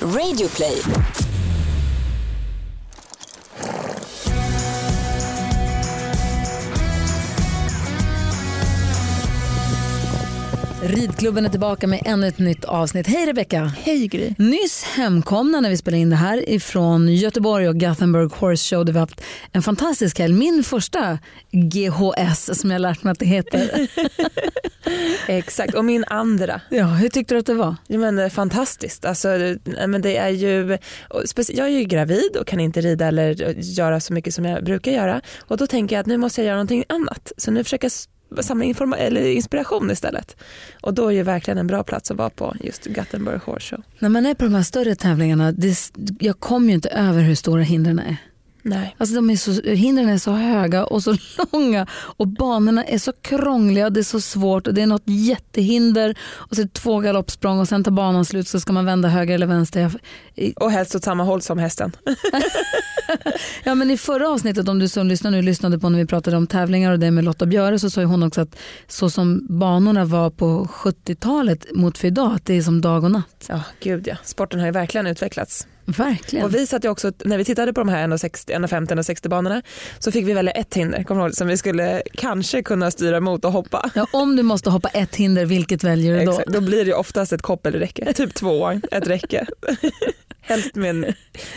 Radioplay. 0.00 1.15
Ridklubben 10.96 11.44
är 11.46 11.48
tillbaka 11.48 11.86
med 11.86 12.02
ännu 12.04 12.26
ett 12.28 12.38
nytt 12.38 12.64
avsnitt. 12.64 13.06
Hej 13.06 13.26
Rebecka! 13.26 13.64
Hej 13.64 14.08
Gry! 14.08 14.34
Nyss 14.38 14.84
hemkomna 14.84 15.60
när 15.60 15.70
vi 15.70 15.76
spelade 15.76 16.00
in 16.00 16.10
det 16.10 16.16
här 16.16 16.50
ifrån 16.50 17.08
Göteborg 17.08 17.68
och 17.68 17.80
Gothenburg 17.80 18.32
Horse 18.32 18.76
Show 18.76 18.84
där 18.84 18.92
vi 18.92 18.98
haft 18.98 19.20
en 19.52 19.62
fantastisk 19.62 20.18
helg. 20.18 20.34
Min 20.34 20.64
första 20.64 21.18
GHS 21.52 22.60
som 22.60 22.70
jag 22.70 22.80
lärt 22.80 23.02
mig 23.02 23.12
att 23.12 23.18
det 23.18 23.26
heter. 23.26 23.88
Exakt, 25.26 25.74
och 25.74 25.84
min 25.84 26.04
andra. 26.04 26.60
Ja, 26.70 26.86
hur 26.86 27.08
tyckte 27.08 27.34
du 27.34 27.38
att 27.38 27.46
det 27.46 27.54
var? 27.54 27.76
Ja, 27.86 27.98
men, 27.98 28.18
eh, 28.18 28.28
fantastiskt. 28.28 29.04
Alltså, 29.04 29.28
eh, 29.28 29.86
men 29.86 30.02
det 30.02 30.16
är 30.16 30.28
ju, 30.28 30.78
jag 31.48 31.66
är 31.66 31.78
ju 31.78 31.84
gravid 31.84 32.36
och 32.40 32.46
kan 32.46 32.60
inte 32.60 32.80
rida 32.80 33.06
eller 33.06 33.54
göra 33.60 34.00
så 34.00 34.12
mycket 34.12 34.34
som 34.34 34.44
jag 34.44 34.64
brukar 34.64 34.92
göra. 34.92 35.20
Och 35.40 35.56
Då 35.56 35.66
tänker 35.66 35.96
jag 35.96 36.00
att 36.00 36.06
nu 36.06 36.16
måste 36.16 36.40
jag 36.40 36.46
göra 36.46 36.56
någonting 36.56 36.84
annat. 36.88 37.32
Så 37.36 37.50
nu 37.50 37.64
försöker 37.64 37.84
jag 37.84 37.92
samla 38.40 38.64
informa- 38.64 38.96
eller 38.96 39.30
inspiration 39.30 39.90
istället. 39.90 40.36
Och 40.82 40.94
då 40.94 41.08
är 41.08 41.12
ju 41.12 41.22
verkligen 41.22 41.58
en 41.58 41.66
bra 41.66 41.82
plats 41.82 42.10
att 42.10 42.16
vara 42.16 42.30
på 42.30 42.54
just 42.60 42.86
Gothenburg 42.86 43.40
Horse 43.40 43.76
Show. 43.76 43.84
När 43.98 44.08
man 44.08 44.26
är 44.26 44.34
på 44.34 44.44
de 44.44 44.54
här 44.54 44.62
större 44.62 44.94
tävlingarna, 44.94 45.52
det, 45.52 45.92
jag 46.20 46.40
kommer 46.40 46.68
ju 46.68 46.74
inte 46.74 46.88
över 46.88 47.22
hur 47.22 47.34
stora 47.34 47.62
hindren 47.62 47.98
är. 47.98 48.16
Nej. 48.66 48.96
Alltså 48.98 49.14
de 49.14 49.30
är 49.30 49.36
så, 49.36 49.62
hindren 49.62 50.08
är 50.08 50.18
så 50.18 50.30
höga 50.30 50.84
och 50.84 51.02
så 51.02 51.16
långa 51.52 51.86
och 51.92 52.28
banorna 52.28 52.84
är 52.84 52.98
så 52.98 53.12
krångliga 53.12 53.86
och 53.86 53.92
det 53.92 54.00
är 54.00 54.04
så 54.04 54.20
svårt 54.20 54.66
och 54.66 54.74
det 54.74 54.82
är 54.82 54.86
något 54.86 55.02
jättehinder 55.04 56.18
och 56.28 56.56
så 56.56 56.62
är 56.62 56.64
det 56.64 56.72
två 56.72 57.00
galoppsprång 57.00 57.58
och 57.58 57.68
sen 57.68 57.84
tar 57.84 57.90
banan 57.90 58.24
slut 58.24 58.48
så 58.48 58.60
ska 58.60 58.72
man 58.72 58.84
vända 58.84 59.08
höger 59.08 59.34
eller 59.34 59.46
vänster. 59.46 59.92
Och 60.56 60.70
helst 60.70 60.94
åt 60.94 61.04
samma 61.04 61.24
håll 61.24 61.42
som 61.42 61.58
hästen. 61.58 61.92
ja 63.64 63.74
men 63.74 63.90
i 63.90 63.96
förra 63.96 64.28
avsnittet 64.28 64.68
om 64.68 64.78
du 64.78 64.88
som 64.88 65.06
lyssnar 65.06 65.30
nu 65.30 65.42
lyssnade 65.42 65.78
på 65.78 65.88
när 65.88 65.98
vi 65.98 66.06
pratade 66.06 66.36
om 66.36 66.46
tävlingar 66.46 66.92
och 66.92 66.98
det 66.98 67.10
med 67.10 67.24
Lotta 67.24 67.46
Björe 67.46 67.78
så 67.78 67.90
sa 67.90 68.02
hon 68.02 68.22
också 68.22 68.40
att 68.40 68.56
så 68.86 69.10
som 69.10 69.46
banorna 69.58 70.04
var 70.04 70.30
på 70.30 70.68
70-talet 70.72 71.66
mot 71.74 71.98
för 71.98 72.08
idag, 72.08 72.32
att 72.32 72.44
det 72.44 72.54
är 72.54 72.62
som 72.62 72.80
dag 72.80 73.04
och 73.04 73.10
natt. 73.10 73.46
Ja, 73.48 73.62
gud 73.80 74.08
ja. 74.08 74.16
Sporten 74.24 74.60
har 74.60 74.66
ju 74.66 74.72
verkligen 74.72 75.06
utvecklats. 75.06 75.66
Verkligen. 75.86 76.44
Och 76.44 76.54
vi 76.54 76.66
satt 76.66 76.84
ju 76.84 76.88
också, 76.88 77.12
när 77.24 77.38
vi 77.38 77.44
tittade 77.44 77.72
på 77.72 77.80
de 77.80 77.88
här 77.88 78.08
1,50 78.08 78.98
och 78.98 79.06
60 79.06 79.28
banorna 79.28 79.62
så 79.98 80.12
fick 80.12 80.26
vi 80.26 80.32
välja 80.32 80.52
ett 80.52 80.74
hinder 80.74 81.02
kommer 81.02 81.22
ihåg, 81.22 81.34
som 81.34 81.48
vi 81.48 81.56
skulle 81.56 82.02
kanske 82.14 82.62
kunna 82.62 82.90
styra 82.90 83.20
mot 83.20 83.44
och 83.44 83.52
hoppa. 83.52 83.90
Ja, 83.94 84.06
om 84.12 84.36
du 84.36 84.42
måste 84.42 84.70
hoppa 84.70 84.88
ett 84.88 85.16
hinder, 85.16 85.44
vilket 85.44 85.84
väljer 85.84 86.18
du 86.18 86.24
då? 86.24 86.32
Exakt, 86.32 86.52
då 86.52 86.60
blir 86.60 86.84
det 86.84 86.94
oftast 86.94 87.32
ett 87.32 87.42
koppelräcke, 87.42 88.12
typ 88.12 88.34
två, 88.34 88.70
ett 88.70 89.06
räcke. 89.06 89.46
Helst 90.48 90.74
med 90.74 90.90
en 90.90 91.06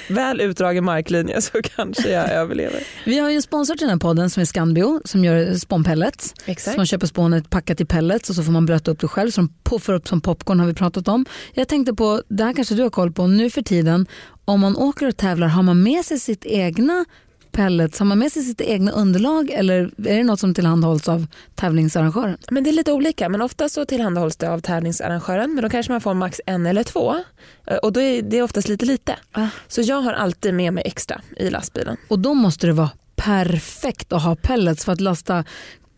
väl 0.07 0.41
utdragen 0.41 0.83
marklinje 0.83 1.41
så 1.41 1.61
kanske 1.75 2.09
jag 2.09 2.31
överlever. 2.31 2.83
Vi 3.05 3.19
har 3.19 3.29
ju 3.29 3.35
en 3.35 3.41
sponsor 3.41 3.75
till 3.75 3.87
den 3.87 3.89
här 3.89 3.99
podden 3.99 4.29
som 4.29 4.41
är 4.41 4.45
Scanbio 4.45 5.01
som 5.05 5.25
gör 5.25 5.53
spånpellets. 5.53 6.33
Exakt. 6.45 6.73
Så 6.73 6.79
man 6.79 6.85
köper 6.85 7.07
spånet 7.07 7.49
packat 7.49 7.81
i 7.81 7.85
pellets 7.85 8.29
och 8.29 8.35
så 8.35 8.43
får 8.43 8.51
man 8.51 8.65
blöta 8.65 8.91
upp 8.91 8.99
det 8.99 9.07
själv 9.07 9.31
så 9.31 9.41
de 9.41 9.53
puffar 9.63 9.93
upp 9.93 10.07
som 10.07 10.21
popcorn 10.21 10.59
har 10.59 10.67
vi 10.67 10.73
pratat 10.73 11.07
om. 11.07 11.25
Jag 11.53 11.67
tänkte 11.67 11.93
på, 11.93 12.23
det 12.27 12.43
här 12.43 12.53
kanske 12.53 12.75
du 12.75 12.83
har 12.83 12.89
koll 12.89 13.11
på, 13.11 13.27
nu 13.27 13.49
för 13.49 13.61
tiden 13.61 14.07
om 14.45 14.59
man 14.59 14.77
åker 14.77 15.07
och 15.07 15.17
tävlar 15.17 15.47
har 15.47 15.63
man 15.63 15.83
med 15.83 16.05
sig 16.05 16.19
sitt 16.19 16.45
egna 16.45 17.05
pellets, 17.51 17.99
har 17.99 18.05
man 18.05 18.19
med 18.19 18.31
sig 18.31 18.43
sitt 18.43 18.61
egna 18.61 18.91
underlag 18.91 19.49
eller 19.49 19.75
är 19.97 20.17
det 20.17 20.23
något 20.23 20.39
som 20.39 20.53
tillhandahålls 20.53 21.09
av 21.09 21.27
tävlingsarrangören? 21.55 22.37
Men 22.51 22.63
det 22.63 22.69
är 22.69 22.71
lite 22.71 22.91
olika, 22.91 23.29
men 23.29 23.41
ofta 23.41 23.69
så 23.69 23.85
tillhandahålls 23.85 24.35
det 24.35 24.49
av 24.49 24.59
tävlingsarrangören 24.59 25.53
men 25.53 25.63
då 25.63 25.69
kanske 25.69 25.91
man 25.91 26.01
får 26.01 26.13
max 26.13 26.41
en 26.45 26.65
eller 26.65 26.83
två 26.83 27.15
Eh, 27.69 27.77
och 27.77 27.93
då 27.93 28.01
är 28.01 28.21
det 28.21 28.41
oftast 28.41 28.67
lite 28.67 28.85
lite. 28.85 29.15
Ah. 29.31 29.47
Så 29.67 29.81
jag 29.81 30.01
har 30.01 30.13
alltid 30.13 30.53
med 30.53 30.73
mig 30.73 30.83
extra 30.85 31.21
i 31.37 31.49
lastbilen. 31.49 31.97
Och 32.07 32.19
då 32.19 32.33
måste 32.33 32.67
det 32.67 32.73
vara 32.73 32.89
perfekt 33.15 34.13
att 34.13 34.23
ha 34.23 34.35
pellets 34.35 34.85
för 34.85 34.91
att 34.91 35.01
lasta 35.01 35.43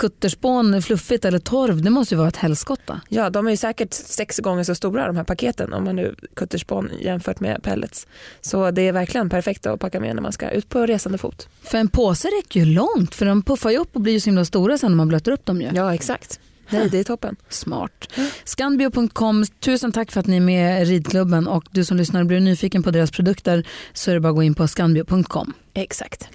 kutterspån 0.02 0.82
fluffigt 0.82 1.26
eller 1.26 1.40
torv, 1.40 1.82
det 1.82 1.90
måste 1.90 2.16
ju 2.16 2.18
vara 2.18 2.28
ett 2.28 2.38
helskotta. 2.38 3.02
Ja, 3.10 3.30
de 3.30 3.48
är 3.48 3.52
ju 3.52 3.58
säkert 3.58 3.94
sex 3.94 4.40
gånger 4.40 4.64
så 4.64 4.76
stora 4.76 5.08
de 5.08 5.16
här 5.16 5.24
paketen 5.24 5.74
om 5.74 5.84
man 5.84 5.96
nu 5.96 6.16
kutterspån 6.36 6.90
jämfört 7.00 7.40
med 7.40 7.64
pellets. 7.64 8.08
Så 8.42 8.72
det 8.72 8.82
är 8.82 8.92
verkligen 8.92 9.30
perfekt 9.30 9.66
att 9.66 9.80
packa 9.80 10.00
med 10.00 10.16
när 10.16 10.22
man 10.22 10.32
ska 10.32 10.50
ut 10.50 10.70
på 10.70 10.86
resande 10.86 11.18
fot. 11.18 11.48
För 11.62 11.78
en 11.78 11.88
påse 11.88 12.28
räcker 12.28 12.60
ju 12.60 12.66
långt 12.66 13.16
för 13.16 13.26
de 13.26 13.42
puffar 13.42 13.70
ju 13.70 13.78
upp 13.78 13.96
och 13.96 14.02
blir 14.02 14.14
ju 14.14 14.20
så 14.20 14.26
himla 14.26 14.46
stora 14.46 14.78
sen 14.78 14.92
när 14.92 14.98
man 14.98 15.08
blöter 15.08 15.32
upp 15.32 15.46
dem 15.46 15.62
ju. 15.62 15.70
Ja, 15.74 15.94
exakt. 15.94 16.40
Nej, 16.70 16.90
det 16.90 17.00
är 17.00 17.04
toppen. 17.04 17.36
Smart. 17.50 18.14
Scanbio.com, 18.44 19.46
tusen 19.60 19.92
tack 19.92 20.12
för 20.12 20.20
att 20.20 20.28
ni 20.28 20.36
är 20.36 20.42
med 20.42 20.82
i 20.82 20.86
ridklubben 20.86 21.48
och 21.48 21.66
du 21.72 21.86
som 21.86 21.98
lyssnar 21.98 22.24
blir 22.24 22.40
nyfiken 22.40 22.84
på 22.84 22.92
deras 22.92 23.12
produkter 23.12 23.68
så 23.94 24.12
är 24.12 24.16
det 24.16 24.22
bara 24.22 24.30
att 24.30 24.36
gå 24.36 24.44
in 24.44 24.54
på 24.54 24.68
scanbio.com. 24.68 25.54
Exakt. 25.74 26.28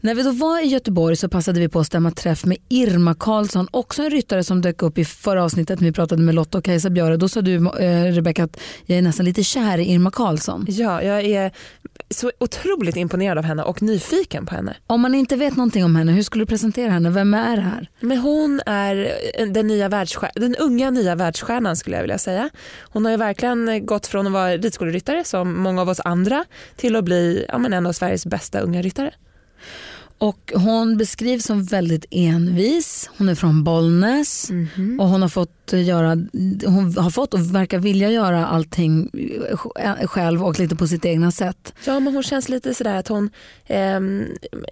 När 0.00 0.14
vi 0.14 0.22
då 0.22 0.30
var 0.30 0.64
i 0.64 0.66
Göteborg 0.66 1.16
så 1.16 1.28
passade 1.28 1.60
vi 1.60 1.68
på 1.68 1.80
att 1.80 1.86
stämma 1.86 2.10
träff 2.10 2.44
med 2.44 2.56
Irma 2.68 3.14
Karlsson, 3.14 3.68
också 3.70 4.02
en 4.02 4.10
ryttare 4.10 4.44
som 4.44 4.60
dök 4.60 4.82
upp 4.82 4.98
i 4.98 5.04
förra 5.04 5.44
avsnittet 5.44 5.80
när 5.80 5.86
vi 5.86 5.92
pratade 5.92 6.22
med 6.22 6.34
Lotta 6.34 6.58
och 6.58 6.64
Kajsa 6.64 6.90
Björe. 6.90 7.16
Då 7.16 7.28
sa 7.28 7.40
du 7.40 7.54
eh, 7.54 8.12
Rebecka 8.12 8.44
att 8.44 8.60
jag 8.86 8.98
är 8.98 9.02
nästan 9.02 9.26
lite 9.26 9.42
kär 9.42 9.78
i 9.78 9.92
Irma 9.92 10.10
Karlsson. 10.10 10.66
Ja, 10.68 11.02
jag 11.02 11.24
är 11.24 11.52
så 12.10 12.32
otroligt 12.40 12.96
imponerad 12.96 13.38
av 13.38 13.44
henne 13.44 13.62
och 13.62 13.82
nyfiken 13.82 14.46
på 14.46 14.54
henne. 14.54 14.76
Om 14.86 15.00
man 15.00 15.14
inte 15.14 15.36
vet 15.36 15.56
någonting 15.56 15.84
om 15.84 15.96
henne, 15.96 16.12
hur 16.12 16.22
skulle 16.22 16.42
du 16.42 16.46
presentera 16.46 16.90
henne? 16.90 17.10
Vem 17.10 17.34
är 17.34 17.56
det 17.56 17.62
här? 17.62 17.90
Men 18.00 18.18
hon 18.18 18.60
är 18.66 19.12
den, 19.46 19.66
nya 19.66 20.06
den 20.34 20.56
unga 20.56 20.90
nya 20.90 21.14
världsstjärnan 21.14 21.76
skulle 21.76 21.96
jag 21.96 22.02
vilja 22.02 22.18
säga. 22.18 22.50
Hon 22.82 23.04
har 23.04 23.12
ju 23.12 23.18
verkligen 23.18 23.86
gått 23.86 24.06
från 24.06 24.26
att 24.26 24.32
vara 24.32 24.56
ridskoleryttare 24.56 25.24
som 25.24 25.60
många 25.62 25.82
av 25.82 25.88
oss 25.88 26.00
andra 26.04 26.44
till 26.76 26.96
att 26.96 27.04
bli 27.04 27.44
ja, 27.48 27.58
men 27.58 27.72
en 27.72 27.86
av 27.86 27.92
Sveriges 27.92 28.26
bästa 28.26 28.60
unga 28.60 28.81
ryttare. 28.82 29.14
Och 30.22 30.52
hon 30.54 30.96
beskrivs 30.96 31.44
som 31.44 31.64
väldigt 31.64 32.04
envis. 32.10 33.10
Hon 33.18 33.28
är 33.28 33.34
från 33.34 33.64
Bollnäs 33.64 34.50
mm 34.50 34.68
-hmm. 34.74 34.98
och 34.98 35.08
hon 35.08 35.22
har 35.22 35.28
fått 35.28 35.72
göra, 35.72 36.08
hon 36.66 36.96
har 36.96 37.10
fått 37.10 37.34
och 37.34 37.54
verkar 37.54 37.78
vilja 37.78 38.10
göra 38.10 38.46
allting 38.46 39.10
själv 40.04 40.44
och 40.44 40.58
lite 40.58 40.76
på 40.76 40.86
sitt 40.86 41.04
egna 41.04 41.30
sätt. 41.30 41.74
Ja 41.84 42.00
men 42.00 42.14
hon 42.14 42.22
känns 42.22 42.48
lite 42.48 42.74
sådär 42.74 42.94
att 42.94 43.08
hon, 43.08 43.30
eh, 43.66 44.00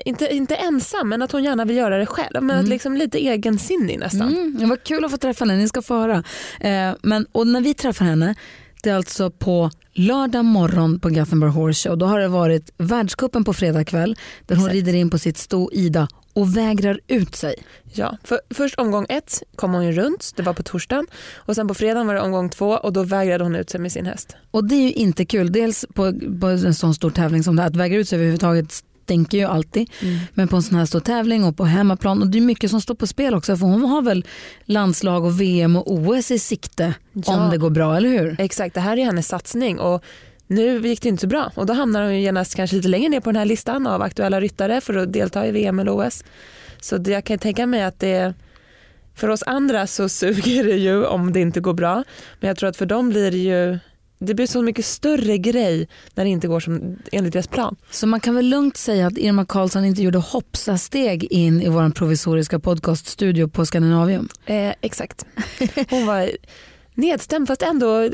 inte, 0.04 0.34
inte 0.34 0.54
ensam 0.54 1.08
men 1.08 1.22
att 1.22 1.32
hon 1.32 1.44
gärna 1.44 1.64
vill 1.64 1.76
göra 1.76 1.98
det 1.98 2.06
själv. 2.06 2.42
Men 2.42 2.58
mm. 2.58 2.70
liksom 2.70 2.96
lite 2.96 3.18
egensinnig 3.18 3.98
nästan. 3.98 4.28
Mm, 4.28 4.56
det 4.60 4.66
var 4.66 4.76
kul 4.76 5.04
att 5.04 5.10
få 5.10 5.16
träffa 5.16 5.44
henne, 5.44 5.56
ni 5.56 5.68
ska 5.68 5.82
få 5.82 5.94
höra. 5.94 6.24
Eh, 6.60 6.96
men, 7.02 7.26
och 7.32 7.46
när 7.46 7.60
vi 7.60 7.74
träffar 7.74 8.04
henne, 8.04 8.34
det 8.82 8.90
är 8.90 8.94
alltså 8.94 9.30
på 9.30 9.70
lördag 9.92 10.44
morgon 10.44 11.00
på 11.00 11.08
Gothenburg 11.08 11.52
Horse 11.52 11.88
Show. 11.88 11.98
Då 11.98 12.06
har 12.06 12.20
det 12.20 12.28
varit 12.28 12.70
världskuppen 12.76 13.44
på 13.44 13.52
fredag 13.52 13.84
kväll 13.84 14.16
där 14.46 14.56
hon 14.56 14.64
Exakt. 14.64 14.74
rider 14.74 14.94
in 14.94 15.10
på 15.10 15.18
sitt 15.18 15.38
sto 15.38 15.70
Ida 15.72 16.08
och 16.32 16.56
vägrar 16.56 17.00
ut 17.06 17.34
sig. 17.34 17.54
Ja, 17.92 18.16
för 18.24 18.40
först 18.50 18.74
omgång 18.74 19.06
ett 19.08 19.42
kom 19.56 19.72
hon 19.72 19.86
ju 19.86 19.92
runt, 19.92 20.32
det 20.36 20.42
var 20.42 20.52
på 20.52 20.62
torsdagen 20.62 21.06
och 21.34 21.54
sen 21.54 21.68
på 21.68 21.74
fredagen 21.74 22.06
var 22.06 22.14
det 22.14 22.20
omgång 22.20 22.50
två 22.50 22.70
och 22.70 22.92
då 22.92 23.02
vägrade 23.02 23.44
hon 23.44 23.56
ut 23.56 23.70
sig 23.70 23.80
med 23.80 23.92
sin 23.92 24.06
häst. 24.06 24.36
Och 24.50 24.64
det 24.64 24.74
är 24.74 24.82
ju 24.82 24.92
inte 24.92 25.24
kul, 25.24 25.52
dels 25.52 25.86
på, 25.94 26.12
på 26.40 26.46
en 26.46 26.74
sån 26.74 26.94
stor 26.94 27.10
tävling 27.10 27.42
som 27.42 27.56
det 27.56 27.64
att 27.64 27.76
vägra 27.76 27.98
ut 27.98 28.08
sig 28.08 28.16
överhuvudtaget 28.16 28.84
stänker 29.10 29.38
ju 29.38 29.44
alltid. 29.44 29.90
Mm. 30.02 30.18
Men 30.34 30.48
på 30.48 30.56
en 30.56 30.62
sån 30.62 30.78
här 30.78 30.86
stor 30.86 31.00
tävling 31.00 31.44
och 31.44 31.56
på 31.56 31.64
hemmaplan 31.64 32.22
och 32.22 32.28
det 32.28 32.38
är 32.38 32.42
mycket 32.42 32.70
som 32.70 32.80
står 32.80 32.94
på 32.94 33.06
spel 33.06 33.34
också 33.34 33.56
för 33.56 33.66
hon 33.66 33.84
har 33.84 34.02
väl 34.02 34.24
landslag 34.64 35.24
och 35.24 35.40
VM 35.40 35.76
och 35.76 35.92
OS 35.92 36.30
i 36.30 36.38
sikte 36.38 36.94
ja. 37.12 37.36
om 37.36 37.50
det 37.50 37.58
går 37.58 37.70
bra, 37.70 37.96
eller 37.96 38.08
hur? 38.08 38.40
Exakt, 38.40 38.74
det 38.74 38.80
här 38.80 38.96
är 38.96 39.04
hennes 39.04 39.28
satsning 39.28 39.78
och 39.78 40.04
nu 40.46 40.88
gick 40.88 41.02
det 41.02 41.08
inte 41.08 41.20
så 41.20 41.26
bra 41.26 41.50
och 41.54 41.66
då 41.66 41.72
hamnar 41.72 42.02
hon 42.02 42.20
genast 42.20 42.54
kanske 42.54 42.76
lite 42.76 42.88
längre 42.88 43.08
ner 43.08 43.20
på 43.20 43.30
den 43.30 43.36
här 43.36 43.44
listan 43.44 43.86
av 43.86 44.02
aktuella 44.02 44.40
ryttare 44.40 44.80
för 44.80 44.94
att 44.94 45.12
delta 45.12 45.46
i 45.46 45.50
VM 45.50 45.78
eller 45.78 46.06
OS. 46.06 46.24
Så 46.80 46.98
det, 46.98 47.10
jag 47.10 47.24
kan 47.24 47.38
tänka 47.38 47.66
mig 47.66 47.82
att 47.82 48.00
det 48.00 48.34
för 49.14 49.28
oss 49.28 49.42
andra 49.42 49.86
så 49.86 50.08
suger 50.20 50.64
det 50.64 50.76
ju 50.76 51.04
om 51.04 51.32
det 51.32 51.40
inte 51.40 51.60
går 51.60 51.74
bra 51.74 52.04
men 52.40 52.48
jag 52.48 52.56
tror 52.56 52.68
att 52.68 52.76
för 52.76 52.86
dem 52.86 53.08
blir 53.08 53.30
det 53.30 53.38
ju 53.38 53.78
det 54.20 54.34
blir 54.34 54.46
så 54.46 54.62
mycket 54.62 54.84
större 54.84 55.38
grej 55.38 55.88
när 56.14 56.24
det 56.24 56.30
inte 56.30 56.48
går 56.48 56.60
som 56.60 56.98
enligt 57.12 57.32
deras 57.32 57.46
plan. 57.46 57.76
Så 57.90 58.06
man 58.06 58.20
kan 58.20 58.34
väl 58.34 58.46
lugnt 58.46 58.76
säga 58.76 59.06
att 59.06 59.18
Irma 59.18 59.44
Karlsson 59.44 59.84
inte 59.84 60.02
gjorde 60.02 60.18
hoppsa-steg 60.18 61.24
in 61.24 61.62
i 61.62 61.68
vår 61.68 61.90
provisoriska 61.90 62.58
podcaststudio 62.58 63.48
på 63.48 63.66
Skandinavium? 63.66 64.28
Eh, 64.46 64.72
exakt. 64.80 65.26
Hon 65.90 66.06
var 66.06 66.30
nedstämd 66.94 67.48
fast 67.48 67.62
ändå 67.62 68.08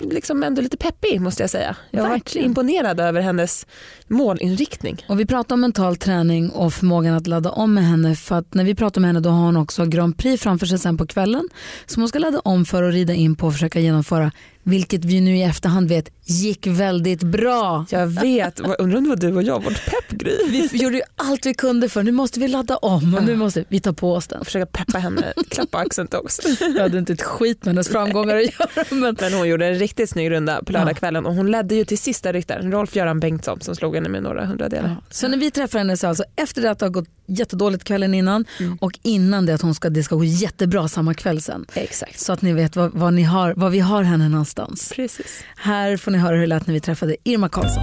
liksom 0.00 0.42
ändå 0.42 0.62
lite 0.62 0.76
peppig 0.76 1.20
måste 1.20 1.42
jag 1.42 1.50
säga. 1.50 1.76
Jag 1.90 2.02
har 2.02 2.10
varit 2.10 2.36
imponerad 2.36 3.00
över 3.00 3.20
hennes 3.20 3.66
målinriktning. 4.08 5.04
Och 5.08 5.20
vi 5.20 5.26
pratar 5.26 5.54
om 5.54 5.60
mental 5.60 5.96
träning 5.96 6.50
och 6.50 6.72
förmågan 6.74 7.14
att 7.14 7.26
ladda 7.26 7.50
om 7.50 7.74
med 7.74 7.84
henne 7.84 8.14
för 8.16 8.38
att 8.38 8.54
när 8.54 8.64
vi 8.64 8.74
pratar 8.74 9.00
med 9.00 9.08
henne 9.08 9.20
då 9.20 9.30
har 9.30 9.44
hon 9.44 9.56
också 9.56 9.84
Grand 9.84 10.16
Prix 10.16 10.42
framför 10.42 10.66
sig 10.66 10.78
sen 10.78 10.96
på 10.96 11.06
kvällen 11.06 11.48
som 11.86 12.02
hon 12.02 12.08
ska 12.08 12.18
ladda 12.18 12.40
om 12.40 12.64
för 12.64 12.82
att 12.82 12.94
rida 12.94 13.14
in 13.14 13.36
på 13.36 13.46
och 13.46 13.52
försöka 13.52 13.80
genomföra 13.80 14.32
vilket 14.62 15.04
vi 15.04 15.20
nu 15.20 15.36
i 15.36 15.42
efterhand 15.42 15.88
vet 15.88 16.10
gick 16.24 16.66
väldigt 16.66 17.22
bra. 17.22 17.86
Jag 17.90 18.06
vet, 18.06 18.60
undrar 18.60 18.98
om 18.98 19.04
det 19.04 19.08
var 19.08 19.16
du 19.16 19.34
och 19.34 19.42
jag, 19.42 19.64
vårt 19.64 19.86
peppgry. 19.86 20.36
Vi 20.48 20.78
gjorde 20.78 20.96
ju 20.96 21.02
allt 21.16 21.46
vi 21.46 21.54
kunde 21.54 21.88
för 21.88 22.02
nu 22.02 22.12
måste 22.12 22.40
vi 22.40 22.48
ladda 22.48 22.76
om 22.76 23.14
och 23.14 23.24
nu 23.24 23.36
måste 23.36 23.64
vi 23.68 23.80
ta 23.80 23.92
på 23.92 24.14
oss 24.14 24.26
den. 24.26 24.44
Försöka 24.44 24.66
peppa 24.66 24.98
henne, 24.98 25.32
klappa 25.48 25.78
axeln 25.78 26.08
också. 26.12 26.42
Jag 26.60 26.82
hade 26.82 26.98
inte 26.98 27.12
ett 27.12 27.22
skit 27.22 27.64
med 27.64 27.74
hennes 27.74 27.88
framgångar 27.88 28.36
att 28.36 28.42
göra. 28.42 28.84
Men... 28.90 29.16
men 29.20 29.32
hon 29.32 29.48
gjorde 29.48 29.66
en 29.66 29.74
riktigt 29.74 30.10
snygg 30.10 30.30
runda 30.30 30.62
på 30.64 30.72
lördagskvällen 30.72 31.26
och 31.26 31.34
hon 31.34 31.50
ledde 31.50 31.74
ju 31.74 31.84
till 31.84 31.98
sista 31.98 32.32
ryttaren, 32.32 32.72
Rolf-Göran 32.72 33.20
Bengtsson 33.20 33.60
som 33.60 33.76
slog 33.76 33.94
henne 33.94 34.08
med 34.08 34.22
några 34.22 34.46
hundradelar. 34.46 34.88
Ja. 34.88 35.06
Så 35.10 35.28
när 35.28 35.38
vi 35.38 35.50
träffar 35.50 35.78
henne 35.78 35.96
så 35.96 36.06
alltså 36.06 36.24
efter 36.36 36.62
det 36.62 36.70
att 36.70 36.78
det 36.78 36.86
har 36.86 36.90
gått 36.90 37.08
jättedåligt 37.30 37.84
kvällen 37.84 38.14
innan 38.14 38.44
mm. 38.60 38.78
och 38.80 38.98
innan 39.02 39.46
det 39.46 39.54
att 39.54 39.62
hon 39.62 39.74
ska, 39.74 39.90
det 39.90 40.02
ska 40.02 40.14
gå 40.14 40.24
jättebra 40.24 40.88
samma 40.88 41.14
kväll 41.14 41.42
sen. 41.42 41.66
Exakt. 41.74 42.20
Så 42.20 42.32
att 42.32 42.42
ni 42.42 42.52
vet 42.52 42.76
var, 42.76 43.10
ni 43.10 43.22
har, 43.22 43.54
var 43.56 43.70
vi 43.70 43.80
har 43.80 44.02
henne 44.02 44.28
någonstans. 44.28 44.92
Precis. 44.96 45.44
Här 45.56 45.96
får 45.96 46.10
ni 46.10 46.18
höra 46.18 46.34
hur 46.34 46.40
det 46.40 46.46
lät 46.46 46.66
när 46.66 46.74
vi 46.74 46.80
träffade 46.80 47.16
Irma 47.24 47.48
Karlsson. 47.48 47.82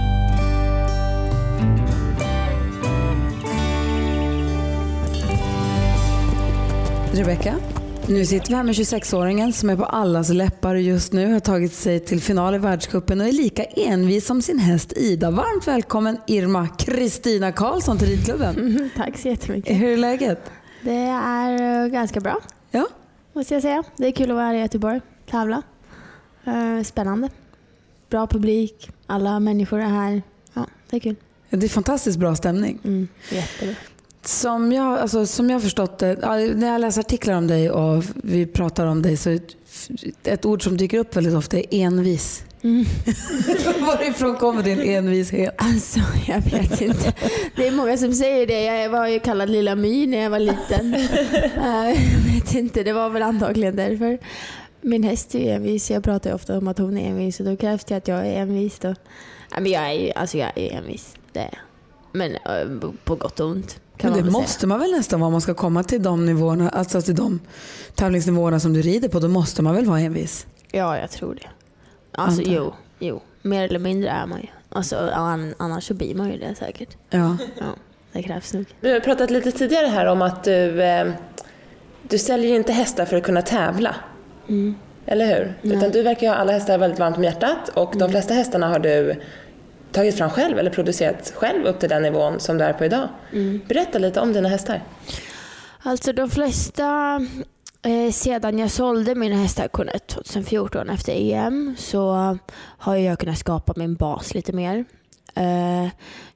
Rebecka, 7.12 7.54
nu 8.08 8.26
sitter 8.26 8.48
vi 8.48 8.54
här 8.54 8.62
med 8.62 8.74
26-åringen 8.74 9.52
som 9.52 9.70
är 9.70 9.76
på 9.76 9.84
allas 9.84 10.28
läppar 10.28 10.74
just 10.74 11.12
nu, 11.12 11.32
har 11.32 11.40
tagit 11.40 11.72
sig 11.72 12.00
till 12.00 12.20
final 12.20 12.54
i 12.54 12.58
världskuppen 12.58 13.20
och 13.20 13.26
är 13.26 13.32
lika 13.32 13.64
envis 13.64 14.26
som 14.26 14.42
sin 14.42 14.58
häst 14.58 14.92
Ida. 14.96 15.30
Varmt 15.30 15.68
välkommen 15.68 16.18
Irma 16.26 16.68
Kristina 16.68 17.52
Karlsson 17.52 17.98
till 17.98 18.08
ridklubben. 18.08 18.56
Mm, 18.58 18.90
tack 18.96 19.18
så 19.18 19.28
jättemycket. 19.28 19.76
Hur 19.76 19.92
är 19.92 19.96
läget? 19.96 20.50
Det 20.82 20.96
är 20.96 21.82
eh, 21.84 21.88
ganska 21.88 22.20
bra. 22.20 22.40
Ja. 22.70 22.86
Måste 23.32 23.54
jag 23.54 23.62
säga. 23.62 23.82
Det 23.96 24.06
är 24.06 24.12
kul 24.12 24.30
att 24.30 24.34
vara 24.36 24.46
här 24.46 24.54
i 24.54 24.60
Göteborg, 24.60 25.00
tävla. 25.30 25.62
Eh, 26.44 26.82
spännande. 26.84 27.28
Bra 28.10 28.26
publik, 28.26 28.90
alla 29.06 29.40
människor 29.40 29.80
är 29.80 29.88
här. 29.88 30.22
Ja, 30.54 30.66
det 30.90 30.96
är 30.96 31.00
kul. 31.00 31.16
Det 31.50 31.66
är 31.66 31.70
fantastiskt 31.70 32.18
bra 32.18 32.36
stämning. 32.36 32.78
Mm, 32.84 33.08
jättebra. 33.30 33.74
Som 34.28 34.72
jag, 34.72 34.98
alltså, 34.98 35.26
som 35.26 35.50
jag 35.50 35.62
förstått 35.62 35.98
det, 35.98 36.16
när 36.56 36.72
jag 36.72 36.80
läser 36.80 37.00
artiklar 37.00 37.34
om 37.34 37.46
dig 37.46 37.70
och 37.70 38.04
vi 38.14 38.46
pratar 38.46 38.86
om 38.86 39.02
dig 39.02 39.16
så 39.16 39.38
ett 40.24 40.44
ord 40.44 40.64
som 40.64 40.76
dyker 40.76 40.98
upp 40.98 41.16
väldigt 41.16 41.34
ofta 41.34 41.58
är 41.58 41.66
envis. 41.70 42.44
Mm. 42.62 42.84
Varifrån 43.86 44.36
kommer 44.36 44.62
din 44.62 44.80
envishet? 44.80 45.54
Alltså, 45.58 46.00
jag 46.26 46.40
vet 46.40 46.80
inte. 46.80 47.12
Det 47.56 47.66
är 47.66 47.72
många 47.72 47.96
som 47.96 48.12
säger 48.12 48.46
det. 48.46 48.64
Jag 48.64 48.90
var 48.90 49.06
ju 49.06 49.20
kallad 49.20 49.50
Lilla 49.50 49.74
My 49.74 50.06
när 50.06 50.18
jag 50.18 50.30
var 50.30 50.38
liten. 50.38 50.94
Eh, 51.64 51.90
jag 52.12 52.34
vet 52.34 52.54
inte, 52.54 52.82
det 52.82 52.92
var 52.92 53.10
väl 53.10 53.22
antagligen 53.22 53.76
därför. 53.76 54.18
Min 54.80 55.02
häst 55.02 55.34
är 55.34 55.54
envis. 55.54 55.90
Jag 55.90 56.04
pratar 56.04 56.34
ofta 56.34 56.58
om 56.58 56.68
att 56.68 56.78
hon 56.78 56.98
är 56.98 57.08
envis 57.08 57.40
och 57.40 57.46
då 57.46 57.56
krävs 57.56 57.84
det 57.84 57.96
att 57.96 58.08
jag 58.08 58.26
är 58.26 58.42
envis. 58.42 58.78
Då. 58.78 58.94
Men 59.54 59.70
jag 59.70 59.82
är 59.82 59.92
ju 59.92 60.12
alltså 60.12 60.38
jag 60.38 60.52
är 60.54 60.72
envis. 60.72 61.14
Det 61.32 61.40
är 61.40 61.58
Men 62.12 62.32
eh, 62.32 62.90
på 63.04 63.14
gott 63.14 63.40
och 63.40 63.46
ont. 63.46 63.80
Men 64.02 64.12
det 64.12 64.30
måste 64.30 64.66
man 64.66 64.80
väl 64.80 64.90
nästan 64.90 65.20
vara 65.20 65.26
om 65.26 65.32
man 65.32 65.40
ska 65.40 65.54
komma 65.54 65.82
till 65.82 66.02
de 66.02 66.26
nivåerna, 66.26 66.68
alltså 66.68 67.02
till 67.02 67.14
de 67.14 67.40
tävlingsnivåerna 67.94 68.60
som 68.60 68.72
du 68.72 68.82
rider 68.82 69.08
på. 69.08 69.18
Då 69.18 69.28
måste 69.28 69.62
man 69.62 69.74
väl 69.74 69.84
vara 69.84 70.00
envis? 70.00 70.46
Ja, 70.70 70.98
jag 70.98 71.10
tror 71.10 71.34
det. 71.34 71.48
Alltså 72.12 72.42
jo, 72.42 72.74
jo, 72.98 73.20
mer 73.42 73.64
eller 73.64 73.78
mindre 73.78 74.10
är 74.10 74.26
man 74.26 74.40
ju. 74.40 74.46
Alltså, 74.68 75.10
annars 75.58 75.84
så 75.84 75.94
blir 75.94 76.14
man 76.14 76.30
ju 76.30 76.38
det 76.38 76.54
säkert. 76.54 76.96
Ja. 77.10 77.36
ja 77.58 77.66
det 78.12 78.22
krävs 78.22 78.54
nog. 78.54 78.66
Vi 78.80 78.92
har 78.92 79.00
pratat 79.00 79.30
lite 79.30 79.52
tidigare 79.52 79.86
här 79.86 80.06
om 80.06 80.22
att 80.22 80.44
du, 80.44 80.82
eh, 80.82 81.10
du 82.02 82.18
säljer 82.18 82.56
inte 82.56 82.72
hästar 82.72 83.04
för 83.04 83.16
att 83.16 83.22
kunna 83.22 83.42
tävla. 83.42 83.94
Mm. 84.48 84.74
Eller 85.06 85.26
hur? 85.26 85.54
Nej. 85.62 85.76
Utan 85.76 85.90
du 85.90 86.02
verkar 86.02 86.28
ha 86.28 86.34
alla 86.34 86.52
hästar 86.52 86.78
väldigt 86.78 86.98
varmt 86.98 87.16
om 87.16 87.24
hjärtat 87.24 87.68
och 87.74 87.94
mm. 87.94 87.98
de 87.98 88.10
flesta 88.10 88.34
hästarna 88.34 88.68
har 88.68 88.78
du 88.78 89.20
tagit 89.92 90.18
fram 90.18 90.30
själv 90.30 90.58
eller 90.58 90.70
producerat 90.70 91.32
själv 91.36 91.66
upp 91.66 91.80
till 91.80 91.88
den 91.88 92.02
nivån 92.02 92.40
som 92.40 92.58
du 92.58 92.64
är 92.64 92.72
på 92.72 92.84
idag. 92.84 93.08
Mm. 93.32 93.60
Berätta 93.68 93.98
lite 93.98 94.20
om 94.20 94.32
dina 94.32 94.48
hästar. 94.48 94.82
Alltså 95.82 96.12
de 96.12 96.30
flesta, 96.30 97.20
eh, 97.82 98.12
sedan 98.12 98.58
jag 98.58 98.70
sålde 98.70 99.14
mina 99.14 99.36
hästar 99.36 99.68
Cornet 99.68 100.06
2014 100.06 100.90
efter 100.90 101.12
EM 101.12 101.74
så 101.78 102.38
har 102.78 102.96
jag 102.96 103.18
kunnat 103.18 103.38
skapa 103.38 103.72
min 103.76 103.94
bas 103.94 104.34
lite 104.34 104.52
mer. 104.52 104.84
Eh, 105.34 105.88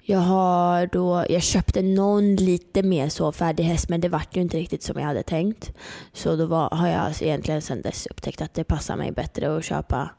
jag 0.05 0.19
har 0.19 0.87
då, 0.87 1.25
jag 1.29 1.43
köpte 1.43 1.83
någon 1.83 2.37
lite 2.37 2.83
mer 2.83 3.09
så 3.09 3.33
färdig 3.33 3.65
häst 3.65 3.89
men 3.89 4.01
det 4.01 4.09
vart 4.09 4.37
ju 4.37 4.41
inte 4.41 4.57
riktigt 4.57 4.83
som 4.83 4.99
jag 4.99 5.07
hade 5.07 5.23
tänkt. 5.23 5.73
Så 6.13 6.37
då 6.37 6.47
var, 6.47 6.71
har 6.71 6.89
jag 6.89 7.01
alltså 7.01 7.25
egentligen 7.25 7.63
sedan 7.63 7.83
dess 7.83 8.07
upptäckt 8.07 8.43
att 8.43 8.55
det 8.55 8.65
passar 8.65 8.97
mig 8.97 9.13
bättre 9.13 9.57
att 9.57 9.65
köpa 9.65 10.11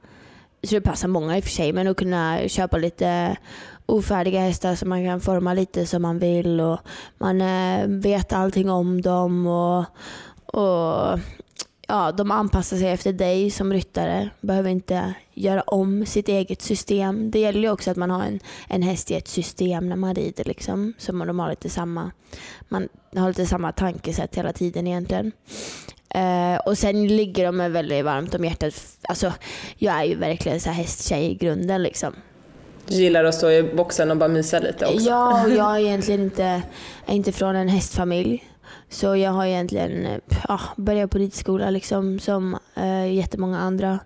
så 0.64 0.76
det 0.76 0.82
passar 0.82 1.08
många 1.08 1.38
i 1.38 1.40
och 1.40 1.44
för 1.44 1.52
sig, 1.52 1.74
men 1.74 1.88
att 1.88 1.98
kunna 1.98 2.48
köpa 2.48 2.78
lite 2.78 3.38
ofärdiga 3.86 4.40
hästar 4.40 4.76
som 4.76 4.90
man 4.90 5.06
kan 5.06 5.22
forma 5.22 5.54
lite 5.54 5.86
som 5.86 6.02
man 6.02 6.20
vill 6.20 6.60
och 6.60 6.80
man 7.18 7.42
eh, 7.42 7.88
vet 7.88 8.34
allting 8.34 8.70
om 8.70 9.02
dem 9.02 9.48
och, 9.48 9.86
och 10.46 11.20
ja, 11.88 12.12
de 12.12 12.32
anpassar 12.32 12.78
sig 12.78 12.88
efter 12.88 13.14
dig 13.14 13.52
som 13.52 13.74
ryttare. 13.74 14.30
Behöver 14.42 14.70
inte 14.70 15.14
göra 15.34 15.62
om 15.62 16.06
sitt 16.06 16.30
eget 16.30 16.62
system. 16.62 17.32
Det 17.32 17.40
gäller 17.40 17.60
ju 17.60 17.70
också 17.70 17.92
att 17.92 17.98
man 17.98 18.12
har 18.12 18.24
en, 18.24 18.40
en 18.68 18.82
häst 18.82 19.12
i 19.12 19.16
ett 19.16 19.28
system 19.28 19.90
när 19.90 19.96
man 19.96 20.16
rider. 20.16 20.44
Liksom. 20.44 20.94
Så 20.98 21.14
man, 21.14 21.28
de 21.28 21.40
har 21.40 21.50
lite 21.50 21.70
samma, 21.70 22.12
man 22.70 22.90
har 23.16 23.28
lite 23.28 23.46
samma 23.46 23.72
tankesätt 23.72 24.36
hela 24.36 24.54
tiden 24.54 24.88
egentligen. 24.88 25.32
Uh, 26.16 26.58
och 26.66 26.78
sen 26.78 27.08
ligger 27.08 27.46
de 27.46 27.58
mig 27.58 27.70
väldigt 27.70 28.06
varmt 28.06 28.36
om 28.36 28.46
hjärtat. 28.46 28.74
Alltså, 29.02 29.34
jag 29.78 29.96
är 29.96 30.04
ju 30.04 30.16
verkligen 30.16 30.60
så 30.60 30.70
här 30.70 30.76
hästtjej 30.76 31.32
i 31.32 31.36
grunden. 31.36 31.84
Liksom. 31.84 32.14
Du 32.88 32.96
gillar 32.96 33.24
att 33.24 33.36
stå 33.36 33.52
i 33.52 33.64
boxen 33.64 34.12
och 34.12 34.18
bara 34.18 34.30
mysa 34.30 34.60
lite 34.60 34.86
också? 34.86 35.00
Ja, 35.00 35.44
och 35.44 35.50
jag 35.50 35.76
är 35.76 35.80
egentligen 35.86 36.22
inte, 36.22 36.62
är 37.06 37.16
inte 37.16 37.32
från 37.32 37.56
en 37.56 37.68
hästfamilj. 37.68 38.50
Så 38.90 39.16
jag 39.16 39.32
har 39.32 39.46
egentligen 39.46 40.22
ja, 40.48 40.60
börjat 40.76 41.12
på 41.12 41.18
ridskola 41.18 41.70
liksom, 41.70 42.20
som 42.20 42.58
uh, 42.78 43.14
jättemånga 43.14 43.60
andra. 43.60 44.00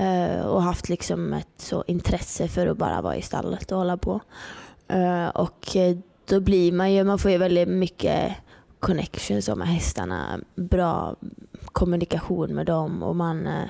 Uh, 0.00 0.40
och 0.40 0.62
haft 0.62 0.88
liksom 0.88 1.32
ett 1.32 1.48
så 1.58 1.84
intresse 1.86 2.48
för 2.48 2.66
att 2.66 2.76
bara 2.76 3.02
vara 3.02 3.16
i 3.16 3.22
stallet 3.22 3.72
och 3.72 3.78
hålla 3.78 3.96
på. 3.96 4.20
Uh, 4.92 5.28
och 5.28 5.76
då 6.28 6.40
blir 6.40 6.72
man 6.72 6.92
ju, 6.92 7.04
man 7.04 7.18
får 7.18 7.30
ju 7.30 7.38
väldigt 7.38 7.68
mycket 7.68 8.32
connections 8.82 9.48
med 9.48 9.68
hästarna, 9.68 10.40
bra 10.54 11.16
kommunikation 11.72 12.54
med 12.54 12.66
dem 12.66 13.02
och 13.02 13.16
man 13.16 13.46
eh, 13.46 13.64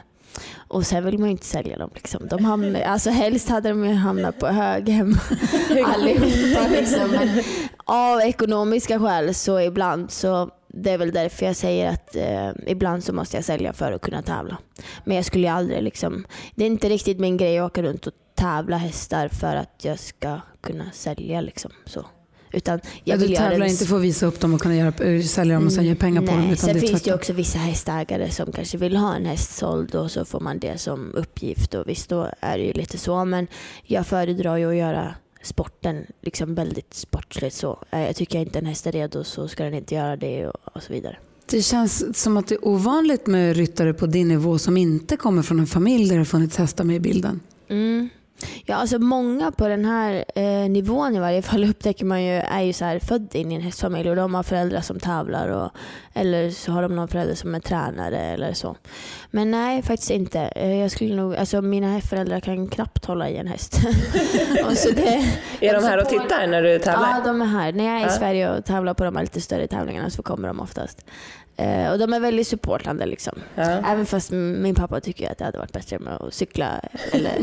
och 0.68 0.86
sen 0.86 1.04
vill 1.04 1.18
man 1.18 1.28
ju 1.28 1.32
inte 1.32 1.46
sälja 1.46 1.78
dem. 1.78 1.90
Liksom. 1.94 2.28
De 2.28 2.44
hamnar, 2.44 2.80
alltså 2.86 3.10
helst 3.10 3.48
hade 3.48 3.68
de 3.68 3.84
ju 3.84 3.94
hamnat 3.94 4.38
på 4.38 4.46
höghem 4.46 5.14
allihopa. 5.84 6.68
Liksom. 6.70 7.10
Men 7.10 7.42
av 7.84 8.20
ekonomiska 8.20 8.98
skäl 8.98 9.34
så 9.34 9.60
ibland 9.60 10.10
så 10.10 10.50
det 10.68 10.90
är 10.90 10.98
väl 10.98 11.12
därför 11.12 11.46
jag 11.46 11.56
säger 11.56 11.90
att 11.90 12.16
eh, 12.16 12.50
ibland 12.66 13.04
så 13.04 13.12
måste 13.12 13.36
jag 13.36 13.44
sälja 13.44 13.72
för 13.72 13.92
att 13.92 14.02
kunna 14.02 14.22
tävla. 14.22 14.56
Men 15.04 15.16
jag 15.16 15.24
skulle 15.24 15.46
ju 15.46 15.52
aldrig 15.52 15.82
liksom, 15.82 16.26
det 16.54 16.64
är 16.64 16.66
inte 16.66 16.88
riktigt 16.88 17.20
min 17.20 17.36
grej 17.36 17.58
att 17.58 17.70
åka 17.70 17.82
runt 17.82 18.06
och 18.06 18.12
tävla 18.34 18.76
hästar 18.76 19.28
för 19.28 19.56
att 19.56 19.84
jag 19.84 19.98
ska 19.98 20.40
kunna 20.60 20.90
sälja 20.92 21.40
liksom. 21.40 21.70
Så. 21.84 22.06
Utan 22.52 22.80
jag 23.04 23.22
ja, 23.22 23.26
du 23.26 23.34
tävlar 23.36 23.66
inte 23.66 23.86
för 23.86 23.96
att 23.96 24.02
visa 24.02 24.26
upp 24.26 24.40
dem 24.40 24.54
och 24.54 24.60
kunna 24.60 24.76
göra, 24.76 25.04
eh, 25.04 25.22
sälja 25.22 25.54
dem 25.54 25.66
och 25.66 25.72
sen 25.72 25.84
ge 25.84 25.94
pengar 25.94 26.20
på 26.20 26.26
Nej, 26.26 26.36
dem? 26.36 26.44
Utan 26.44 26.56
sen 26.56 26.74
det 26.74 26.80
finns 26.80 27.02
det 27.02 27.14
också 27.14 27.32
vissa 27.32 27.58
hästägare 27.58 28.30
som 28.30 28.52
kanske 28.52 28.78
vill 28.78 28.96
ha 28.96 29.14
en 29.14 29.26
häst 29.26 29.56
såld 29.56 29.94
och 29.94 30.10
så 30.10 30.24
får 30.24 30.40
man 30.40 30.58
det 30.58 30.80
som 30.80 31.14
uppgift. 31.14 31.74
Och 31.74 31.88
visst, 31.88 32.08
då 32.08 32.28
är 32.40 32.58
det 32.58 32.64
ju 32.64 32.72
lite 32.72 32.98
så. 32.98 33.24
Men 33.24 33.46
jag 33.82 34.06
föredrar 34.06 34.56
ju 34.56 34.70
att 34.70 34.76
göra 34.76 35.14
sporten 35.42 36.06
liksom 36.20 36.54
väldigt 36.54 36.94
sportsligt. 36.94 37.56
Så. 37.56 37.78
Eh, 37.90 38.00
jag 38.00 38.16
tycker 38.16 38.38
inte 38.38 38.58
en 38.58 38.66
häst 38.66 38.86
är 38.86 38.92
redo 38.92 39.24
så 39.24 39.48
ska 39.48 39.64
den 39.64 39.74
inte 39.74 39.94
göra 39.94 40.16
det 40.16 40.46
och, 40.46 40.82
så 40.82 40.92
vidare. 40.92 41.16
Det 41.46 41.62
känns 41.62 42.22
som 42.22 42.36
att 42.36 42.46
det 42.46 42.54
är 42.54 42.68
ovanligt 42.68 43.26
med 43.26 43.56
ryttare 43.56 43.94
på 43.94 44.06
din 44.06 44.28
nivå 44.28 44.58
som 44.58 44.76
inte 44.76 45.16
kommer 45.16 45.42
från 45.42 45.60
en 45.60 45.66
familj 45.66 46.08
där 46.08 46.18
det 46.18 46.24
funnits 46.24 46.56
hästar 46.56 46.84
med 46.84 46.96
i 46.96 47.00
bilden. 47.00 47.40
Mm. 47.68 48.08
Ja, 48.64 48.76
alltså 48.76 48.98
många 48.98 49.52
på 49.52 49.68
den 49.68 49.84
här 49.84 50.24
eh, 50.34 50.70
nivån 50.70 51.16
i 51.16 51.18
varje 51.18 51.42
fall 51.42 51.64
upptäcker 51.70 52.04
man 52.04 52.24
ju 52.24 52.32
är 52.32 52.60
ju 52.60 52.72
så 52.72 52.84
här 52.84 52.98
född 52.98 53.34
in 53.34 53.52
i 53.52 53.54
en 53.54 53.60
hästfamilj 53.60 54.10
och 54.10 54.16
de 54.16 54.34
har 54.34 54.42
föräldrar 54.42 54.80
som 54.80 55.00
tävlar 55.00 55.48
och, 55.48 55.70
eller 56.14 56.50
så 56.50 56.72
har 56.72 56.82
de 56.82 56.96
någon 56.96 57.08
förälder 57.08 57.34
som 57.34 57.54
är 57.54 57.60
tränare 57.60 58.18
eller 58.18 58.52
så. 58.52 58.76
Men 59.30 59.50
nej, 59.50 59.82
faktiskt 59.82 60.10
inte. 60.10 60.40
Eh, 60.40 60.80
jag 60.80 60.90
skulle 60.90 61.14
nog, 61.14 61.36
alltså 61.36 61.62
mina 61.62 62.00
föräldrar 62.00 62.40
kan 62.40 62.68
knappt 62.68 63.04
hålla 63.04 63.28
i 63.28 63.36
en 63.36 63.46
häst. 63.46 63.74
så 64.76 64.90
det, 64.90 65.24
är 65.60 65.74
de 65.74 65.84
här 65.84 65.98
och 66.00 66.08
tittar 66.08 66.46
när 66.46 66.62
du 66.62 66.78
tävlar? 66.78 67.08
Ja, 67.10 67.20
de 67.24 67.42
är 67.42 67.46
här. 67.46 67.72
När 67.72 67.84
jag 67.84 67.94
är 67.94 68.00
i 68.00 68.02
ja. 68.02 68.10
Sverige 68.10 68.58
och 68.58 68.64
tävlar 68.64 68.94
på 68.94 69.04
de 69.04 69.16
här 69.16 69.22
lite 69.22 69.40
större 69.40 69.66
tävlingarna 69.66 70.10
så 70.10 70.22
kommer 70.22 70.48
de 70.48 70.60
oftast. 70.60 71.04
Eh, 71.56 71.92
och 71.92 71.98
de 71.98 72.12
är 72.12 72.20
väldigt 72.20 72.46
supportande 72.46 73.06
liksom. 73.06 73.38
Ja. 73.54 73.62
Även 73.62 74.06
fast 74.06 74.30
min 74.30 74.74
pappa 74.74 75.00
tycker 75.00 75.30
att 75.32 75.38
det 75.38 75.44
hade 75.44 75.58
varit 75.58 75.72
bättre 75.72 75.98
med 75.98 76.14
att 76.14 76.34
cykla 76.34 76.80
eller 77.12 77.38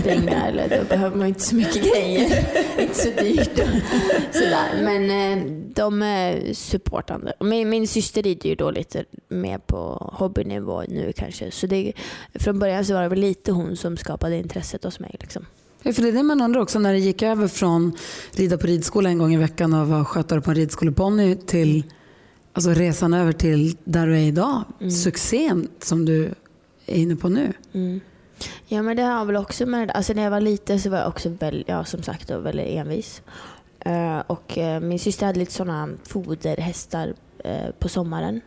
springa 0.00 0.46
eller 0.46 0.78
då 0.78 0.84
behöver 0.88 1.16
man 1.16 1.26
inte 1.26 1.40
så 1.40 1.54
mycket 1.56 1.92
grejer. 1.92 2.46
inte 2.78 2.94
så 2.94 3.08
dyrt 3.08 3.58
och 3.58 4.34
sådär. 4.34 4.82
Men 4.82 5.10
eh, 5.10 5.44
de 5.74 6.02
är 6.02 6.54
supportande. 6.54 7.32
Min, 7.40 7.68
min 7.68 7.88
syster 7.88 8.22
rider 8.22 8.48
ju 8.48 8.54
då 8.54 8.70
lite 8.70 9.04
mer 9.28 9.58
på 9.58 10.10
hobbynivå 10.12 10.82
nu 10.88 11.12
kanske. 11.16 11.50
Så 11.50 11.66
det, 11.66 11.92
från 12.34 12.58
början 12.58 12.84
så 12.84 12.94
var 12.94 13.02
det 13.02 13.08
väl 13.08 13.20
lite 13.20 13.52
hon 13.52 13.76
som 13.76 13.96
skapade 13.96 14.36
intresset 14.36 14.84
hos 14.84 15.00
mig. 15.00 15.16
Liksom. 15.20 15.46
Ja, 15.82 15.92
för 15.92 16.02
det 16.02 16.08
är 16.08 16.12
det 16.12 16.22
man 16.22 16.40
undrar 16.40 16.60
också 16.60 16.78
när 16.78 16.92
det 16.92 16.98
gick 16.98 17.22
över 17.22 17.48
från 17.48 17.96
rida 18.30 18.58
på 18.58 18.66
ridskola 18.66 19.08
en 19.08 19.18
gång 19.18 19.34
i 19.34 19.36
veckan 19.36 19.74
och 19.74 19.88
vara 19.88 20.04
skötare 20.04 20.40
på 20.40 20.50
en 20.50 20.56
ridskoleponny 20.56 21.36
till 21.36 21.84
alltså 22.54 22.70
resan 22.70 23.14
över 23.14 23.32
till 23.32 23.76
där 23.84 24.06
du 24.06 24.14
är 24.14 24.22
idag. 24.22 24.64
Succén 24.90 25.68
som 25.80 26.04
du 26.04 26.34
är 26.86 26.96
inne 26.96 27.16
på 27.16 27.28
nu. 27.28 27.52
Mm. 27.72 28.00
Ja 28.66 28.82
men 28.82 28.96
det 28.96 29.02
har 29.02 29.24
väl 29.24 29.36
också 29.36 29.66
med 29.66 29.90
alltså 29.90 30.12
när 30.12 30.22
jag 30.22 30.30
var 30.30 30.40
liten 30.40 30.80
så 30.80 30.90
var 30.90 30.98
jag 30.98 31.08
också 31.08 31.28
väldigt, 31.28 31.68
ja, 31.68 31.84
som 31.84 32.02
sagt 32.02 32.28
då, 32.28 32.38
väldigt 32.38 32.66
envis. 32.66 33.22
Eh, 33.80 34.18
och 34.26 34.58
eh, 34.58 34.80
min 34.80 34.98
syster 34.98 35.26
hade 35.26 35.38
lite 35.38 35.52
sådana 35.52 35.88
foderhästar 36.04 37.14
eh, 37.38 37.70
på 37.78 37.88
sommaren. 37.88 38.40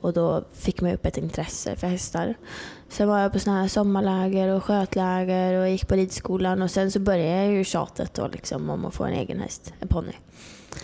Och 0.00 0.12
då 0.12 0.44
fick 0.52 0.80
man 0.80 0.92
upp 0.92 1.06
ett 1.06 1.16
intresse 1.16 1.76
för 1.76 1.86
hästar. 1.86 2.34
Sen 2.90 3.08
var 3.08 3.18
jag 3.18 3.32
på 3.32 3.38
såna 3.38 3.60
här 3.60 3.68
sommarläger 3.68 4.48
och 4.48 4.64
skötläger 4.64 5.54
och 5.60 5.68
gick 5.70 5.88
på 5.88 5.94
ridskolan 5.94 6.62
och 6.62 6.70
sen 6.70 6.90
så 6.90 6.98
började 7.00 7.44
jag 7.44 7.52
ju 7.52 7.64
tjatet 7.64 8.14
då 8.14 8.26
liksom 8.32 8.70
om 8.70 8.84
att 8.86 8.94
få 8.94 9.04
en 9.04 9.12
egen 9.12 9.40
häst, 9.40 9.72
en 9.80 9.88
ponny. 9.88 10.12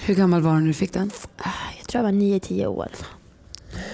Hur 0.01 0.15
gammal 0.15 0.41
var 0.43 0.55
du 0.55 0.61
när 0.61 0.67
du 0.67 0.75
fick 0.75 0.93
den? 0.93 1.11
Ah, 1.37 1.49
Jag 1.79 1.89
tror 1.89 2.05
jag 2.05 2.13
var 2.13 2.19
9-10 2.21 2.67
år. 2.67 2.89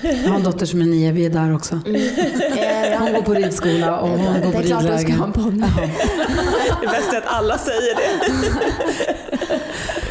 Jag 0.02 0.28
har 0.30 0.36
en 0.36 0.42
dotter 0.42 0.66
som 0.66 0.80
är 0.82 0.86
nio, 0.86 1.12
vi 1.12 1.26
är 1.26 1.30
där 1.30 1.54
också. 1.54 1.74
Eh, 1.74 2.98
Hon 3.00 3.12
går 3.12 3.22
på 3.22 3.34
ridskola 3.34 4.00
och 4.00 4.08
hon 4.08 4.24
går 4.24 4.46
det 4.46 4.52
på 4.52 4.58
är 4.58 4.62
klart 4.62 4.82
hon 4.84 4.98
ska 4.98 5.12
ha 5.12 5.26
en 5.26 5.32
ridläger. 5.32 5.44
ponny. 5.44 5.66
Det 6.80 6.86
bästa 6.86 7.16
är 7.16 7.20
att 7.20 7.26
alla 7.26 7.58
säger 7.58 7.96
det. 7.96 8.12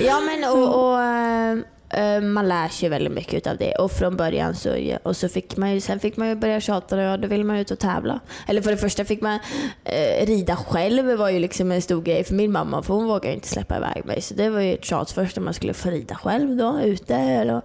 Ja 0.06 0.20
men 0.20 0.44
och, 0.52 0.90
och 0.92 1.02
eh, 1.02 1.58
Eh, 1.94 2.22
man 2.22 2.48
lär 2.48 2.68
sig 2.68 2.90
väldigt 2.90 3.14
mycket 3.14 3.48
av 3.48 3.58
det 3.58 3.76
och 3.76 3.92
från 3.92 4.18
början 4.18 4.56
så, 4.56 4.98
och 5.04 5.18
så 5.18 5.30
fick 5.30 5.58
man 5.58 5.74
ju, 5.74 5.82
sen 5.82 6.00
fick 6.00 6.18
man 6.18 6.28
ju 6.28 6.36
börja 6.36 6.60
tjata 6.60 7.12
och 7.12 7.20
då 7.20 7.28
vill 7.28 7.46
man 7.46 7.56
ut 7.56 7.72
och 7.72 7.80
tävla. 7.80 8.20
Eller 8.48 8.62
för 8.62 8.72
det 8.72 8.78
första 8.78 9.06
fick 9.06 9.22
man 9.22 9.40
eh, 9.84 10.26
rida 10.26 10.56
själv 10.56 11.06
det 11.06 11.16
var 11.16 11.30
ju 11.30 11.40
liksom 11.40 11.72
en 11.72 11.82
stor 11.82 12.02
grej 12.02 12.24
för 12.24 12.36
min 12.36 12.52
mamma 12.52 12.84
för 12.84 12.94
hon 12.94 13.08
vågade 13.08 13.34
inte 13.36 13.48
släppa 13.48 13.78
iväg 13.78 14.06
mig 14.06 14.22
så 14.22 14.34
det 14.34 14.50
var 14.50 14.60
ju 14.60 14.74
ett 14.74 14.86
tjat 14.86 15.12
först 15.12 15.38
om 15.38 15.46
man 15.46 15.54
skulle 15.54 15.74
få 15.74 15.90
rida 15.90 16.16
själv 16.16 16.58
då 16.58 16.80
ute 16.82 17.16
eller 17.16 17.62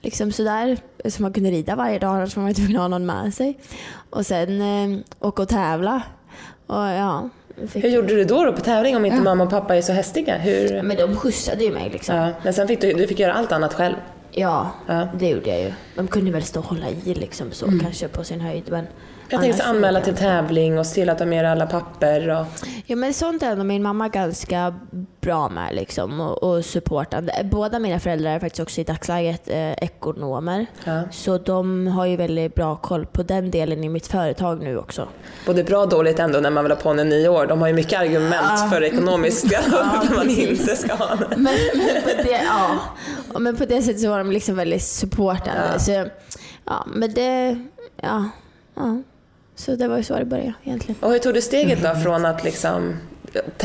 liksom 0.00 0.32
sådär. 0.32 0.78
Så 1.04 1.22
man 1.22 1.32
kunde 1.32 1.50
rida 1.50 1.76
varje 1.76 1.98
dag 1.98 2.16
annars 2.16 2.36
var 2.36 2.42
man 2.42 2.50
ju 2.50 2.54
tvungen 2.54 2.76
att 2.76 2.82
ha 2.82 2.88
någon 2.88 3.06
med 3.06 3.34
sig. 3.34 3.58
Och 4.10 4.26
sen 4.26 4.60
eh, 4.60 4.98
åka 5.20 5.42
och 5.42 5.48
tävla. 5.48 6.02
Och 6.66 6.76
ja, 6.76 7.28
fick, 7.68 7.84
Hur 7.84 7.90
gjorde 7.90 8.08
du 8.08 8.24
då, 8.24 8.44
då 8.44 8.52
på 8.52 8.60
tävling 8.60 8.96
om 8.96 9.04
inte 9.04 9.20
mamma 9.22 9.44
och 9.44 9.50
pappa 9.50 9.76
är 9.76 9.82
så 9.82 9.92
hästiga? 9.92 10.36
Hur? 10.38 10.82
men 10.82 10.96
de 10.96 11.16
skjutsade 11.16 11.64
ju 11.64 11.70
mig 11.72 11.90
liksom. 11.90 12.16
Ja, 12.16 12.28
men 12.42 12.52
sen 12.54 12.68
fick 12.68 12.80
du, 12.80 12.92
du 12.92 13.06
fick 13.06 13.18
göra 13.18 13.32
allt 13.34 13.52
annat 13.52 13.74
själv. 13.74 13.94
Ja, 14.32 14.70
Ja. 14.86 15.08
det 15.18 15.28
gjorde 15.28 15.50
jag 15.50 15.60
ju. 15.60 15.72
De 15.94 16.06
kunde 16.08 16.30
väl 16.30 16.42
stå 16.42 16.60
och 16.60 16.66
hålla 16.66 16.86
i 17.04 17.14
liksom 17.14 17.52
så 17.52 17.66
kanske 17.82 18.08
på 18.08 18.24
sin 18.24 18.40
höjd. 18.40 18.64
Men 18.70 18.86
Jag 19.28 19.40
tänkte 19.40 19.64
anmäla 19.64 20.00
till 20.00 20.14
tävling 20.14 20.78
och 20.78 20.86
se 20.86 20.94
till 20.94 21.10
att 21.10 21.18
de 21.18 21.32
ger 21.32 21.44
alla 21.44 21.66
papper. 21.66 22.28
Och... 22.28 22.46
Ja 22.86 22.96
men 22.96 23.14
sånt 23.14 23.42
är 23.42 23.50
ändå 23.50 23.64
min 23.64 23.82
mamma 23.82 24.08
ganska 24.08 24.74
bra 25.20 25.48
med 25.48 25.74
liksom 25.74 26.20
och, 26.20 26.42
och 26.42 26.64
supportande. 26.64 27.32
Båda 27.44 27.78
mina 27.78 28.00
föräldrar 28.00 28.30
är 28.30 28.38
faktiskt 28.40 28.60
också 28.60 28.80
i 28.80 28.84
dagsläget 28.84 29.48
eh, 29.48 29.72
ekonomer. 29.72 30.66
Ja. 30.84 31.02
Så 31.10 31.38
de 31.38 31.86
har 31.86 32.06
ju 32.06 32.16
väldigt 32.16 32.54
bra 32.54 32.76
koll 32.76 33.06
på 33.06 33.22
den 33.22 33.50
delen 33.50 33.84
i 33.84 33.88
mitt 33.88 34.06
företag 34.06 34.62
nu 34.62 34.78
också. 34.78 35.08
Både 35.46 35.64
bra 35.64 35.78
och 35.78 35.88
dåligt 35.88 36.18
ändå 36.18 36.40
när 36.40 36.50
man 36.50 36.64
vill 36.64 36.72
ha 36.72 36.80
på 36.80 36.90
en 36.90 37.08
nio 37.08 37.28
år. 37.28 37.46
De 37.46 37.60
har 37.60 37.68
ju 37.68 37.74
mycket 37.74 38.00
argument 38.00 38.70
för 38.72 38.82
ekonomiska 38.82 39.60
varför 39.72 40.14
man 40.16 40.30
inte 40.30 40.76
ska 40.76 40.94
ha. 40.94 41.16
Men, 41.16 41.42
men, 41.74 42.02
på 42.02 42.22
det, 42.22 42.42
ja. 42.44 42.78
Men 43.38 43.56
på 43.56 43.64
det 43.64 43.82
sättet 43.82 44.00
så 44.00 44.08
var 44.10 44.18
de 44.18 44.30
liksom 44.30 44.56
väldigt 44.56 44.82
supportande. 44.82 45.70
Ja. 45.72 45.78
Så, 45.78 46.04
ja, 46.64 46.86
men 46.94 47.14
det, 47.14 47.58
ja, 48.02 48.30
ja. 48.74 49.02
Så 49.56 49.76
det 49.76 49.88
var 49.88 49.96
ju 49.96 50.02
så 50.02 50.18
det 50.18 50.24
började 50.24 50.54
egentligen. 50.64 51.00
Och 51.00 51.10
hur 51.12 51.18
tog 51.18 51.34
du 51.34 51.40
steget 51.40 51.82
då 51.82 51.94
från 51.94 52.26
att 52.26 52.44
liksom 52.44 52.96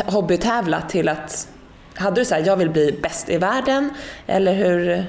hobbytävla 0.05 0.81
till 0.81 1.09
att 1.09 1.47
hade 1.95 2.21
du 2.21 2.25
så 2.25 2.35
här, 2.35 2.43
jag 2.45 2.57
vill 2.57 2.69
bli 2.69 2.99
bäst 3.03 3.29
i 3.29 3.37
världen? 3.37 3.89
Eller 4.27 4.53
hur 4.53 5.05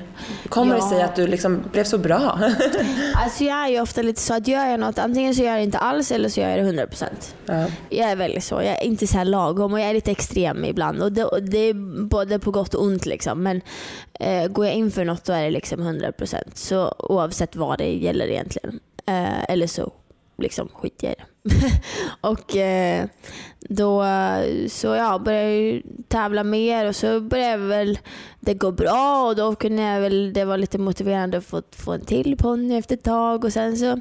kommer 0.49 0.75
det 0.75 0.81
Ja. 0.81 0.89
sig 0.91 1.03
att 1.03 1.17
du 1.17 1.27
liksom 1.27 1.65
blev 1.73 1.85
så 1.85 1.99
bra? 1.99 2.41
Alltså 3.15 3.45
jag 3.45 3.57
är 3.65 3.69
ju 3.69 3.81
ofta 3.81 4.03
lite 4.03 4.21
så 4.21 4.35
att 4.35 4.49
gör 4.49 4.67
jag 4.67 4.81
något, 4.81 4.99
antingen 4.99 5.35
så 5.35 5.43
gör 5.43 5.49
jag 5.49 5.59
det 5.59 5.63
inte 5.65 5.79
alls 5.79 6.11
eller 6.13 6.29
så 6.29 6.41
gör 6.41 6.49
jag 6.57 6.59
det 6.77 6.83
100%. 6.87 7.05
ja. 7.47 7.67
Jag 7.89 8.11
är 8.11 8.17
väldigt 8.17 8.45
så. 8.45 8.55
Jag 8.55 8.65
är 8.83 8.85
inte 8.85 9.07
så 9.07 9.19
här 9.19 9.25
lagom 9.25 9.73
och 9.73 9.81
jag 9.81 9.91
är 9.91 9.95
lite 9.95 10.11
extrem 10.11 10.65
ibland. 10.65 11.03
Och 11.03 11.13
det, 11.13 11.25
och 11.25 11.43
det 11.43 11.59
är 11.59 11.75
både 12.09 12.39
på 12.39 12.51
gott 12.51 12.75
och 12.75 12.83
ont. 12.83 13.07
Liksom. 13.07 13.43
Men 13.43 13.61
eh, 14.21 14.47
går 14.49 14.67
jag 14.67 14.75
in 14.75 14.91
för 14.91 15.05
något 15.05 15.25
då 15.25 15.33
är 15.33 15.43
det 15.45 15.51
liksom 15.51 15.81
100%. 15.81 16.37
Så 16.55 16.95
oavsett 16.99 17.57
vad 17.57 17.79
det 17.79 17.93
gäller 17.95 18.27
egentligen. 18.27 18.81
Eh, 19.07 19.43
eller 19.51 19.67
så 19.67 19.93
liksom 20.43 20.69
skiter 20.69 21.07
jag 21.07 21.13
i 21.13 21.17
det. 21.19 21.27
och 22.21 22.57
eh, 22.57 23.07
då 23.61 24.05
så 24.69 24.87
ja, 24.87 25.19
började 25.19 25.51
jag 25.51 25.61
ju 25.61 25.83
tävla 26.09 26.45
mer 26.45 26.89
och 26.89 26.97
så 26.97 27.21
började 27.21 27.67
väl 27.67 27.99
det 28.41 28.55
gå 28.55 28.71
bra 28.71 29.27
och 29.29 29.37
då 29.37 29.55
kunde 29.55 29.83
jag 29.83 30.01
väl, 30.01 30.33
det 30.33 30.45
var 30.45 30.57
lite 30.59 30.79
motiverande 30.79 31.39
att 31.39 31.45
få, 31.45 31.63
få 31.77 31.93
en 31.93 32.05
till 32.05 32.37
ponny 32.37 32.79
efter 32.79 32.95
ett 32.95 33.05
tag 33.05 33.45
och 33.45 33.53
sen 33.53 33.77
så, 33.77 34.01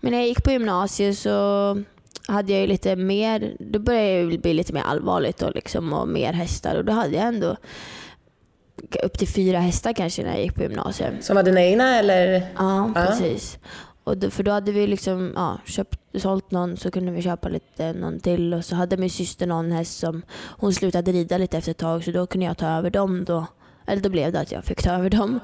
men 0.00 0.12
när 0.12 0.18
jag 0.18 0.28
gick 0.28 0.44
på 0.44 0.50
gymnasiet 0.50 1.18
så 1.18 1.76
hade 2.28 2.52
jag 2.52 2.60
ju 2.60 2.66
lite 2.66 2.96
mer, 2.96 3.56
då 3.60 3.78
började 3.78 4.08
jag 4.08 4.40
bli 4.40 4.54
lite 4.54 4.72
mer 4.72 4.82
allvarligt 4.82 5.42
och, 5.42 5.54
liksom, 5.54 5.92
och 5.92 6.08
mer 6.08 6.32
hästar 6.32 6.76
och 6.76 6.84
då 6.84 6.92
hade 6.92 7.16
jag 7.16 7.26
ändå 7.26 7.56
upp 9.02 9.18
till 9.18 9.28
fyra 9.28 9.58
hästar 9.58 9.92
kanske 9.92 10.22
när 10.22 10.30
jag 10.30 10.40
gick 10.42 10.54
på 10.54 10.62
gymnasiet. 10.62 11.24
Som 11.24 11.36
var 11.36 11.42
dina 11.42 11.62
egna 11.62 11.98
eller? 11.98 12.46
Ja, 12.56 12.92
Ja. 12.94 13.12
Och 14.04 14.18
då, 14.18 14.30
för 14.30 14.42
då 14.42 14.50
hade 14.50 14.72
vi 14.72 14.86
liksom, 14.86 15.32
ja, 15.34 15.58
köpt, 15.66 16.00
sålt 16.14 16.50
någon 16.50 16.76
så 16.76 16.90
kunde 16.90 17.12
vi 17.12 17.22
köpa 17.22 17.48
lite 17.48 17.92
någon 17.92 18.20
till 18.20 18.54
och 18.54 18.64
så 18.64 18.76
hade 18.76 18.96
min 18.96 19.10
syster 19.10 19.46
någon 19.46 19.72
häst 19.72 19.98
som 19.98 20.22
hon 20.58 20.72
slutade 20.72 21.12
rida 21.12 21.38
lite 21.38 21.58
efter 21.58 21.70
ett 21.70 21.78
tag 21.78 22.04
så 22.04 22.10
då 22.10 22.26
kunde 22.26 22.46
jag 22.46 22.58
ta 22.58 22.66
över 22.66 22.90
dem 22.90 23.24
då. 23.24 23.46
Eller 23.86 24.02
då 24.02 24.08
blev 24.08 24.32
det 24.32 24.40
att 24.40 24.52
jag 24.52 24.64
fick 24.64 24.82
ta 24.82 24.90
över 24.90 25.10
dem. 25.10 25.40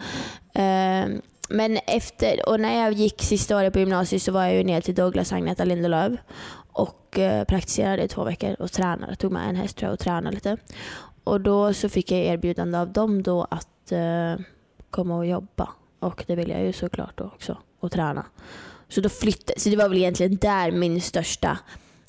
Ehm, 0.55 1.21
men 1.49 1.79
efter, 1.87 2.49
och 2.49 2.61
när 2.61 2.83
jag 2.83 2.93
gick 2.93 3.23
sista 3.23 3.57
året 3.57 3.73
på 3.73 3.79
gymnasiet 3.79 4.23
så 4.23 4.33
var 4.33 4.45
jag 4.45 4.55
ju 4.55 4.65
ner 4.65 4.81
till 4.81 4.95
Douglas 4.95 5.33
Agneta 5.33 5.65
Lindelöf 5.65 6.21
och 6.73 7.19
eh, 7.19 7.45
praktiserade 7.45 8.03
i 8.03 8.09
två 8.09 8.25
veckor 8.25 8.57
och 8.59 8.73
tränade. 8.73 9.17
Tog 9.17 9.33
med 9.33 9.49
en 9.49 9.57
häst 9.57 9.77
tror 9.77 9.87
jag 9.87 9.93
och 9.93 9.99
tränade 9.99 10.35
lite. 10.35 10.57
Och 11.25 11.41
då 11.41 11.75
så 11.75 11.89
fick 11.89 12.11
jag 12.11 12.21
erbjudande 12.21 12.79
av 12.79 12.93
dem 12.93 13.23
då 13.23 13.47
att 13.51 13.93
eh, 13.93 14.45
komma 14.91 15.17
och 15.17 15.27
jobba. 15.27 15.69
Och 16.01 16.25
det 16.27 16.37
ville 16.37 16.55
jag 16.55 16.63
ju 16.63 16.73
såklart 16.73 17.19
då 17.19 17.25
också. 17.25 17.57
Och 17.81 17.93
träna. 17.93 18.27
Så 18.89 19.01
då 19.01 19.09
flyttade, 19.09 19.61
så 19.61 19.69
det 19.69 19.77
var 19.77 19.89
väl 19.89 19.99
egentligen 19.99 20.37
där 20.37 20.71
min 20.71 21.01
största 21.01 21.59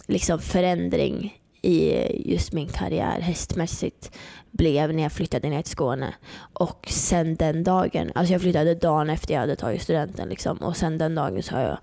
liksom, 0.08 0.40
förändring 0.40 1.40
i 1.62 2.32
just 2.32 2.54
min 2.54 2.68
karriär 2.68 3.22
hästmässigt 3.22 4.12
blev 4.52 4.94
när 4.94 5.04
jag 5.04 5.12
flyttade 5.12 5.50
ner 5.50 5.62
till 5.62 5.72
Skåne. 5.72 6.14
Och 6.54 6.88
sen 6.90 7.36
den 7.36 7.64
dagen, 7.64 8.12
alltså 8.16 8.34
jag 8.34 8.42
flyttade 8.42 8.76
dagen 8.76 9.10
efter 9.10 9.34
jag 9.34 9.42
hade 9.42 9.56
tagit 9.56 9.82
studenten 9.82 10.30
liksom. 10.30 10.58
Och 10.58 10.78
sen 10.78 10.98
den 10.98 11.16
dagen 11.16 11.44
så 11.44 11.56
har 11.56 11.62
jag 11.62 11.78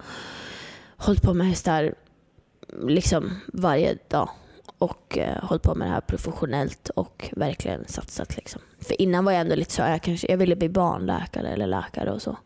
hållit 0.96 1.22
på 1.22 1.34
med 1.34 1.46
hästar 1.46 1.94
liksom 2.82 3.40
varje 3.52 3.98
dag 4.08 4.28
och 4.78 5.18
eh, 5.18 5.44
hållit 5.44 5.62
på 5.62 5.74
med 5.74 5.88
det 5.88 5.92
här 5.92 6.00
professionellt 6.00 6.88
och 6.88 7.28
verkligen 7.36 7.84
satsat. 7.88 8.36
Liksom. 8.36 8.60
För 8.80 9.00
innan 9.02 9.24
var 9.24 9.32
jag 9.32 9.40
ändå 9.40 9.54
lite 9.54 9.72
så, 9.72 9.82
jag, 9.82 10.02
kanske, 10.02 10.26
jag 10.30 10.36
ville 10.38 10.56
bli 10.56 10.68
barnläkare 10.68 11.48
eller 11.48 11.66
läkare 11.66 12.10
och 12.12 12.22
så. 12.22 12.36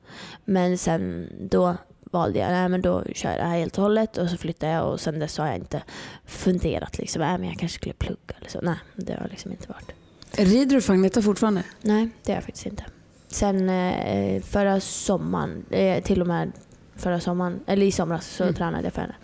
Men 0.44 0.78
sen 0.78 1.28
då 1.50 1.76
valde 2.12 2.38
jag, 2.38 2.50
nej 2.50 2.68
men 2.68 2.82
då 2.82 3.04
kör 3.14 3.30
jag 3.30 3.38
det 3.38 3.44
här 3.44 3.58
helt 3.58 3.78
och 3.78 3.82
hållet 3.82 4.16
och 4.18 4.28
så 4.30 4.36
flyttade 4.36 4.72
jag 4.72 4.92
och 4.92 5.00
sen 5.00 5.18
dess 5.18 5.38
har 5.38 5.46
jag 5.46 5.56
inte 5.56 5.82
funderat 6.26 6.98
liksom, 6.98 7.22
nej 7.22 7.38
men 7.38 7.48
jag 7.48 7.58
kanske 7.58 7.78
skulle 7.78 7.94
plugga 7.94 8.34
eller 8.38 8.48
så. 8.50 8.60
Nej, 8.62 8.76
det 8.94 9.12
har 9.14 9.28
liksom 9.28 9.50
inte 9.52 9.68
varit. 9.68 9.92
Rider 10.32 10.74
du 10.76 10.80
för 10.80 10.92
Agneta 10.92 11.22
fortfarande? 11.22 11.62
Nej, 11.82 12.08
det 12.24 12.32
har 12.32 12.36
jag 12.36 12.44
faktiskt 12.44 12.66
inte. 12.66 12.84
Sen 13.28 13.70
eh, 13.70 14.42
förra 14.42 14.80
sommaren, 14.80 15.64
eh, 15.70 16.02
till 16.02 16.20
och 16.20 16.26
med 16.26 16.52
förra 16.96 17.20
sommaren, 17.20 17.60
eller 17.66 17.86
i 17.86 17.92
somras 17.92 18.26
så 18.26 18.42
Mm. 18.42 18.54
tränade 18.54 18.84
jag 18.84 18.92
för 18.92 19.00
henne. 19.02 19.14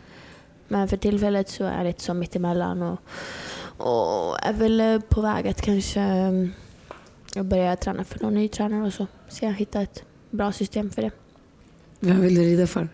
Men 0.68 0.88
för 0.88 0.96
tillfället 0.96 1.48
så 1.48 1.64
är 1.64 1.78
det 1.78 1.84
lite 1.84 2.02
som 2.02 2.18
mittemellan 2.18 2.82
och, 2.82 2.98
och 3.78 4.36
är 4.46 4.52
väl 4.52 4.80
eh, 4.80 5.00
på 5.00 5.20
väg 5.20 5.48
att 5.48 5.62
kanske 5.62 6.00
eh, 7.36 7.42
börja 7.42 7.76
träna 7.76 8.04
för 8.04 8.22
någon 8.22 8.34
ny 8.34 8.48
tränare 8.48 8.86
och 8.86 8.92
så. 8.92 9.06
Så 9.28 9.44
jag 9.44 9.52
hittar 9.52 9.82
ett 9.82 10.02
bra 10.30 10.52
system 10.52 10.90
för 10.90 11.02
det. 11.02 11.10
Vem 12.00 12.20
vill 12.20 12.34
du 12.34 12.40
rida 12.42 12.66
för? 12.66 12.88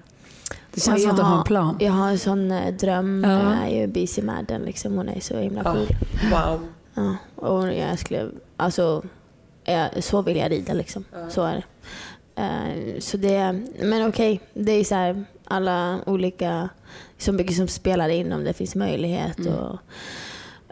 Det 0.74 0.80
känns 0.80 1.02
Ja, 1.02 1.08
som 1.08 1.10
att 1.10 1.16
du 1.16 1.22
jag 1.22 1.26
har 1.26 1.38
en 1.38 1.44
plan. 1.44 1.76
Jag 1.80 1.92
har 1.92 2.08
en 2.10 2.18
sån 2.18 2.50
eh, 2.52 2.74
dröm. 2.74 3.24
Ja. 3.26 3.30
Jag 3.42 3.70
är 3.72 3.80
ju 3.80 3.86
busy 3.86 4.22
med 4.22 4.44
den 4.48 4.62
liksom. 4.62 4.96
Hon 4.96 5.08
är 5.08 5.20
så 5.20 5.38
himla 5.38 5.62
Ja. 5.64 5.72
cool. 5.72 5.86
Wow. 6.30 6.68
Ja, 6.94 7.16
och 7.36 7.72
jag 7.72 7.98
skulle, 7.98 8.30
alltså, 8.56 9.02
jag, 9.64 10.04
så 10.04 10.22
vill 10.22 10.36
jag 10.36 10.50
rida 10.50 10.72
liksom. 10.72 11.04
Så 11.28 11.42
är 11.42 11.54
det. 11.54 11.62
Eh, 12.42 13.00
så 13.00 13.16
det, 13.16 13.62
men 13.82 14.08
okej, 14.08 14.40
det 14.54 14.72
är 14.72 14.84
så 14.84 14.94
här, 14.94 15.24
alla 15.52 16.00
olika, 16.06 16.68
så 17.18 17.32
mycket 17.32 17.56
som 17.56 17.68
spelar 17.68 18.08
in 18.08 18.32
om 18.32 18.44
det 18.44 18.52
finns 18.52 18.74
möjlighet. 18.74 19.38
Och, 19.38 19.78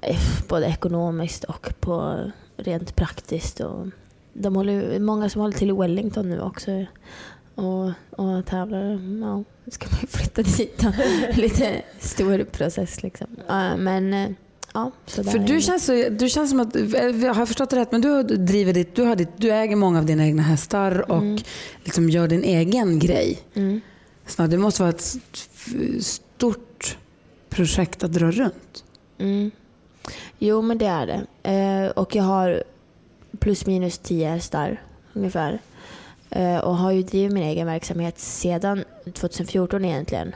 eh, 0.02 0.20
både 0.48 0.66
ekonomiskt 0.66 1.44
och 1.44 1.72
på 1.80 2.18
rent 2.56 2.96
praktiskt. 2.96 3.60
Och 3.60 3.86
de 4.32 4.56
håller, 4.56 4.98
många 4.98 5.28
som 5.28 5.40
håller 5.40 5.58
till 5.58 5.70
i 5.70 5.72
Wellington 5.72 6.28
nu 6.28 6.40
också 6.40 6.70
och, 7.54 7.90
och 8.10 8.46
tävlar. 8.46 9.00
Ja, 9.20 9.44
ska 9.70 9.86
man 9.90 9.98
ju 10.00 10.06
flytta 10.18 10.42
dit. 10.42 10.82
Lite 11.36 11.82
stor 11.98 12.44
process 12.44 13.02
liksom. 13.02 13.26
Men 13.78 14.14
eh, 14.14 14.30
ja, 14.74 14.90
För 15.06 15.38
du 15.38 15.60
känns, 15.60 15.86
så, 15.86 16.08
du 16.10 16.28
känns 16.28 16.50
som 16.50 16.60
att, 16.60 16.76
eh, 16.76 16.82
har 16.82 17.38
jag 17.38 17.48
förstått 17.48 17.70
det 17.70 17.76
rätt, 17.76 17.92
men 17.92 18.00
du 18.00 18.22
driver 18.22 18.72
ditt, 18.72 18.94
du, 18.94 19.02
har 19.02 19.16
ditt, 19.16 19.36
du 19.36 19.52
äger 19.52 19.76
många 19.76 19.98
av 19.98 20.06
dina 20.06 20.24
egna 20.24 20.42
hästar 20.42 21.10
och 21.10 21.40
liksom 21.84 22.10
gör 22.10 22.28
din 22.28 22.44
egen 22.44 22.98
grej. 22.98 23.38
Mm. 23.54 23.80
Snart, 24.30 24.50
det 24.50 24.58
måste 24.58 24.82
vara 24.82 24.90
ett 24.90 25.16
stort 26.00 26.98
projekt 27.48 28.04
att 28.04 28.12
dra 28.12 28.30
runt. 28.30 28.84
Mm. 29.18 29.50
Jo, 30.38 30.62
men 30.62 30.78
det 30.78 30.86
är 30.86 31.06
det. 31.06 31.50
Eh, 31.50 31.90
och 31.90 32.14
jag 32.14 32.22
har 32.22 32.62
plus 33.38 33.66
minus 33.66 33.98
tio 33.98 34.28
hästar 34.28 34.82
ungefär. 35.12 35.58
Eh, 36.30 36.58
och 36.58 36.76
har 36.76 36.90
ju 36.90 37.02
drivit 37.02 37.32
min 37.32 37.42
egen 37.42 37.66
verksamhet 37.66 38.18
sedan 38.18 38.84
2014 39.14 39.84
egentligen. 39.84 40.34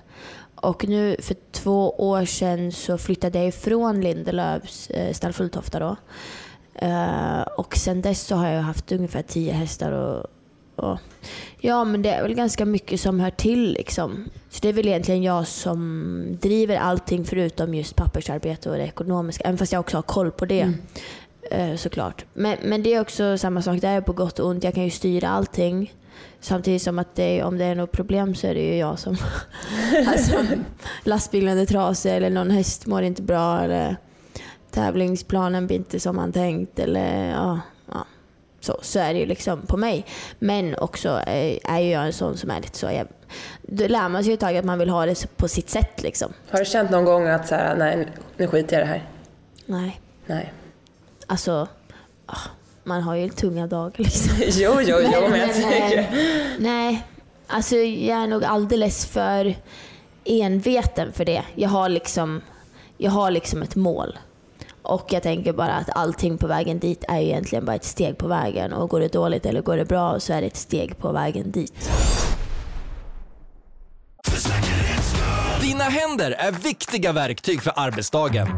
Och 0.55 0.89
nu 0.89 1.17
för 1.21 1.37
två 1.53 1.91
år 1.91 2.25
sedan 2.25 2.73
så 2.73 2.99
flyttade 2.99 3.39
jag 3.39 3.49
ifrån 3.49 4.01
Lindelövs 4.01 4.91
eh, 4.91 5.13
stall 5.13 5.33
Fulltofta 5.33 5.79
då. 5.79 5.97
Eh, 6.75 7.41
och 7.41 7.77
sedan 7.77 8.03
dess 8.03 8.27
så 8.27 8.37
har 8.37 8.49
jag 8.49 8.63
haft 8.63 8.93
ungefär 8.93 9.23
tio 9.23 9.53
hästar 9.53 9.93
och, 9.93 10.27
och 10.77 10.99
Ja, 11.67 11.85
men 11.85 12.03
det 12.03 12.11
är 12.11 12.23
väl 12.23 12.35
ganska 12.35 12.65
mycket 12.65 13.01
som 13.01 13.21
hör 13.21 13.31
till 13.31 13.73
liksom. 13.73 14.25
Så 14.51 14.59
det 14.63 14.69
är 14.69 14.73
väl 14.73 14.89
egentligen 14.89 15.23
jag 15.23 15.47
som 15.47 16.39
driver 16.41 16.77
allting 16.77 17.25
förutom 17.25 17.75
just 17.75 17.97
pappersarbete 17.97 18.71
och 18.71 18.77
det 18.77 18.85
ekonomiska. 18.85 19.45
Även 19.45 19.59
fast 19.59 19.73
jag 19.73 19.81
också 19.81 19.97
har 19.97 20.03
koll 20.03 20.31
på 20.31 20.47
det. 20.47 20.73
Eh, 21.51 21.77
såklart. 21.77 22.25
Men, 22.33 22.57
men 22.63 22.83
det 22.83 22.95
är 22.95 23.01
också 23.01 23.39
samma 23.39 23.63
sak 23.63 23.81
där 23.81 24.01
på 24.01 24.13
gott 24.13 24.39
och 24.39 24.49
ont. 24.49 24.65
Jag 24.65 24.75
kan 24.75 24.85
ju 24.85 24.91
styra 24.91 25.29
allting. 25.29 25.95
Samtidigt 26.41 26.83
som 26.83 26.99
att 26.99 27.15
det, 27.15 27.43
om 27.43 27.59
det 27.59 27.65
är 27.65 27.75
något 27.75 27.93
problem 27.93 28.35
så 28.35 28.47
är 28.47 28.55
det 28.55 28.63
ju 28.63 28.77
jag 28.77 28.99
som... 28.99 29.17
alltså, 30.07 30.37
lastbilen 31.05 31.59
är 31.59 31.67
trasig 31.67 32.17
eller 32.17 32.31
någon 32.31 32.51
häst 32.51 32.87
mår 32.87 33.03
inte 33.03 33.23
bra 33.23 33.61
eller 33.61 33.97
tävlingsplanen 34.71 35.67
blir 35.67 35.77
inte 35.77 36.01
som 36.01 36.17
man 36.17 36.33
tänkt 36.33 36.79
eller 36.79 37.31
ja. 37.31 37.61
Så, 38.65 38.79
så 38.83 38.99
är 38.99 39.15
det 39.15 39.21
ju 39.21 39.27
liksom 39.27 39.63
på 39.67 39.77
mig. 39.77 40.05
Men 40.39 40.75
också 40.79 41.09
är, 41.27 41.59
är 41.65 41.81
ju 41.81 41.91
jag 41.91 42.07
en 42.07 42.13
sån 42.13 42.37
som 42.37 42.51
är 42.51 42.61
lite 42.61 42.79
så... 42.79 42.87
Jag, 42.87 43.07
då 43.63 43.87
lär 43.87 44.09
man 44.09 44.23
sig 44.23 44.31
ju 44.31 44.35
ett 44.35 44.41
tag 44.41 44.57
att 44.57 44.65
man 44.65 44.79
vill 44.79 44.89
ha 44.89 45.07
det 45.07 45.37
på 45.37 45.49
sitt 45.49 45.71
sätt 45.71 46.03
liksom. 46.03 46.33
Har 46.51 46.59
du 46.59 46.65
känt 46.65 46.91
någon 46.91 47.05
gång 47.05 47.27
att 47.29 47.49
så 47.49 47.55
här, 47.55 47.77
nej 47.77 48.09
nu 48.37 48.47
skiter 48.47 48.77
jag 48.77 48.83
i 48.83 48.87
det 48.87 48.93
här? 48.93 49.09
Nej, 49.67 50.01
Nej. 50.27 50.53
alltså... 51.27 51.69
ah, 52.27 52.39
Man 52.85 53.03
har 53.03 53.15
ju 53.15 53.29
tunga 53.29 53.67
dagar 53.67 53.93
liksom. 53.97 54.31
Jo, 54.63 54.81
jo, 54.81 54.97
jo, 55.03 55.21
men 55.31 55.41
jag 55.41 55.49
eh, 55.49 55.55
tycker... 55.55 56.07
nej, 56.59 57.07
alltså 57.47 57.77
jag 57.77 58.19
är 58.23 58.27
nog 58.27 58.45
alldeles 58.45 59.07
för 59.07 59.55
enveten 60.25 61.13
för 61.13 61.25
det. 61.25 61.43
Jag 61.55 61.69
har 61.69 61.89
liksom, 61.89 62.41
jag 62.99 63.11
har 63.11 63.31
liksom 63.31 63.63
ett 63.63 63.77
mål. 63.77 64.19
Och 64.85 65.07
jag 65.11 65.23
tänker 65.23 65.53
bara 65.53 65.75
att 65.75 65.97
allting 65.97 66.39
på 66.39 66.47
vägen 66.47 66.79
dit 66.79 67.05
är 67.09 67.21
ju 67.21 67.27
egentligen 67.27 67.65
bara 67.65 67.77
ett 67.77 67.85
steg 67.85 68.19
på 68.19 68.29
vägen. 68.29 68.73
Och 68.73 68.91
går 68.91 69.01
det 69.01 69.13
dåligt 69.13 69.47
eller 69.47 69.63
går 69.63 69.77
det 69.77 69.85
bra 69.85 70.21
så 70.21 70.33
är 70.33 70.41
det 70.41 70.47
ett 70.47 70.57
steg 70.57 70.99
på 70.99 71.13
vägen 71.13 71.51
dit. 71.51 71.91
Dina 75.61 75.85
händer 75.85 76.31
är 76.31 76.53
viktiga 76.53 77.13
verktyg 77.13 77.63
för 77.63 77.73
arbetsdagen. 77.77 78.49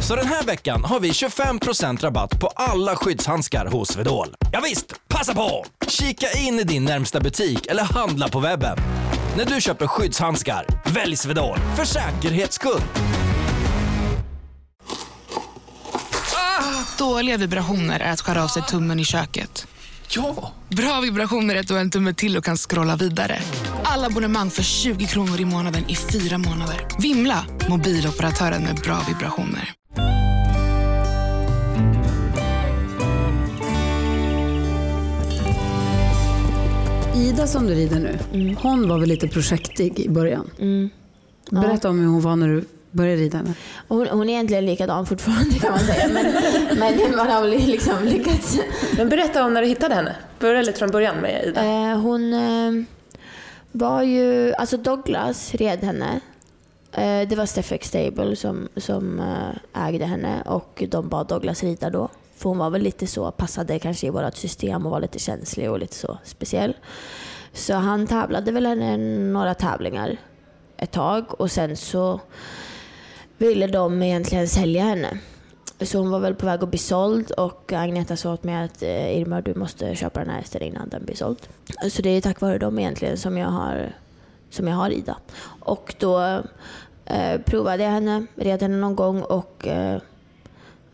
Så 0.00 0.16
den 0.16 0.26
här 0.26 0.42
veckan 0.42 0.84
har 0.84 1.00
vi 1.00 1.10
25% 1.10 2.02
rabatt 2.02 2.40
på 2.40 2.46
alla 2.46 2.96
skyddshandskar 2.96 3.66
hos 3.66 3.88
Swedol. 3.88 4.34
Ja 4.52 4.60
visst, 4.64 4.94
passa 5.08 5.34
på! 5.34 5.64
Kika 5.88 6.26
in 6.38 6.58
i 6.58 6.62
din 6.62 6.84
närmsta 6.84 7.20
butik 7.20 7.66
eller 7.66 7.82
handla 7.82 8.28
på 8.28 8.40
webben. 8.40 8.78
När 9.36 9.44
du 9.44 9.60
köper 9.60 9.86
skyddshandskar, 9.86 10.66
välj 10.94 11.16
Swedol 11.16 11.58
för 11.76 11.84
säkerhets 11.84 12.54
skull. 12.54 12.82
Dåliga 16.98 17.36
vibrationer 17.36 18.00
är 18.00 18.12
att 18.12 18.20
skära 18.20 18.44
av 18.44 18.48
sig 18.48 18.62
tummen 18.62 19.00
i 19.00 19.04
köket. 19.04 19.66
Ja! 20.08 20.52
Bra 20.68 21.00
vibrationer 21.00 21.54
är 21.54 21.60
att 21.60 21.68
du 21.68 21.74
har 21.74 21.80
en 21.80 21.90
tumme 21.90 22.14
till 22.14 22.36
och 22.36 22.44
kan 22.44 22.56
scrolla 22.56 22.96
vidare. 22.96 23.38
Alla 23.84 24.06
abonnemang 24.06 24.50
för 24.50 24.62
20 24.62 25.06
kronor 25.06 25.40
i 25.40 25.44
månaden 25.44 25.84
i 25.88 25.96
fyra 25.96 26.38
månader. 26.38 26.86
Vimla! 26.98 27.44
Mobiloperatören 27.68 28.62
med 28.62 28.76
bra 28.76 29.00
vibrationer. 29.08 29.74
Ida 37.16 37.46
som 37.46 37.66
du 37.66 37.74
rider 37.74 38.00
nu, 38.32 38.54
hon 38.60 38.88
var 38.88 38.98
väl 38.98 39.08
lite 39.08 39.28
projektig 39.28 39.98
i 39.98 40.08
början? 40.08 40.50
Berätta 41.50 41.90
om 41.90 41.98
hur 41.98 42.06
hon 42.06 42.22
var 42.22 42.36
när 42.36 42.48
du 42.48 42.64
började 42.90 43.22
rida 43.22 43.38
henne. 43.38 43.54
Hon, 43.88 44.06
hon 44.06 44.28
är 44.28 44.32
egentligen 44.32 44.66
likadan 44.66 45.06
fortfarande 45.06 45.58
kan 45.58 45.70
man 45.70 45.80
säga. 45.80 46.08
Men, 46.08 46.32
men 46.78 47.16
man 47.16 47.30
har 47.30 47.40
väl 47.40 47.50
liksom 47.50 48.04
lyckats. 48.04 48.58
Men 48.96 49.08
berätta 49.08 49.44
om 49.44 49.54
när 49.54 49.62
du 49.62 49.68
hittade 49.68 49.94
henne. 49.94 50.16
Börja 50.38 50.62
lite 50.62 50.78
från 50.78 50.90
början 50.90 51.16
med 51.16 51.44
Ida. 51.44 51.64
Eh, 51.64 52.00
hon 52.00 52.32
eh, 52.32 52.84
var 53.72 54.02
ju, 54.02 54.54
alltså 54.54 54.76
Douglas 54.76 55.54
red 55.54 55.78
henne. 55.84 56.20
Eh, 56.92 57.28
det 57.28 57.36
var 57.36 57.46
Steffex 57.46 57.88
Stable 57.88 58.36
som, 58.36 58.68
som 58.76 59.20
eh, 59.20 59.86
ägde 59.86 60.04
henne 60.04 60.42
och 60.46 60.84
de 60.88 61.08
bad 61.08 61.26
Douglas 61.28 61.62
rida 61.62 61.90
då. 61.90 62.08
För 62.36 62.48
hon 62.48 62.58
var 62.58 62.70
väl 62.70 62.82
lite 62.82 63.06
så, 63.06 63.30
passade 63.30 63.78
kanske 63.78 64.06
i 64.06 64.10
vårt 64.10 64.36
system 64.36 64.86
och 64.86 64.92
var 64.92 65.00
lite 65.00 65.18
känslig 65.18 65.70
och 65.70 65.78
lite 65.78 65.94
så 65.94 66.18
speciell. 66.24 66.76
Så 67.52 67.74
han 67.74 68.06
tävlade 68.06 68.52
väl 68.52 68.66
henne 68.66 68.96
några 69.32 69.54
tävlingar 69.54 70.16
ett 70.76 70.90
tag 70.90 71.40
och 71.40 71.50
sen 71.50 71.76
så 71.76 72.20
ville 73.38 73.66
de 73.66 74.02
egentligen 74.02 74.48
sälja 74.48 74.82
henne. 74.84 75.18
Så 75.80 75.98
hon 75.98 76.10
var 76.10 76.18
väl 76.18 76.34
på 76.34 76.46
väg 76.46 76.62
att 76.62 76.68
bli 76.68 76.78
såld 76.78 77.30
och 77.30 77.72
Agneta 77.72 78.16
sa 78.16 78.32
åt 78.32 78.44
mig 78.44 78.64
att 78.64 78.82
eh, 78.82 79.20
Irma 79.20 79.40
du 79.40 79.54
måste 79.54 79.94
köpa 79.94 80.20
den 80.20 80.30
här 80.30 80.38
hästen 80.38 80.62
innan 80.62 80.88
den 80.88 81.04
blir 81.04 81.16
såld. 81.16 81.48
Så 81.90 82.02
det 82.02 82.10
är 82.10 82.20
tack 82.20 82.40
vare 82.40 82.58
dem 82.58 82.78
egentligen 82.78 83.16
som 83.16 83.38
jag 83.38 83.48
har, 83.48 83.92
som 84.50 84.68
jag 84.68 84.76
har 84.76 84.90
Ida. 84.90 85.16
Och 85.60 85.94
då 85.98 86.42
eh, 87.04 87.40
provade 87.46 87.82
jag 87.82 87.90
henne, 87.90 88.26
red 88.34 88.62
henne 88.62 88.76
någon 88.76 88.96
gång 88.96 89.22
och 89.22 89.66
eh, 89.66 90.00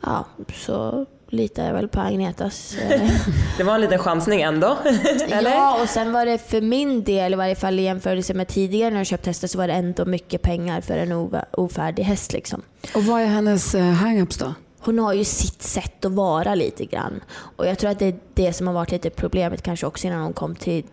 ja, 0.01 0.27
så 0.55 1.07
litar 1.35 1.67
jag 1.67 1.75
väl 1.75 1.89
på 1.89 2.01
Agnetas 2.01 2.77
eh, 2.91 3.11
Det 3.57 3.63
var 3.63 3.75
en 3.75 3.81
liten 3.81 3.99
chansning 3.99 4.41
ändå. 4.41 4.79
Eller? 5.29 5.51
Ja, 5.51 5.83
och 5.83 5.89
sen 5.89 6.13
var 6.13 6.27
det 6.27 6.39
för 6.39 6.61
min 6.61 7.05
del, 7.05 7.33
i 7.33 7.37
varje 7.37 7.55
fall 7.55 7.81
i 7.81 7.83
jämförelse 7.83 8.35
med 8.35 8.49
tidigare 8.49 8.91
när 8.91 8.99
jag 8.99 9.07
köpt 9.07 9.27
hästar, 9.27 9.49
så 9.49 9.59
var 9.59 9.69
det 9.69 9.75
ändå 9.75 10.05
mycket 10.05 10.43
pengar 10.43 10.81
för 10.81 10.99
en 10.99 11.31
ofärdig 11.53 12.03
häst. 12.03 12.33
Liksom. 12.33 12.63
Och 12.95 13.05
vad 13.05 13.23
är 13.23 13.27
hennes 13.27 13.75
eh, 13.75 13.83
hang-ups 13.83 14.39
då? 14.39 14.55
Hon 14.79 14.99
har 14.99 15.13
ju 15.13 15.25
sitt 15.25 15.63
sätt 15.63 16.05
att 16.05 16.13
vara 16.13 16.55
lite 16.55 16.85
grann. 16.85 17.21
Och 17.57 17.67
jag 17.67 17.79
tror 17.79 17.91
att 17.91 17.99
det 17.99 18.07
är 18.07 18.17
det 18.35 18.53
som 18.53 18.67
har 18.67 18.75
varit 18.75 18.91
lite 18.91 19.11
problemet 19.11 19.63
kanske 19.63 19.87
också 19.87 20.07
innan 20.07 20.23
hon 20.23 20.33
kom 20.33 20.55
till 20.55 20.85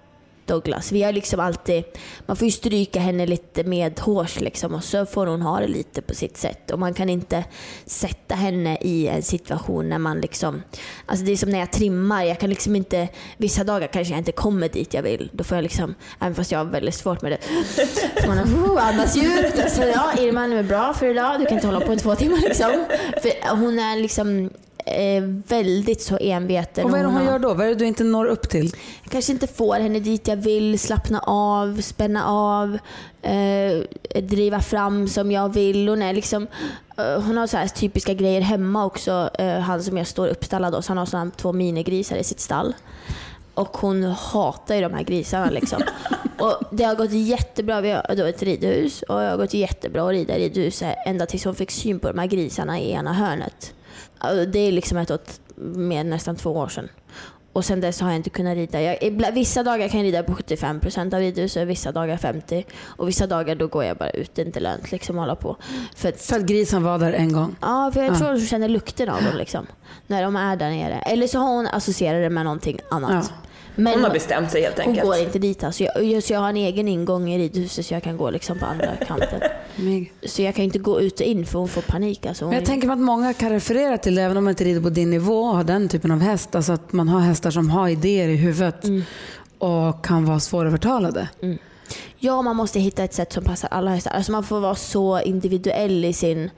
Douglas. 0.45 0.91
Vi 0.91 1.03
har 1.03 1.11
liksom 1.11 1.39
alltid, 1.39 1.83
man 2.25 2.37
får 2.37 2.45
ju 2.45 2.51
stryka 2.51 2.99
henne 2.99 3.25
lite 3.25 3.63
med 3.63 3.99
hårs 3.99 4.39
liksom 4.39 4.73
och 4.73 4.83
så 4.83 5.05
får 5.05 5.27
hon 5.27 5.41
ha 5.41 5.59
det 5.59 5.67
lite 5.67 6.01
på 6.01 6.15
sitt 6.15 6.37
sätt. 6.37 6.71
Och 6.71 6.79
man 6.79 6.93
kan 6.93 7.09
inte 7.09 7.43
sätta 7.85 8.35
henne 8.35 8.77
i 8.81 9.07
en 9.07 9.23
situation 9.23 9.89
när 9.89 9.97
man 9.97 10.21
liksom, 10.21 10.61
alltså 11.05 11.25
det 11.25 11.31
är 11.31 11.37
som 11.37 11.49
när 11.49 11.59
jag 11.59 11.71
trimmar, 11.71 12.23
jag 12.23 12.39
kan 12.39 12.49
liksom 12.49 12.75
inte, 12.75 13.07
vissa 13.37 13.63
dagar 13.63 13.87
kanske 13.87 14.13
jag 14.13 14.19
inte 14.19 14.31
kommer 14.31 14.69
dit 14.69 14.93
jag 14.93 15.03
vill. 15.03 15.29
Då 15.33 15.43
får 15.43 15.57
jag 15.57 15.63
liksom, 15.63 15.95
även 16.19 16.35
fast 16.35 16.51
jag 16.51 16.59
har 16.59 16.65
väldigt 16.65 16.95
svårt 16.95 17.21
med 17.21 17.31
det, 17.31 17.39
får 18.21 18.27
man 18.27 18.39
oh, 18.39 18.87
andas 18.87 19.15
djupt. 19.15 19.71
Så 19.71 19.81
ja, 19.81 20.13
Irma 20.19 20.43
är 20.43 20.63
bra 20.63 20.93
för 20.93 21.05
idag, 21.05 21.39
du 21.39 21.45
kan 21.45 21.53
inte 21.53 21.67
hålla 21.67 21.81
på 21.81 21.93
i 21.93 21.97
två 21.97 22.15
timmar 22.15 22.37
liksom. 22.37 22.85
För 23.21 23.55
hon 23.55 23.79
är 23.79 23.95
liksom 23.95 24.49
eh, 24.91 25.23
väldigt 25.47 26.01
så 26.01 26.17
enveten. 26.17 26.85
Och 26.85 26.91
vad 26.91 26.99
är 26.99 27.03
det 27.03 27.09
hon 27.09 27.17
har- 27.17 27.31
gör 27.31 27.39
då? 27.39 27.53
Vad 27.53 27.65
är 27.65 27.69
det 27.69 27.75
du 27.75 27.85
inte 27.85 28.03
når 28.03 28.25
upp 28.25 28.49
till? 28.49 28.71
jag 29.03 29.11
kanske 29.11 29.31
inte 29.31 29.47
får 29.47 29.75
henne 29.75 29.99
dit 29.99 30.27
jag 30.27 30.35
vill, 30.37 30.79
slappna 30.79 31.19
av, 31.25 31.81
spänna 31.81 32.25
av, 32.25 32.77
eh, 33.21 34.21
driva 34.21 34.61
fram 34.61 35.07
som 35.07 35.31
jag 35.31 35.53
vill. 35.53 35.87
Hon, 35.89 36.01
är 36.01 36.13
liksom, 36.13 36.47
eh, 36.97 37.21
hon 37.21 37.37
har 37.37 37.47
så 37.47 37.57
här 37.57 37.67
typiska 37.67 38.13
grejer 38.13 38.41
hemma 38.41 38.85
också. 38.85 39.29
Eh, 39.39 39.59
han 39.59 39.83
som 39.83 39.97
jag 39.97 40.07
står 40.07 40.27
uppstallad 40.27 40.73
hos, 40.73 40.87
han 40.87 40.97
har 40.97 41.05
såna 41.05 41.31
två 41.37 41.53
minigrisar 41.53 42.15
i 42.15 42.23
sitt 42.23 42.39
stall. 42.39 42.73
Och 43.53 43.77
hon 43.77 44.03
hatar 44.03 44.75
ju 44.75 44.81
de 44.81 44.93
här 44.93 45.03
grisarna 45.03 45.49
liksom. 45.49 45.81
och 46.39 46.61
det 46.71 46.83
har 46.83 46.95
gått 46.95 47.11
jättebra, 47.11 47.81
vi 47.81 47.91
har 47.91 48.15
då 48.17 48.23
ett 48.23 48.43
ridhus 48.43 49.01
och 49.01 49.19
det 49.19 49.29
har 49.29 49.37
gått 49.37 49.53
jättebra 49.53 50.03
att 50.03 50.11
rida 50.11 50.37
i 50.37 50.43
ridhuset 50.43 50.95
ända 51.05 51.25
tills 51.25 51.45
hon 51.45 51.55
fick 51.55 51.71
syn 51.71 51.99
på 51.99 52.07
de 52.07 52.19
här 52.19 52.27
grisarna 52.27 52.79
i 52.79 52.91
ena 52.91 53.13
hörnet. 53.13 53.73
Det 54.51 54.59
är 54.59 54.71
liksom 54.71 54.97
ett 54.97 55.11
åt, 55.11 55.39
med 55.55 56.05
nästan 56.05 56.35
två 56.35 56.49
år 56.51 56.67
sedan. 56.67 56.89
Och 57.53 57.65
sen 57.65 57.81
dess 57.81 58.01
har 58.01 58.07
jag 58.09 58.15
inte 58.15 58.29
kunnat 58.29 58.55
rida. 58.55 58.81
Jag, 58.81 59.03
ibland- 59.03 59.33
vissa 59.35 59.63
dagar 59.63 59.87
kan 59.87 59.99
jag 59.99 60.05
rida 60.07 60.23
på 60.23 60.33
75% 60.33 61.13
av 61.13 61.19
ridhuset, 61.19 61.67
vissa 61.67 61.91
dagar 61.91 62.17
50%. 62.17 62.63
Och 62.83 63.07
vissa 63.07 63.27
dagar 63.27 63.55
då 63.55 63.67
går 63.67 63.83
jag 63.83 63.97
bara 63.97 64.09
ut, 64.09 64.35
det 64.35 64.41
är 64.41 64.45
inte 64.45 64.59
lönt 64.59 64.91
liksom 64.91 65.17
hålla 65.17 65.35
på. 65.35 65.55
För 65.95 66.09
att, 66.09 66.21
För 66.21 66.35
att 66.35 66.45
grisen 66.45 66.83
var 66.83 66.99
där 66.99 67.13
en 67.13 67.33
gång. 67.33 67.55
ja, 67.61 67.91
för 67.93 68.01
jag 68.03 68.13
Ja. 68.13 68.17
tror 68.17 68.27
hon 68.27 68.39
känner 68.41 68.69
lukten 68.69 69.09
av 69.09 69.23
dem 69.23 69.37
liksom. 69.37 69.67
När 70.07 70.23
de 70.23 70.35
är 70.35 70.55
där 70.55 70.69
nere. 70.69 71.01
Eller 71.01 71.27
så 71.27 71.39
har 71.39 71.55
hon 71.55 71.67
associerat 71.67 72.21
det 72.23 72.29
med 72.29 72.43
någonting 72.45 72.79
annat. 72.91 73.31
Ja. 73.31 73.49
Men 73.83 73.93
Hon 73.93 74.03
har 74.03 74.11
bestämt 74.11 74.51
sig 74.51 74.61
helt 74.61 74.77
hon 74.79 74.87
enkelt. 74.87 75.05
går 75.07 75.17
inte 75.17 75.39
dit 75.39 75.63
alltså. 75.63 75.83
Jag, 75.83 76.23
så 76.23 76.33
jag 76.33 76.39
har 76.39 76.49
en 76.49 76.57
egen 76.57 76.87
ingång 76.87 77.29
i 77.31 77.37
ridhuset 77.37 77.85
så 77.85 77.93
jag 77.93 78.03
kan 78.03 78.17
gå 78.17 78.29
liksom 78.29 78.59
på 78.59 78.65
andra 78.65 78.95
kanten. 79.07 79.41
Så 80.25 80.41
jag 80.41 80.55
kan 80.55 80.65
inte 80.65 80.79
gå 80.79 81.01
ut 81.01 81.19
och 81.19 81.25
in 81.25 81.45
för 81.45 81.59
hon 81.59 81.67
får 81.67 81.81
panik. 81.81 82.25
Alltså. 82.25 82.45
Hon, 82.45 82.49
Men 82.49 82.59
jag 82.59 82.65
tänker 82.67 82.87
mig 82.87 82.93
att 82.93 82.99
många 82.99 83.33
kan 83.33 83.49
referera 83.49 83.97
till 83.97 84.15
det, 84.15 84.21
även 84.21 84.37
om 84.37 84.43
man 84.43 84.51
inte 84.51 84.63
rider 84.63 84.81
på 84.81 84.89
din 84.89 85.09
nivå 85.09 85.39
och 85.43 85.55
har 85.55 85.63
den 85.63 85.89
typen 85.89 86.11
av 86.11 86.19
häst. 86.19 86.55
Alltså 86.55 86.71
att 86.71 86.93
man 86.93 87.07
har 87.09 87.19
hästar 87.19 87.51
som 87.51 87.69
har 87.69 87.89
idéer 87.89 88.27
i 88.29 88.35
huvudet 88.35 88.83
och 89.57 90.05
kan 90.05 90.25
vara 90.25 90.39
svårövertalade. 90.39 91.29
Ja, 92.17 92.41
man 92.41 92.55
måste 92.55 92.79
hitta 92.79 93.03
ett 93.03 93.13
sätt 93.13 93.33
som 93.33 93.43
passar 93.43 93.67
alla 93.71 93.91
hästar. 93.91 94.11
Alltså 94.11 94.31
man 94.31 94.43
får 94.43 94.59
vara 94.59 94.75
så 94.75 95.19
individuell 95.21 96.05
i 96.05 96.13
sin... 96.13 96.49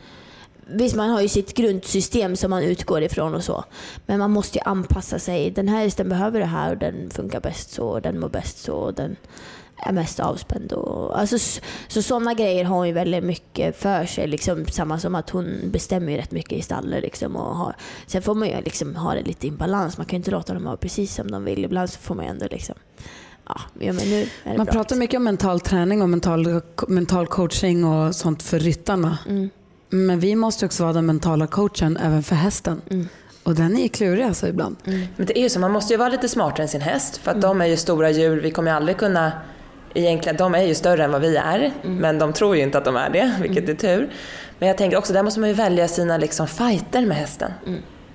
Visst, 0.67 0.95
man 0.95 1.09
har 1.09 1.21
ju 1.21 1.27
sitt 1.27 1.53
grundsystem 1.53 2.35
som 2.35 2.49
man 2.49 2.63
utgår 2.63 3.01
ifrån 3.03 3.35
och 3.35 3.43
så. 3.43 3.63
Men 4.05 4.19
man 4.19 4.31
måste 4.31 4.57
ju 4.57 4.61
anpassa 4.65 5.19
sig. 5.19 5.51
Den 5.51 5.67
här 5.67 5.83
hästen 5.83 6.09
behöver 6.09 6.39
det 6.39 6.45
här 6.45 6.71
och 6.71 6.77
den 6.77 7.09
funkar 7.09 7.39
bäst 7.39 7.71
så 7.71 7.87
och 7.87 8.01
den 8.01 8.19
mår 8.19 8.29
bäst 8.29 8.57
så 8.63 8.73
och 8.73 8.93
den 8.93 9.15
är 9.77 9.91
mest 9.91 10.19
avspänd. 10.19 10.71
Och, 10.73 11.19
alltså, 11.19 11.59
så 11.87 12.01
sådana 12.01 12.33
grejer 12.33 12.63
har 12.63 12.75
hon 12.77 12.87
ju 12.87 12.93
väldigt 12.93 13.23
mycket 13.23 13.77
för 13.77 14.05
sig. 14.05 14.27
Liksom, 14.27 14.65
samma 14.65 14.99
som 14.99 15.15
att 15.15 15.29
hon 15.29 15.59
bestämmer 15.71 16.11
ju 16.11 16.17
rätt 16.17 16.31
mycket 16.31 16.59
i 16.59 16.61
stallet. 16.61 17.03
Liksom, 17.03 17.35
och 17.35 17.55
har, 17.55 17.75
sen 18.07 18.21
får 18.21 18.35
man 18.35 18.47
ju 18.47 18.61
liksom 18.61 18.95
ha 18.95 19.13
det 19.13 19.21
lite 19.23 19.47
i 19.47 19.51
balans. 19.51 19.97
Man 19.97 20.05
kan 20.05 20.17
ju 20.17 20.17
inte 20.17 20.31
låta 20.31 20.53
dem 20.53 20.65
ha 20.65 20.77
precis 20.77 21.15
som 21.15 21.31
de 21.31 21.43
vill. 21.45 21.65
Ibland 21.65 21.89
så 21.89 21.99
får 21.99 22.15
man 22.15 22.25
ju 22.25 22.31
ändå 22.31 22.47
liksom... 22.51 22.75
Ja, 23.47 23.61
Man 24.45 24.65
bra. 24.65 24.73
pratar 24.73 24.95
mycket 24.95 25.17
om 25.17 25.23
mental 25.23 25.59
träning 25.59 26.01
och 26.01 26.09
mental, 26.09 26.61
mental 26.87 27.27
coaching 27.27 27.85
och 27.85 28.15
sånt 28.15 28.43
för 28.43 28.59
ryttarna. 28.59 29.17
Mm. 29.27 29.49
Men 29.93 30.19
vi 30.19 30.35
måste 30.35 30.65
också 30.65 30.83
vara 30.83 30.93
den 30.93 31.05
mentala 31.05 31.47
coachen 31.47 31.97
även 31.97 32.23
för 32.23 32.35
hästen. 32.35 32.81
Mm. 32.89 33.07
Och 33.43 33.55
den 33.55 33.77
är 33.77 33.87
klurig 33.87 34.23
alltså 34.23 34.47
ibland. 34.47 34.75
Men 34.85 35.25
det 35.25 35.39
är 35.39 35.41
ju 35.41 35.49
så, 35.49 35.59
man 35.59 35.71
måste 35.71 35.93
ju 35.93 35.97
vara 35.97 36.09
lite 36.09 36.29
smartare 36.29 36.61
än 36.63 36.67
sin 36.67 36.81
häst 36.81 37.17
för 37.17 37.31
att 37.31 37.41
de 37.41 37.61
är 37.61 37.65
ju 37.65 37.77
stora 37.77 38.11
djur, 38.11 38.41
vi 38.41 38.51
kommer 38.51 38.71
ju 38.71 38.77
aldrig 38.77 38.97
kunna 38.97 39.31
Egentligen, 39.95 40.37
de 40.37 40.55
är 40.55 40.63
ju 40.63 40.75
större 40.75 41.03
än 41.03 41.11
vad 41.11 41.21
vi 41.21 41.35
är, 41.35 41.71
men 41.83 42.19
de 42.19 42.33
tror 42.33 42.55
ju 42.55 42.61
inte 42.61 42.77
att 42.77 42.85
de 42.85 42.95
är 42.95 43.09
det, 43.09 43.33
vilket 43.41 43.69
är 43.69 43.73
tur. 43.73 44.09
Men 44.59 44.67
jag 44.67 44.77
tänker 44.77 44.97
också, 44.97 45.13
där 45.13 45.23
måste 45.23 45.39
man 45.39 45.49
ju 45.49 45.55
välja 45.55 45.87
sina 45.87 46.17
liksom 46.17 46.47
fighter 46.47 47.05
med 47.05 47.17
hästen. 47.17 47.51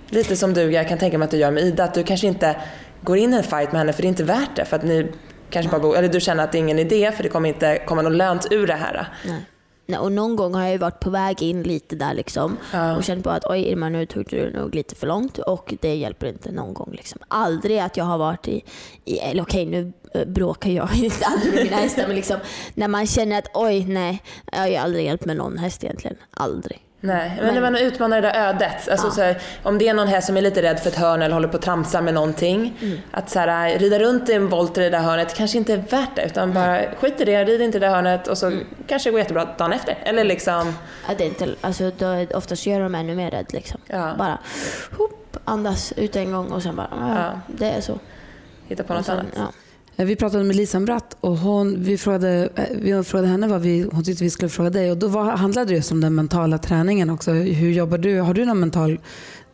Lite 0.08 0.36
som 0.36 0.54
du, 0.54 0.72
jag 0.72 0.88
kan 0.88 0.98
tänka 0.98 1.18
mig 1.18 1.24
att 1.24 1.30
du 1.30 1.36
gör 1.36 1.50
med 1.50 1.62
Ida, 1.62 1.84
att 1.84 1.94
du 1.94 2.02
kanske 2.02 2.26
inte 2.26 2.56
går 3.02 3.16
in 3.16 3.34
i 3.34 3.36
en 3.36 3.42
fight 3.42 3.72
med 3.72 3.78
henne 3.78 3.92
för 3.92 4.02
det 4.02 4.06
är 4.06 4.08
inte 4.08 4.24
värt 4.24 4.56
det. 4.56 4.64
För 4.64 4.76
att 4.76 4.84
ni 4.84 5.12
kanske 5.50 5.70
bara 5.70 5.80
går, 5.80 5.96
eller 5.96 6.08
du 6.08 6.20
känner 6.20 6.44
att 6.44 6.52
det 6.52 6.58
är 6.58 6.60
ingen 6.60 6.78
idé 6.78 7.12
för 7.12 7.22
det 7.22 7.28
kommer 7.28 7.48
inte 7.48 7.78
komma 7.86 8.02
något 8.02 8.12
lönt 8.12 8.46
ur 8.50 8.66
det 8.66 8.74
här. 8.74 9.08
Nej. 9.26 9.46
Och 9.96 10.12
någon 10.12 10.36
gång 10.36 10.54
har 10.54 10.62
jag 10.62 10.72
ju 10.72 10.78
varit 10.78 11.00
på 11.00 11.10
väg 11.10 11.42
in 11.42 11.62
lite 11.62 11.96
där 11.96 12.14
liksom 12.14 12.56
Ja. 12.72 12.96
och 12.96 13.04
känt 13.04 13.24
på 13.24 13.30
att 13.30 13.44
oj 13.44 13.60
Irma 13.60 13.88
nu 13.88 14.06
tog 14.06 14.24
du 14.28 14.50
nog 14.50 14.74
lite 14.74 14.94
för 14.94 15.06
långt 15.06 15.38
och 15.38 15.74
det 15.80 15.94
hjälper 15.94 16.26
inte 16.26 16.52
någon 16.52 16.74
gång. 16.74 16.92
Liksom. 16.92 17.20
Aldrig 17.28 17.78
att 17.78 17.96
jag 17.96 18.04
har 18.04 18.18
varit 18.18 18.48
i, 18.48 18.64
i 19.04 19.18
eller 19.18 19.42
okej 19.42 19.66
nu 19.66 19.92
eh, 20.14 20.24
bråkar 20.28 20.70
jag 20.70 20.88
inte 21.02 21.26
aldrig 21.26 21.54
med 21.54 21.64
mina 21.64 21.76
hästar 21.76 22.04
men 22.06 22.16
liksom 22.16 22.36
när 22.74 22.88
man 22.88 23.06
känner 23.06 23.38
att 23.38 23.48
oj 23.54 23.84
nej, 23.84 24.22
jag 24.52 24.58
har 24.58 24.66
ju 24.68 24.76
aldrig 24.76 25.04
hjälpt 25.04 25.24
med 25.24 25.36
någon 25.36 25.58
häst 25.58 25.84
egentligen. 25.84 26.16
Aldrig. 26.30 26.78
Nej, 27.00 27.38
men, 27.42 27.54
när 27.54 27.60
man 27.60 27.76
utmanar 27.76 28.22
det 28.22 28.28
där 28.28 28.48
ödet. 28.48 28.88
Alltså, 28.88 29.06
Ja. 29.06 29.10
så 29.12 29.20
här, 29.22 29.38
om 29.62 29.78
det 29.78 29.88
är 29.88 29.94
någon 29.94 30.08
häst 30.08 30.26
som 30.26 30.36
är 30.36 30.40
lite 30.42 30.62
rädd 30.62 30.80
för 30.80 30.88
ett 30.90 30.96
hörn 30.96 31.22
eller 31.22 31.34
håller 31.34 31.48
på 31.48 31.56
att 31.56 31.62
tramsa 31.62 32.00
med 32.00 32.14
någonting. 32.14 32.78
Att 33.10 33.30
så 33.30 33.38
här, 33.38 33.78
rida 33.78 33.98
runt 33.98 34.28
i 34.28 34.32
en 34.32 34.48
volt 34.48 34.78
i 34.78 34.80
det 34.80 34.90
där 34.90 34.98
hörnet 34.98 35.34
kanske 35.34 35.58
inte 35.58 35.72
är 35.72 35.76
värt 35.90 36.16
det. 36.16 36.22
Utan 36.26 36.52
bara 36.54 36.80
skit 37.00 37.20
i 37.20 37.24
det, 37.24 37.44
rid 37.44 37.60
inte 37.60 37.78
i 37.78 37.80
det 37.80 37.86
där 37.86 37.94
hörnet 37.94 38.26
och 38.28 38.38
så 38.38 38.58
kanske 38.86 39.08
det 39.08 39.12
går 39.12 39.20
jättebra 39.20 39.44
dagen 39.58 39.72
efter. 39.72 39.98
Eller 40.04 40.24
liksom, 40.24 40.74
Ja, 41.08 41.14
det 41.18 41.24
är 41.24 41.28
inte, 41.28 41.48
alltså, 41.60 41.90
då, 41.98 42.26
oftast 42.34 42.66
gör 42.66 42.80
de 42.80 42.94
ännu 42.94 43.14
mer 43.14 43.30
rädd. 43.30 43.46
Liksom. 43.52 43.80
Ja. 43.86 44.14
Bara 44.18 44.38
hopp, 44.98 45.36
andas 45.44 45.92
ut 45.96 46.16
en 46.16 46.32
gång 46.32 46.46
och 46.52 46.62
sen 46.62 46.76
bara 46.76 46.88
ja, 47.00 47.14
Ja. 47.16 47.40
det 47.46 47.70
är 47.70 47.80
så. 47.80 47.98
hitta 48.68 48.82
på 48.82 48.94
något 48.94 49.06
sen, 49.06 49.18
annat. 49.18 49.54
Eh, 49.98 50.06
vi 50.06 50.16
pratade 50.16 50.44
med 50.44 50.56
Lisa 50.56 50.80
Bratt 50.80 51.16
och 51.20 51.36
hon, 51.36 51.82
vi, 51.82 51.98
frågade, 51.98 52.48
eh, 52.56 52.64
vi 52.72 53.02
frågade 53.04 53.28
henne 53.28 53.48
vad 53.48 53.60
vi, 53.60 53.88
hon 53.92 54.04
tyckte 54.04 54.24
vi 54.24 54.30
skulle 54.30 54.48
fråga 54.48 54.70
dig. 54.70 54.90
Och 54.90 54.96
då 54.96 55.08
var, 55.08 55.24
handlade 55.24 55.66
det 55.66 55.74
just 55.76 55.92
om 55.92 56.00
den 56.00 56.14
mentala 56.14 56.58
träningen 56.58 57.10
också. 57.10 57.30
Hur 57.32 57.70
jobbar 57.70 57.98
du? 57.98 58.20
Har 58.20 58.34
du 58.34 58.44
någon 58.44 58.60
mental 58.60 58.98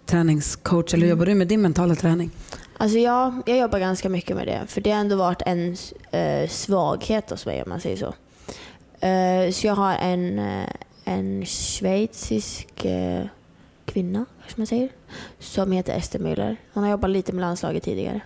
träningscoach 0.06 0.94
eller 0.94 1.02
hur 1.02 1.10
jobbar 1.10 1.26
du 1.26 1.34
med 1.34 1.48
din 1.48 1.62
mentala 1.62 1.94
träning? 1.94 2.30
Alltså 2.76 2.98
jag, 2.98 3.42
jag 3.46 3.58
jobbar 3.58 3.78
ganska 3.78 4.08
mycket 4.08 4.36
med 4.36 4.46
det. 4.46 4.62
För 4.66 4.80
det 4.80 4.90
har 4.90 5.00
ändå 5.00 5.16
varit 5.16 5.42
en 5.46 5.76
eh, 6.10 6.48
svaghet 6.48 7.30
hos 7.30 7.46
mig 7.46 7.62
om 7.62 7.68
man 7.68 7.80
säger 7.80 7.96
så. 7.96 8.14
Eh, 9.06 9.50
så 9.52 9.66
jag 9.66 9.74
har 9.74 9.94
en, 9.94 10.38
eh, 10.38 10.68
en 11.04 11.46
schweizisk 11.46 12.84
eh, 12.84 13.24
kvinna, 13.84 14.24
kanske 14.40 14.60
man 14.60 14.66
säger, 14.66 14.88
som 15.38 15.72
heter 15.72 15.92
Ester 15.96 16.18
Müller. 16.18 16.56
Hon 16.72 16.84
har 16.84 16.90
jobbat 16.90 17.10
lite 17.10 17.32
med 17.32 17.40
landslaget 17.40 17.82
tidigare. 17.82 18.20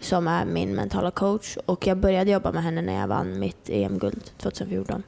Som 0.00 0.28
är 0.28 0.44
min 0.44 0.74
mentala 0.74 1.10
coach. 1.10 1.56
Och 1.66 1.86
jag 1.86 1.96
började 1.96 2.30
jobba 2.30 2.52
med 2.52 2.62
henne 2.62 2.82
när 2.82 3.00
jag 3.00 3.08
vann 3.08 3.38
mitt 3.38 3.68
EM-guld 3.70 4.30
2014. 4.38 5.02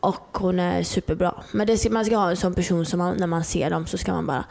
Och 0.00 0.38
hon 0.38 0.60
är 0.60 0.82
superbra. 0.82 1.34
Men 1.52 1.66
det 1.66 1.76
ska, 1.78 1.90
man 1.90 2.04
ska 2.04 2.16
ha 2.16 2.30
en 2.30 2.36
sån 2.36 2.54
person 2.54 2.86
som 2.86 2.98
man, 2.98 3.16
när 3.16 3.26
man 3.26 3.44
ser 3.44 3.70
dem 3.70 3.86
så 3.86 3.98
ska 3.98 4.12
man 4.12 4.26
bara 4.26 4.44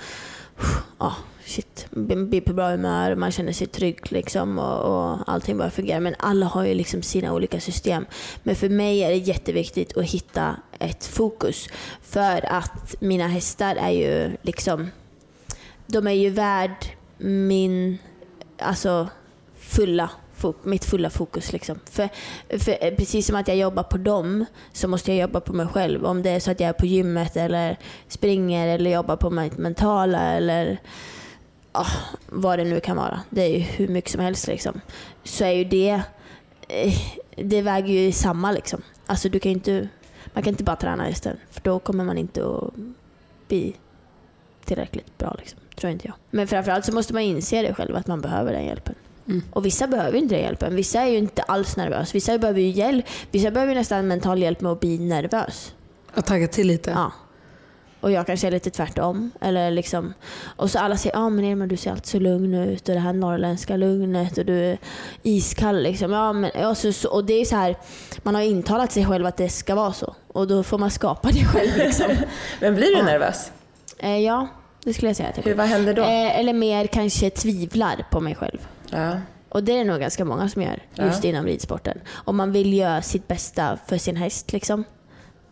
oh, 0.98 1.18
shit, 1.46 1.88
blir 1.92 2.42
på 2.42 2.54
bra 2.54 2.70
humör, 2.70 3.16
man 3.16 3.32
känner 3.32 3.54
sig 3.54 3.68
trygg 3.68 4.12
liksom 4.12 4.60
och, 4.60 4.80
och 4.80 5.18
allting 5.28 5.58
bara 5.58 5.70
fungerar. 5.70 6.00
Men 6.00 6.16
alla 6.20 6.46
har 6.46 6.66
ju 6.66 6.74
liksom 6.74 7.02
sina 7.02 7.34
olika 7.34 7.60
system. 7.60 8.06
Men 8.44 8.56
för 8.56 8.70
mig 8.70 9.04
är 9.04 9.10
det 9.10 9.16
jätteviktigt 9.16 9.98
att 9.98 10.06
hitta 10.06 10.56
ett 10.80 11.06
fokus. 11.06 11.68
För 12.02 12.54
att 12.54 12.96
mina 13.02 13.28
hästar 13.28 13.76
är 13.76 13.90
ju 13.90 14.38
liksom, 14.42 14.88
de 15.88 16.08
är 16.08 16.12
ju 16.12 16.30
värd 16.30 16.86
min, 17.18 17.98
alltså 18.58 19.08
fulla 19.70 20.10
mitt 20.64 20.86
fulla 20.86 21.10
fokus. 21.10 21.54
Liksom. 21.54 21.80
För, 21.86 22.10
för 22.58 22.78
eh, 22.82 22.96
precis 22.96 23.28
som 23.28 23.36
att 23.36 23.48
jag 23.48 23.58
jobbar 23.58 23.84
på 23.84 23.98
dem 23.98 24.46
så 24.74 24.88
måste 24.88 25.12
jag 25.12 25.22
jobba 25.22 25.40
på 25.40 25.54
mig 25.54 25.68
själv. 25.68 26.06
Om 26.06 26.24
det 26.24 26.30
är 26.30 26.40
så 26.40 26.52
att 26.52 26.60
jag 26.60 26.70
är 26.70 26.74
på 26.74 26.86
gymmet 26.86 27.38
eller 27.38 27.78
springer 28.08 28.68
eller 28.68 28.92
jobbar 28.92 29.16
på 29.16 29.30
mitt 29.30 29.58
mentala 29.58 30.34
eller 30.34 30.78
oh, 31.74 31.96
vad 32.28 32.60
det 32.60 32.66
nu 32.66 32.80
kan 32.80 32.98
vara. 32.98 33.20
Det 33.30 33.42
är 33.42 33.50
ju 33.50 33.60
hur 33.60 33.88
mycket 33.88 34.12
som 34.12 34.22
helst 34.22 34.48
liksom. 34.48 34.82
Så 35.24 35.44
är 35.44 35.52
ju 35.52 35.64
det, 35.64 36.02
eh, 36.68 36.94
det 37.36 37.62
väger 37.62 37.94
ju 37.94 38.12
samma 38.12 38.52
liksom. 38.52 38.82
Alltså 39.06 39.30
du 39.30 39.40
kan 39.40 39.52
inte, 39.52 39.88
man 40.34 40.44
kan 40.44 40.54
inte 40.54 40.64
bara 40.64 40.76
träna 40.76 41.04
hästen 41.04 41.38
för 41.52 41.62
då 41.62 41.80
kommer 41.80 42.04
man 42.04 42.18
inte 42.18 42.42
att 42.46 42.74
bli 43.48 43.76
tillräckligt 44.66 45.18
bra 45.18 45.36
liksom. 45.40 45.60
Tror 45.76 45.92
inte 45.92 46.08
jag. 46.08 46.16
Men 46.30 46.48
framförallt 46.48 46.86
så 46.86 46.94
måste 46.94 47.14
man 47.14 47.22
inse 47.22 47.62
det 47.62 47.74
själv 47.74 47.96
att 47.96 48.08
man 48.08 48.22
behöver 48.22 48.54
den 48.54 48.66
hjälpen. 48.66 48.96
Mm. 49.30 49.44
Och 49.52 49.66
vissa 49.66 49.88
behöver 49.88 50.18
inte 50.18 50.36
den 50.36 50.44
hjälpen. 50.44 50.76
Vissa 50.76 51.02
är 51.02 51.08
ju 51.08 51.18
inte 51.18 51.42
alls 51.42 51.78
nervösa. 51.78 52.12
Vissa 52.14 52.38
behöver 52.38 52.62
ju 52.62 52.70
hjälp. 52.70 53.06
Vissa 53.32 53.52
behöver 53.52 53.74
ju 53.74 53.80
nästan 53.80 54.08
mental 54.08 54.42
hjälp 54.42 54.62
med 54.62 54.72
att 54.72 54.80
bli 54.80 54.98
nervös. 54.98 55.74
Och 56.16 56.26
tagga 56.26 56.48
till 56.48 56.68
lite? 56.68 56.92
Ja. 56.92 57.12
Och 58.02 58.12
jag 58.12 58.26
kanske 58.26 58.48
är 58.48 58.52
lite 58.52 58.70
tvärtom. 58.70 59.32
Eller 59.42 59.72
liksom, 59.72 60.14
och 60.44 60.72
så 60.72 60.80
alla 60.80 60.98
säger 60.98 61.18
ah, 61.18 61.30
men 61.30 61.46
Irma 61.46 61.68
du 61.68 61.78
ser 61.78 61.92
alltid 61.92 62.06
så 62.06 62.20
lugn 62.20 62.54
ut 62.54 62.90
och 62.90 62.96
det 62.96 63.02
här 63.02 63.14
norrländska 63.14 63.76
lugnet 63.78 64.38
och 64.38 64.46
du 64.46 64.60
är 64.60 64.78
iskall. 65.24 65.84
Liksom. 65.84 66.12
Ja, 66.12 66.34
men, 66.34 66.52
och, 66.68 66.78
så, 66.78 67.10
och 67.10 67.26
det 67.26 67.34
är 67.34 67.46
så 67.46 67.56
här, 67.56 67.76
man 68.24 68.36
har 68.36 68.42
intalat 68.42 68.92
sig 68.92 69.06
själv 69.06 69.26
att 69.26 69.38
det 69.38 69.50
ska 69.50 69.76
vara 69.76 69.94
så. 69.94 70.16
Och 70.28 70.48
då 70.48 70.64
får 70.64 70.78
man 70.78 70.92
skapa 70.92 71.30
det 71.32 71.46
själv. 71.46 71.78
Liksom. 71.78 72.06
Men 72.60 72.76
blir 72.76 72.88
du 72.88 72.98
Ja. 72.98 73.04
nervös? 73.04 73.52
eh, 73.98 74.18
ja, 74.18 74.48
det 74.84 74.94
skulle 74.94 75.10
jag 75.10 75.16
säga. 75.16 75.32
Typ. 75.32 75.46
Hur, 75.48 75.56
vad 75.56 75.68
händer 75.68 75.94
då? 75.94 76.02
Eh, 76.02 76.40
eller 76.40 76.54
mer 76.54 76.88
kanske 76.88 77.30
tvivlar 77.30 78.06
på 78.12 78.20
mig 78.20 78.36
själv. 78.36 78.60
Ja. 78.92 79.18
Och 79.50 79.64
det 79.64 79.78
är 79.78 79.86
nog 79.86 80.00
ganska 80.00 80.26
många 80.26 80.50
som 80.50 80.62
gör 80.62 80.80
Ja. 80.94 81.06
just 81.06 81.24
inom 81.24 81.46
ridsporten. 81.46 81.98
Om 82.12 82.38
man 82.38 82.52
vill 82.52 82.74
göra 82.74 83.02
sitt 83.02 83.28
bästa 83.28 83.78
för 83.88 83.98
sin 83.98 84.16
häst 84.16 84.52
liksom. 84.54 84.84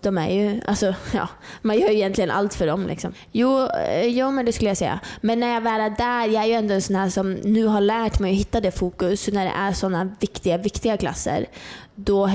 De 0.02 0.17
är 0.17 0.30
ju, 0.30 0.62
alltså 0.65 0.86
ja, 1.13 1.30
man 1.62 1.80
gör 1.80 1.88
ju 1.89 1.95
egentligen 1.95 2.32
allt 2.32 2.54
för 2.54 2.67
dem 2.67 2.88
liksom. 2.88 3.13
Jo, 3.32 3.67
eh, 3.67 4.06
jo 4.06 4.32
men 4.32 4.45
det 4.45 4.54
skulle 4.54 4.69
jag 4.69 4.78
säga. 4.78 5.00
Men 5.21 5.39
när 5.39 5.54
jag 5.54 5.62
väl 5.62 5.82
är 5.82 5.89
där, 5.89 6.28
jag 6.34 6.43
är 6.43 6.47
ju 6.47 6.54
ändå 6.54 6.73
en 6.73 6.82
sån 6.82 6.95
här 6.95 7.10
som 7.10 7.34
nu 7.34 7.65
har 7.65 7.82
lärt 7.82 8.19
mig 8.19 8.32
att 8.32 8.38
hitta 8.39 8.62
det 8.62 8.71
fokus. 8.71 9.21
Så 9.21 9.32
när 9.32 9.45
det 9.45 9.52
är 9.58 9.73
såna 9.73 10.15
viktiga, 10.19 10.58
viktiga 10.58 10.97
klasser, 10.97 11.45
då 11.95 12.26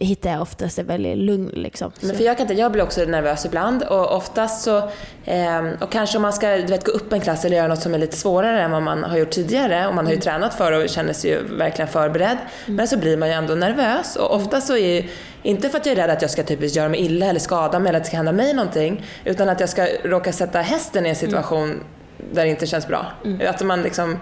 hittar 0.00 0.30
jag 0.30 0.42
oftast 0.42 0.78
ett 0.78 0.86
väldigt 0.86 1.18
lugn 1.18 1.50
liksom. 1.54 1.92
Men 2.00 2.16
för 2.16 2.24
jag, 2.24 2.36
kan 2.36 2.44
inte, 2.44 2.54
jag 2.54 2.72
blir 2.72 2.82
också 2.82 3.04
nervös 3.04 3.44
ibland 3.44 3.82
och 3.82 4.16
oftast 4.16 4.62
så, 4.62 4.88
ehm, 5.24 5.74
och 5.80 5.92
kanske 5.92 6.18
om 6.18 6.22
man 6.22 6.32
ska 6.32 6.56
du 6.56 6.62
vet, 6.62 6.84
gå 6.84 6.92
upp 6.92 7.12
en 7.12 7.20
klass 7.20 7.44
eller 7.44 7.56
göra 7.56 7.68
något 7.68 7.82
som 7.82 7.94
är 7.94 7.98
lite 7.98 8.16
svårare 8.16 8.62
än 8.62 8.70
vad 8.70 8.82
man 8.82 9.04
har 9.04 9.18
gjort 9.18 9.30
tidigare 9.30 9.88
och 9.88 9.94
man 9.94 10.06
har 10.06 10.12
ju 10.12 10.20
tränat 10.20 10.54
för 10.54 10.72
och 10.72 10.88
känner 10.88 11.12
sig 11.12 11.30
ju 11.30 11.56
verkligen 11.56 11.88
förberedd. 11.88 12.38
Men 12.66 12.88
så 12.88 12.98
blir 12.98 13.16
man 13.16 13.28
ju 13.28 13.34
ändå 13.34 13.54
nervös 13.54 14.16
och 14.16 14.34
ofta 14.34 14.60
så 14.60 14.76
är 14.76 14.94
ju, 14.94 15.08
inte 15.42 15.68
för 15.68 15.78
att 15.78 15.86
jag 15.86 15.92
är 15.92 15.96
rädd 15.96 16.10
att 16.10 16.22
jag 16.22 16.30
ska 16.30 16.42
typ 16.42 16.76
göra 16.76 16.88
mig 16.88 17.00
illa 17.00 17.26
eller 17.26 17.40
skada 17.40 17.78
mig 17.78 17.88
eller 17.88 17.98
att 17.98 18.04
det 18.04 18.08
ska 18.08 18.16
hända 18.16 18.32
mig 18.32 18.54
någonting, 18.54 19.06
utan 19.24 19.48
att 19.48 19.60
jag 19.60 19.68
ska 19.68 19.86
råka 20.04 20.32
sätta 20.32 20.60
hästen 20.60 21.06
i 21.06 21.08
en 21.08 21.16
situation 21.16 21.84
där 22.32 22.42
det 22.42 22.50
inte 22.50 22.66
känns 22.66 22.86
bra. 22.86 23.06
Att 23.46 23.62
man 23.62 23.82
liksom 23.82 24.18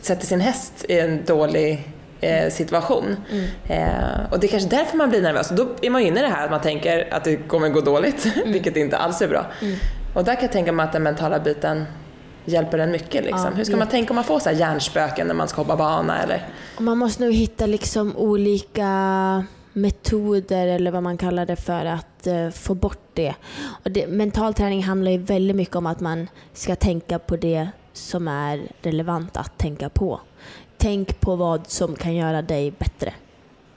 sätter 0.00 0.26
sin 0.26 0.40
häst 0.40 0.84
i 0.88 0.98
en 0.98 1.24
dålig 1.24 1.93
eh, 2.24 2.50
situation. 2.50 3.16
Mm. 3.32 3.44
Eh, 3.68 4.32
och 4.32 4.40
det 4.40 4.46
är 4.46 4.48
kanske 4.48 4.68
därför 4.68 4.96
man 4.96 5.10
blir 5.10 5.22
nervös. 5.22 5.50
Och 5.50 5.56
då 5.56 5.66
är 5.82 5.90
man 5.90 6.02
ju 6.02 6.08
inne 6.08 6.18
i 6.20 6.22
det 6.22 6.28
här 6.28 6.44
att 6.44 6.50
man 6.50 6.60
tänker 6.60 7.14
att 7.14 7.24
det 7.24 7.36
kommer 7.36 7.68
gå 7.68 7.80
dåligt, 7.80 8.26
Mm. 8.36 8.52
vilket 8.52 8.76
inte 8.76 8.96
alls 8.96 9.22
är 9.22 9.28
bra. 9.28 9.46
Och 10.14 10.24
där 10.24 10.34
kan 10.34 10.42
jag 10.42 10.52
tänka 10.52 10.72
mig 10.72 10.84
att 10.84 10.92
den 10.92 11.02
mentala 11.02 11.38
biten 11.40 11.84
hjälper 12.44 12.78
en 12.78 12.90
mycket. 12.90 13.24
Liksom. 13.24 13.44
Ja, 13.44 13.50
Hur 13.56 13.64
ska 13.64 13.76
man 13.76 13.88
tänka 13.88 14.10
om 14.10 14.14
man 14.14 14.24
får 14.24 14.38
så 14.38 14.48
här 14.48 14.56
hjärnspöken 14.56 15.26
när 15.26 15.34
man 15.34 15.48
ska 15.48 15.60
hoppa 15.60 15.76
bana? 15.76 16.22
Eller? 16.22 16.48
Man 16.78 16.98
måste 16.98 17.22
nog 17.24 17.32
hitta 17.32 17.66
liksom 17.66 18.16
olika 18.16 19.44
metoder 19.72 20.66
eller 20.66 20.90
vad 20.90 21.02
man 21.02 21.16
kallar 21.18 21.46
det 21.46 21.56
för 21.56 21.84
att 21.86 22.26
eh, 22.26 22.50
få 22.50 22.74
bort 22.74 23.08
det. 23.14 23.34
Och 23.84 23.90
det. 23.90 24.06
Mental 24.06 24.54
träning 24.54 24.82
handlar 24.82 25.10
ju 25.12 25.18
väldigt 25.18 25.56
mycket 25.56 25.76
om 25.76 25.86
att 25.86 26.00
man 26.00 26.28
ska 26.52 26.76
tänka 26.76 27.18
på 27.18 27.36
det 27.36 27.68
som 27.92 28.28
är 28.28 28.62
relevant 28.82 29.36
att 29.36 29.58
tänka 29.58 29.88
på. 29.88 30.20
Tänk 30.84 31.20
på 31.20 31.36
vad 31.36 31.70
som 31.70 31.96
kan 31.96 32.14
göra 32.14 32.42
dig 32.42 32.70
bättre. 32.70 33.14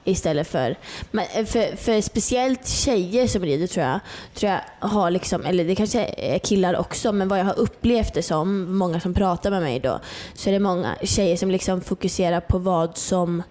Istället 0.04 0.48
för, 0.48 0.76
men 1.10 1.24
eh, 1.34 1.44
för, 1.44 1.76
för 1.76 2.00
speciellt 2.00 2.68
tjejer 2.68 3.26
som 3.26 3.42
rider 3.42 3.66
tror 3.66 3.86
jag, 3.86 4.00
tror 4.34 4.52
jag 4.52 4.88
har 4.88 5.10
liksom, 5.10 5.46
eller 5.46 5.64
det 5.64 5.74
kanske 5.74 6.04
är 6.04 6.38
killar 6.38 6.76
också, 6.76 7.12
men 7.12 7.28
vad 7.28 7.38
jag 7.38 7.44
har 7.44 7.58
upplevt 7.58 8.14
det 8.14 8.22
som, 8.22 8.76
många 8.78 9.00
som 9.00 9.14
pratar 9.14 9.50
med 9.50 9.62
mig 9.62 9.80
då, 9.80 10.00
så 10.34 10.50
är 10.50 10.52
det 10.52 10.60
många 10.60 10.96
tjejer 11.02 11.36
som 11.36 11.50
liksom 11.50 11.80
fokuserar 11.80 12.40
på 12.40 12.58
vad 12.58 12.96
som 12.96 13.42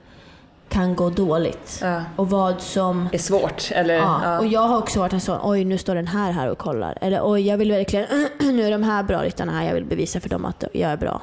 kan 0.69 0.95
gå 0.95 1.09
dåligt. 1.09 1.79
Ja. 1.81 2.03
Och 2.15 2.29
vad 2.29 2.61
som... 2.61 3.09
är 3.13 3.17
svårt? 3.17 3.71
Eller, 3.71 3.93
Ja. 3.95 4.21
ja. 4.23 4.39
Och 4.39 4.47
jag 4.47 4.61
har 4.61 4.77
också 4.77 4.99
varit 4.99 5.13
en 5.13 5.21
sån, 5.21 5.39
oj 5.43 5.65
nu 5.65 5.77
står 5.77 5.95
den 5.95 6.07
här 6.07 6.31
här 6.31 6.49
och 6.49 6.57
kollar. 6.57 6.97
Eller 7.01 7.19
oj 7.23 7.47
jag 7.47 7.57
vill 7.57 7.71
verkligen, 7.71 8.05
nu 8.39 8.63
är 8.67 8.71
de 8.71 8.83
här 8.83 9.03
bra 9.03 9.23
ryttarna 9.23 9.51
här, 9.51 9.67
jag 9.67 9.73
vill 9.73 9.85
bevisa 9.85 10.19
för 10.19 10.29
dem 10.29 10.45
att 10.45 10.63
jag 10.73 10.91
är 10.91 10.97
bra. 10.97 11.21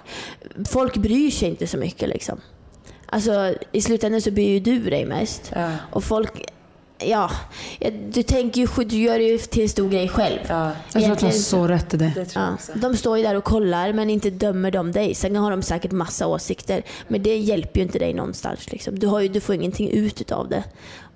Folk 0.69 0.97
bryr 0.97 1.31
sig 1.31 1.49
inte 1.49 1.67
så 1.67 1.79
mycket 1.79 2.09
liksom. 2.09 2.41
Alltså 3.07 3.55
i 3.73 3.81
slutändan 3.81 4.21
så 4.21 4.31
bryr 4.31 4.49
ju 4.49 4.61
du 4.61 4.91
dig 4.91 5.05
mest. 5.07 5.53
Ja. 5.55 5.71
Och 5.91 6.05
folk, 6.05 6.45
ja, 6.99 7.31
du 8.11 8.23
tänker 8.23 8.61
ju, 8.61 8.85
du 8.85 8.97
gör 8.97 9.19
det 9.19 9.25
ju 9.25 9.39
till 9.39 9.63
en 9.63 9.69
stor 9.69 9.89
grej 9.91 10.09
själv. 10.09 10.39
Ja, 10.49 10.71
Jag 10.93 11.03
tror 11.03 11.13
att 11.13 11.19
du 11.19 11.27
har 11.27 11.33
så 11.33 11.67
rätt 11.67 11.95
i 11.95 11.97
det. 11.97 12.13
Ja, 12.35 12.57
de 12.75 12.97
står 12.97 13.19
ju 13.19 13.25
där 13.25 13.35
och 13.35 13.45
kollar 13.45 13.93
men 13.93 14.11
inte 14.11 14.31
dömer 14.31 14.71
de 14.71 14.93
dig. 14.93 15.15
Sen 15.15 15.37
har 15.37 15.51
de 15.51 15.63
säkert 15.63 15.93
massa 15.93 16.27
åsikter 16.27 16.83
men 17.09 17.23
det 17.23 17.37
hjälper 17.37 17.81
ju 17.81 17.83
inte 17.87 17.99
dig 17.99 18.15
någonstans. 18.15 18.73
Liksom. 18.73 18.99
Du, 18.99 19.07
har 19.07 19.21
ju, 19.21 19.29
du 19.29 19.41
får 19.41 19.55
ingenting 19.55 19.89
ut 19.91 20.33
av 20.33 20.49
det. 20.49 20.65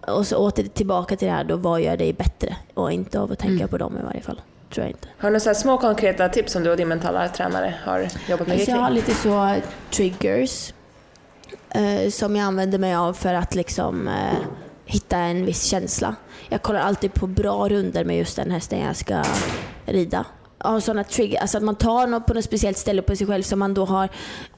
Och 0.06 0.26
så 0.26 0.36
åter 0.36 0.62
tillbaka 0.62 1.16
till 1.16 1.28
det 1.28 1.34
här 1.34 1.44
då, 1.44 1.56
vad 1.56 1.80
gör 1.80 1.96
dig 1.96 2.12
bättre? 2.12 2.56
Och 2.74 2.92
inte 2.92 3.20
av 3.20 3.32
att 3.32 3.38
tänka 3.38 3.54
Mm. 3.54 3.68
på 3.68 3.78
dem 3.78 3.98
i 3.98 4.04
varje 4.04 4.20
fall. 4.20 4.40
Tror 4.74 4.84
jag 4.86 4.90
inte. 4.90 5.08
Har 5.18 5.30
du 5.30 5.38
några 5.38 5.54
små 5.54 5.78
konkreta 5.78 6.28
tips 6.28 6.52
som 6.52 6.62
du 6.64 6.70
och 6.70 6.76
din 6.76 6.88
mentala 6.88 7.28
tränare 7.28 7.74
har 7.84 8.08
jobbat 8.28 8.46
mycket 8.46 8.60
Alltså 8.60 8.70
jag 8.70 8.78
har 8.78 8.90
lite 8.90 9.14
så 9.14 9.54
triggers 9.90 10.72
eh, 11.70 12.10
som 12.10 12.36
jag 12.36 12.44
använder 12.44 12.78
mig 12.78 12.94
av 12.94 13.12
för 13.14 13.34
att 13.34 13.54
liksom 13.54 14.08
eh, 14.08 14.14
hitta 14.88 15.16
en 15.16 15.46
viss 15.46 15.64
känsla. 15.64 16.14
Jag 16.48 16.62
kollar 16.62 16.80
alltid 16.80 17.14
på 17.14 17.26
bra 17.26 17.68
runder 17.68 18.04
med 18.04 18.18
just 18.18 18.36
den 18.36 18.50
hästen 18.50 18.78
jag 18.78 18.96
ska 18.96 19.22
rida. 19.86 20.24
Ja, 20.64 20.80
sådana 20.80 21.04
trigger, 21.04 21.40
alltså 21.40 21.56
att 21.56 21.64
man 21.64 21.74
tar 21.76 22.06
något 22.06 22.26
på 22.26 22.34
något 22.34 22.44
speciellt 22.44 22.78
ställe 22.78 23.02
på 23.02 23.16
sig 23.16 23.26
själv 23.26 23.42
som 23.42 23.58
man 23.58 23.74
då 23.74 23.84
har 23.84 24.08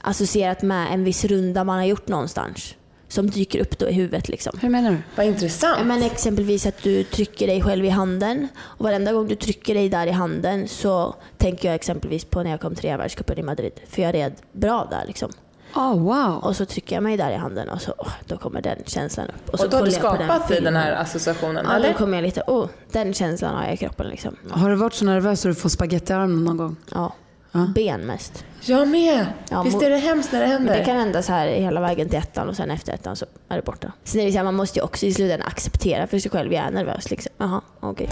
associerat 0.01 0.61
med 0.61 0.93
en 0.93 1.03
viss 1.03 1.25
runda 1.25 1.63
man 1.63 1.77
har 1.77 1.85
gjort 1.85 2.07
någonstans. 2.07 2.75
Som 3.07 3.29
dyker 3.29 3.59
upp 3.59 3.77
då 3.79 3.89
i 3.89 3.93
huvudet 3.93 4.29
liksom. 4.29 4.59
Hur 4.61 4.69
menar 4.69 4.91
du? 4.91 4.97
Vad 5.15 5.25
Ja, 5.25 5.29
intressant. 5.29 5.87
men 5.87 6.03
exempelvis 6.03 6.65
att 6.65 6.83
du 6.83 7.03
trycker 7.03 7.47
dig 7.47 7.61
själv 7.61 7.85
i 7.85 7.89
handen 7.89 8.47
och 8.59 8.83
varenda 8.85 9.13
gång 9.13 9.27
du 9.27 9.35
trycker 9.35 9.73
dig 9.73 9.89
där 9.89 10.07
i 10.07 10.11
handen 10.11 10.67
så 10.67 11.15
tänker 11.37 11.67
jag 11.67 11.75
exempelvis 11.75 12.25
på 12.25 12.43
när 12.43 12.51
jag 12.51 12.61
kom 12.61 12.75
trea 12.75 12.93
i 12.93 12.97
världscupen 12.97 13.37
i 13.37 13.43
Madrid. 13.43 13.71
För 13.89 14.01
jag 14.01 14.13
red 14.15 14.33
bra 14.51 14.87
där 14.91 15.03
liksom. 15.07 15.31
Oh, 15.75 15.99
wow. 15.99 16.39
Och 16.43 16.55
så 16.55 16.65
trycker 16.65 16.95
jag 16.95 17.03
mig 17.03 17.17
där 17.17 17.31
i 17.31 17.35
handen 17.35 17.69
och 17.69 17.81
så, 17.81 17.93
åh, 17.97 18.11
då 18.25 18.37
kommer 18.37 18.61
den 18.61 18.77
känslan 18.85 19.27
upp. 19.27 19.49
Och 19.49 19.59
så 19.59 19.65
Och 19.65 19.71
då 19.71 19.77
har 19.77 19.85
du 19.85 19.91
skapat 19.91 20.19
den 20.19 20.41
filmen. 20.47 20.75
här 20.75 20.91
associationen, 20.91 21.65
Ja, 21.69 21.75
eller? 21.75 21.91
då 21.91 21.97
kommer 21.97 22.17
jag 22.17 22.23
lite, 22.23 22.43
åh, 22.47 22.67
den 22.91 23.13
känslan 23.13 23.55
har 23.55 23.63
jag 23.63 23.73
i 23.73 23.77
kroppen 23.77 24.07
liksom. 24.07 24.35
Har 24.51 24.69
du 24.69 24.75
varit 24.75 24.93
så 24.93 25.05
nervös 25.05 25.45
att 25.45 25.51
du 25.51 25.55
får 25.55 25.69
spagetti 25.69 26.13
i 26.13 26.15
armen 26.15 26.43
någon 26.43 26.57
gång? 26.57 26.75
Ja. 26.93 27.13
Ja. 27.51 27.67
Ben 27.75 28.01
mest. 28.01 28.45
Jag 28.61 28.87
med! 28.87 29.25
Ja, 29.49 29.63
Visst 29.63 29.81
är 29.81 29.89
det 29.89 29.97
hemskt 29.97 30.31
när 30.31 30.39
det 30.39 30.45
händer? 30.47 30.69
Men 30.71 30.79
det 30.79 30.85
kan 30.85 30.95
hända 30.97 31.21
så 31.21 31.31
här 31.31 31.47
hela 31.47 31.81
vägen 31.81 32.09
till 32.09 32.19
ettan 32.19 32.49
och 32.49 32.55
sen 32.55 32.71
efter 32.71 32.93
ettan 32.93 33.15
så 33.15 33.25
är 33.49 33.55
det 33.55 33.61
borta. 33.61 33.91
Sen 34.03 34.21
är 34.21 34.25
det 34.25 34.31
så 34.31 34.37
här, 34.37 34.45
man 34.45 34.55
måste 34.55 34.79
ju 34.79 34.83
också 34.85 35.05
i 35.05 35.13
slutändan 35.13 35.47
acceptera 35.47 36.07
för 36.07 36.19
sig 36.19 36.31
själv, 36.31 36.53
jag 36.53 36.65
är 36.65 36.71
nervös 36.71 37.09
liksom. 37.11 37.31
Jaha, 37.37 37.61
okej. 37.79 38.09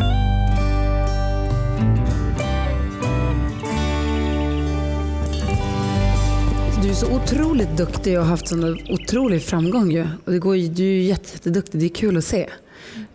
Du 6.82 6.90
är 6.90 6.94
så 6.94 7.16
otroligt 7.16 7.78
duktig 7.78 8.18
och 8.20 8.24
har 8.24 8.30
haft 8.30 8.48
sån 8.48 8.78
otrolig 8.92 9.42
framgång 9.44 9.92
ju. 9.92 10.08
Och 10.26 10.32
det 10.32 10.40
går, 10.40 10.56
ju- 10.56 10.68
du 10.68 10.84
är 10.84 10.88
ju 10.88 11.02
jätte, 11.02 11.30
jätteduktig, 11.34 11.80
det 11.80 11.86
är 11.86 11.90
kul 11.90 12.18
att 12.18 12.24
se. 12.26 12.50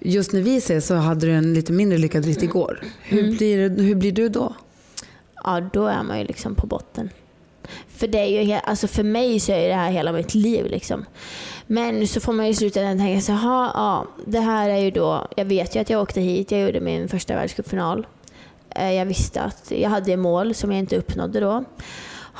Just 0.00 0.32
när 0.32 0.40
vi 0.40 0.56
ses 0.56 0.86
så 0.86 0.94
hade 0.94 1.26
du 1.26 1.32
en 1.32 1.54
lite 1.54 1.72
mindre 1.72 1.98
lyckad 1.98 2.24
ritt 2.24 2.42
igår. 2.42 2.80
Hur, 3.02 3.36
blir, 3.36 3.68
det- 3.68 3.82
hur 3.82 3.94
blir 3.94 4.12
du 4.12 4.28
då? 4.28 4.54
Ja, 5.44 5.60
då 5.72 5.86
är 5.86 6.02
man 6.02 6.18
ju 6.18 6.24
liksom 6.24 6.54
på 6.54 6.66
botten. 6.66 7.10
För, 7.88 8.06
det 8.08 8.18
är 8.18 8.42
ju, 8.42 8.52
alltså 8.52 8.86
för 8.86 9.02
mig 9.02 9.40
så 9.40 9.52
är 9.52 9.68
det 9.68 9.74
här 9.74 9.90
hela 9.90 10.12
mitt 10.12 10.34
liv. 10.34 10.66
Liksom. 10.66 11.04
Men 11.66 12.08
så 12.08 12.20
får 12.20 12.32
man 12.32 12.46
ju 12.46 12.52
i 12.52 12.54
slutändan 12.54 12.98
tänka 12.98 13.20
så 13.20 13.32
här, 13.32 13.70
ja, 13.74 14.06
det 14.26 14.40
här 14.40 14.68
är 14.70 14.78
ju 14.78 14.90
då, 14.90 15.28
jag 15.36 15.44
vet 15.44 15.76
ju 15.76 15.80
att 15.80 15.90
jag 15.90 16.02
åkte 16.02 16.20
hit, 16.20 16.50
jag 16.50 16.60
gjorde 16.60 16.80
min 16.80 17.08
första 17.08 17.34
världscupfinal. 17.34 18.06
Eh, 18.76 18.92
Jag 18.92 19.06
visste 19.06 19.40
att 19.42 19.70
jag 19.76 19.90
hade 19.90 20.16
mål 20.16 20.54
som 20.54 20.72
jag 20.72 20.78
inte 20.78 20.96
uppnådde 20.96 21.40
då. 21.40 21.64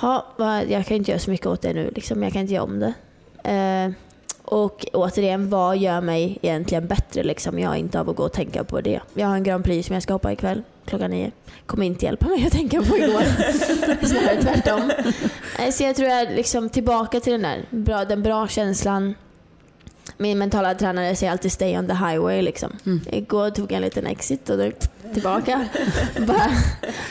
Ha, 0.04 0.24
jag 0.68 0.86
kan 0.86 0.96
inte 0.96 1.10
göra 1.10 1.18
så 1.18 1.30
mycket 1.30 1.46
åt 1.46 1.62
det 1.62 1.72
nu, 1.72 1.90
liksom. 1.94 2.22
jag 2.22 2.32
kan 2.32 2.42
inte 2.42 2.54
göra 2.54 2.64
om 2.64 2.80
det. 2.80 2.94
Eh, 3.50 3.92
och 4.44 4.86
återigen, 4.92 5.50
vad 5.50 5.76
gör 5.76 6.00
mig 6.00 6.38
egentligen 6.42 6.86
bättre? 6.86 7.22
Liksom? 7.22 7.58
Jag 7.58 7.72
är 7.72 7.76
inte 7.76 8.00
av 8.00 8.10
att 8.10 8.16
gå 8.16 8.22
och 8.22 8.32
tänka 8.32 8.64
på 8.64 8.80
det. 8.80 9.00
Jag 9.14 9.26
har 9.26 9.34
en 9.34 9.42
Grand 9.42 9.64
Prix 9.64 9.86
som 9.86 9.94
jag 9.94 10.02
ska 10.02 10.12
hoppa 10.12 10.32
ikväll 10.32 10.62
klockan 10.84 11.10
nio. 11.10 11.30
Kommer 11.66 11.86
inte 11.86 12.04
hjälpa 12.04 12.28
mig 12.28 12.46
att 12.46 12.52
tänka 12.52 12.82
på 12.82 12.96
igår. 12.96 13.22
Snarare 14.06 14.42
tvärtom. 14.42 14.90
Eh, 15.58 15.70
så 15.70 15.82
jag 15.82 15.96
tror 15.96 16.08
jag 16.08 16.20
är 16.20 16.36
liksom 16.36 16.68
tillbaka 16.68 17.20
till 17.20 17.32
den 17.32 17.42
där 17.42 17.64
bra, 17.70 18.04
den 18.04 18.22
bra 18.22 18.48
känslan. 18.48 19.14
Min 20.16 20.38
mentala 20.38 20.74
tränare 20.74 21.16
säger 21.16 21.32
alltid 21.32 21.52
stay 21.52 21.78
on 21.78 21.86
the 21.86 21.92
highway. 21.94 22.42
Liksom. 22.42 22.70
Igår 23.06 23.50
tog 23.50 23.72
jag 23.72 23.76
en 23.76 23.82
liten 23.82 24.06
exit 24.06 24.50
och 24.50 24.58
då 24.58 24.70
tillbaka. 25.14 25.66
bara, 26.26 26.50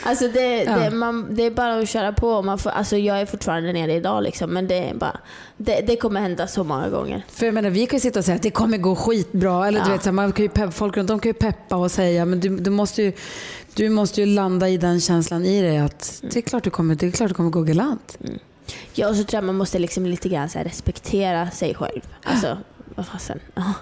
alltså 0.02 0.28
det, 0.28 0.62
Ja. 0.64 0.76
det, 0.78 0.90
man, 0.90 1.26
det 1.34 1.42
är 1.42 1.50
bara 1.50 1.78
att 1.78 1.88
köra 1.88 2.12
på. 2.12 2.42
Man 2.42 2.58
får, 2.58 2.70
alltså 2.70 2.96
jag 2.96 3.20
är 3.20 3.26
fortfarande 3.26 3.72
nere 3.72 3.92
idag 3.94 4.22
liksom, 4.22 4.50
men 4.50 4.66
det, 4.68 4.88
är 4.88 4.94
bara, 4.94 5.20
det, 5.56 5.80
det 5.86 5.96
kommer 5.96 6.20
hända 6.20 6.46
så 6.46 6.64
många 6.64 6.88
gånger. 6.88 7.22
För 7.28 7.46
jag 7.46 7.54
menar, 7.54 7.70
vi 7.70 7.86
kan 7.86 7.96
ju 7.96 8.00
sitta 8.00 8.18
och 8.18 8.24
säga 8.24 8.34
att 8.36 8.42
det 8.42 8.50
kommer 8.50 8.78
gå 8.78 8.96
skitbra. 8.96 9.68
Eller 9.68 9.80
du 9.80 9.86
Ja. 9.86 9.92
vet, 9.92 10.02
så 10.02 10.08
här, 10.08 10.12
man 10.12 10.32
kan 10.32 10.42
ju 10.42 10.48
peppa, 10.48 10.70
folk 10.70 10.96
runt 10.96 11.10
om 11.10 11.18
kan 11.18 11.28
ju 11.28 11.34
peppa 11.34 11.76
och 11.76 11.90
säga, 11.90 12.24
men 12.24 12.40
du, 12.40 12.48
du, 12.56 12.70
måste 12.70 13.02
ju, 13.02 13.12
du 13.74 13.88
måste 13.88 14.20
ju 14.20 14.26
landa 14.26 14.68
i 14.68 14.76
den 14.76 15.00
känslan 15.00 15.44
i 15.44 15.62
dig 15.62 15.78
att 15.78 16.22
det 16.22 16.36
är 16.36 16.42
klart 16.42 16.64
du 16.64 16.70
kommer, 16.70 16.94
det 16.94 17.06
är 17.06 17.10
klart 17.10 17.28
du 17.28 17.34
kommer 17.34 17.50
gå 17.50 17.62
galant. 17.62 18.18
Ja, 18.94 19.08
och 19.08 19.16
så 19.16 19.24
tror 19.24 19.36
jag 19.38 19.44
man 19.44 19.56
måste 19.56 19.78
liksom 19.78 20.06
lite 20.06 20.28
grann 20.28 20.48
respektera 20.48 21.50
sig 21.50 21.74
själv. 21.74 22.00
Alltså, 22.24 22.58
vad 22.94 23.06
fasen. 23.06 23.40
Ja. 23.54 23.74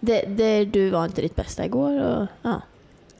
Det, 0.00 0.24
det, 0.28 0.64
du 0.64 0.90
var 0.90 1.04
inte 1.04 1.22
ditt 1.22 1.36
bästa 1.36 1.64
igår 1.64 2.00
och 2.00 2.26
ja, 2.42 2.60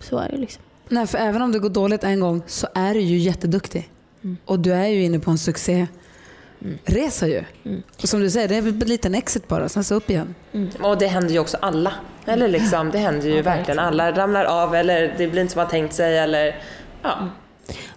så 0.01 0.19
är 0.19 0.29
det 0.29 0.37
liksom. 0.37 0.63
Nej, 0.89 1.07
för 1.07 1.19
även 1.19 1.43
om 1.43 1.53
det 1.53 1.59
går 1.59 1.69
dåligt 1.69 2.05
en 2.05 2.21
gång 2.21 2.43
så 2.47 2.69
är 2.75 2.95
du 2.95 3.01
ju 3.01 3.19
jätteduktig. 3.19 3.91
Mm. 4.25 4.37
Och 4.45 4.61
du 4.61 4.73
är 4.73 4.87
ju 4.87 5.05
inne 5.05 5.19
på 5.19 5.31
en 5.31 5.39
succéresa 5.39 7.27
ju. 7.27 7.45
Mm. 7.65 7.83
Och 8.03 8.09
som 8.09 8.21
du 8.21 8.31
säger, 8.31 8.49
det 8.49 8.55
är 8.55 8.59
en 8.59 8.79
liten 8.79 9.15
exit 9.15 9.49
bara, 9.49 9.69
sen 9.69 9.85
så 9.85 9.95
upp 9.95 10.11
igen. 10.11 10.35
Och 10.81 10.99
det 10.99 11.07
händer 11.07 11.33
ju 11.33 11.39
också 11.39 11.57
alla. 11.61 11.93
Eller 12.27 12.49
liksom, 12.49 12.91
det 12.91 12.99
händer 12.99 13.29
ju 13.29 13.37
Ja, 13.37 13.43
verkligen. 13.43 13.79
Alla 13.79 14.13
ramlar 14.13 14.45
av 14.45 14.75
eller 14.75 15.15
det 15.19 15.29
blir 15.29 15.43
inte 15.43 15.53
som 15.53 15.61
man 15.61 15.69
tänkt 15.69 15.95
sig 15.95 16.19
eller 16.19 16.57
ja. 17.03 17.29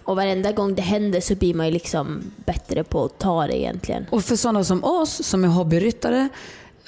Och 0.04 0.16
varenda 0.16 0.52
gång 0.52 0.74
det 0.74 0.82
händer 0.82 1.20
så 1.20 1.34
blir 1.34 1.54
man 1.54 1.66
ju 1.66 1.72
liksom 1.72 2.32
bättre 2.36 2.84
på 2.84 3.04
att 3.04 3.18
ta 3.18 3.46
det 3.46 3.60
egentligen. 3.60 4.06
Och 4.10 4.24
för 4.24 4.36
sådana 4.36 4.64
som 4.64 4.84
oss 4.84 5.26
som 5.26 5.44
är 5.44 5.48
hobbyryttare, 5.48 6.28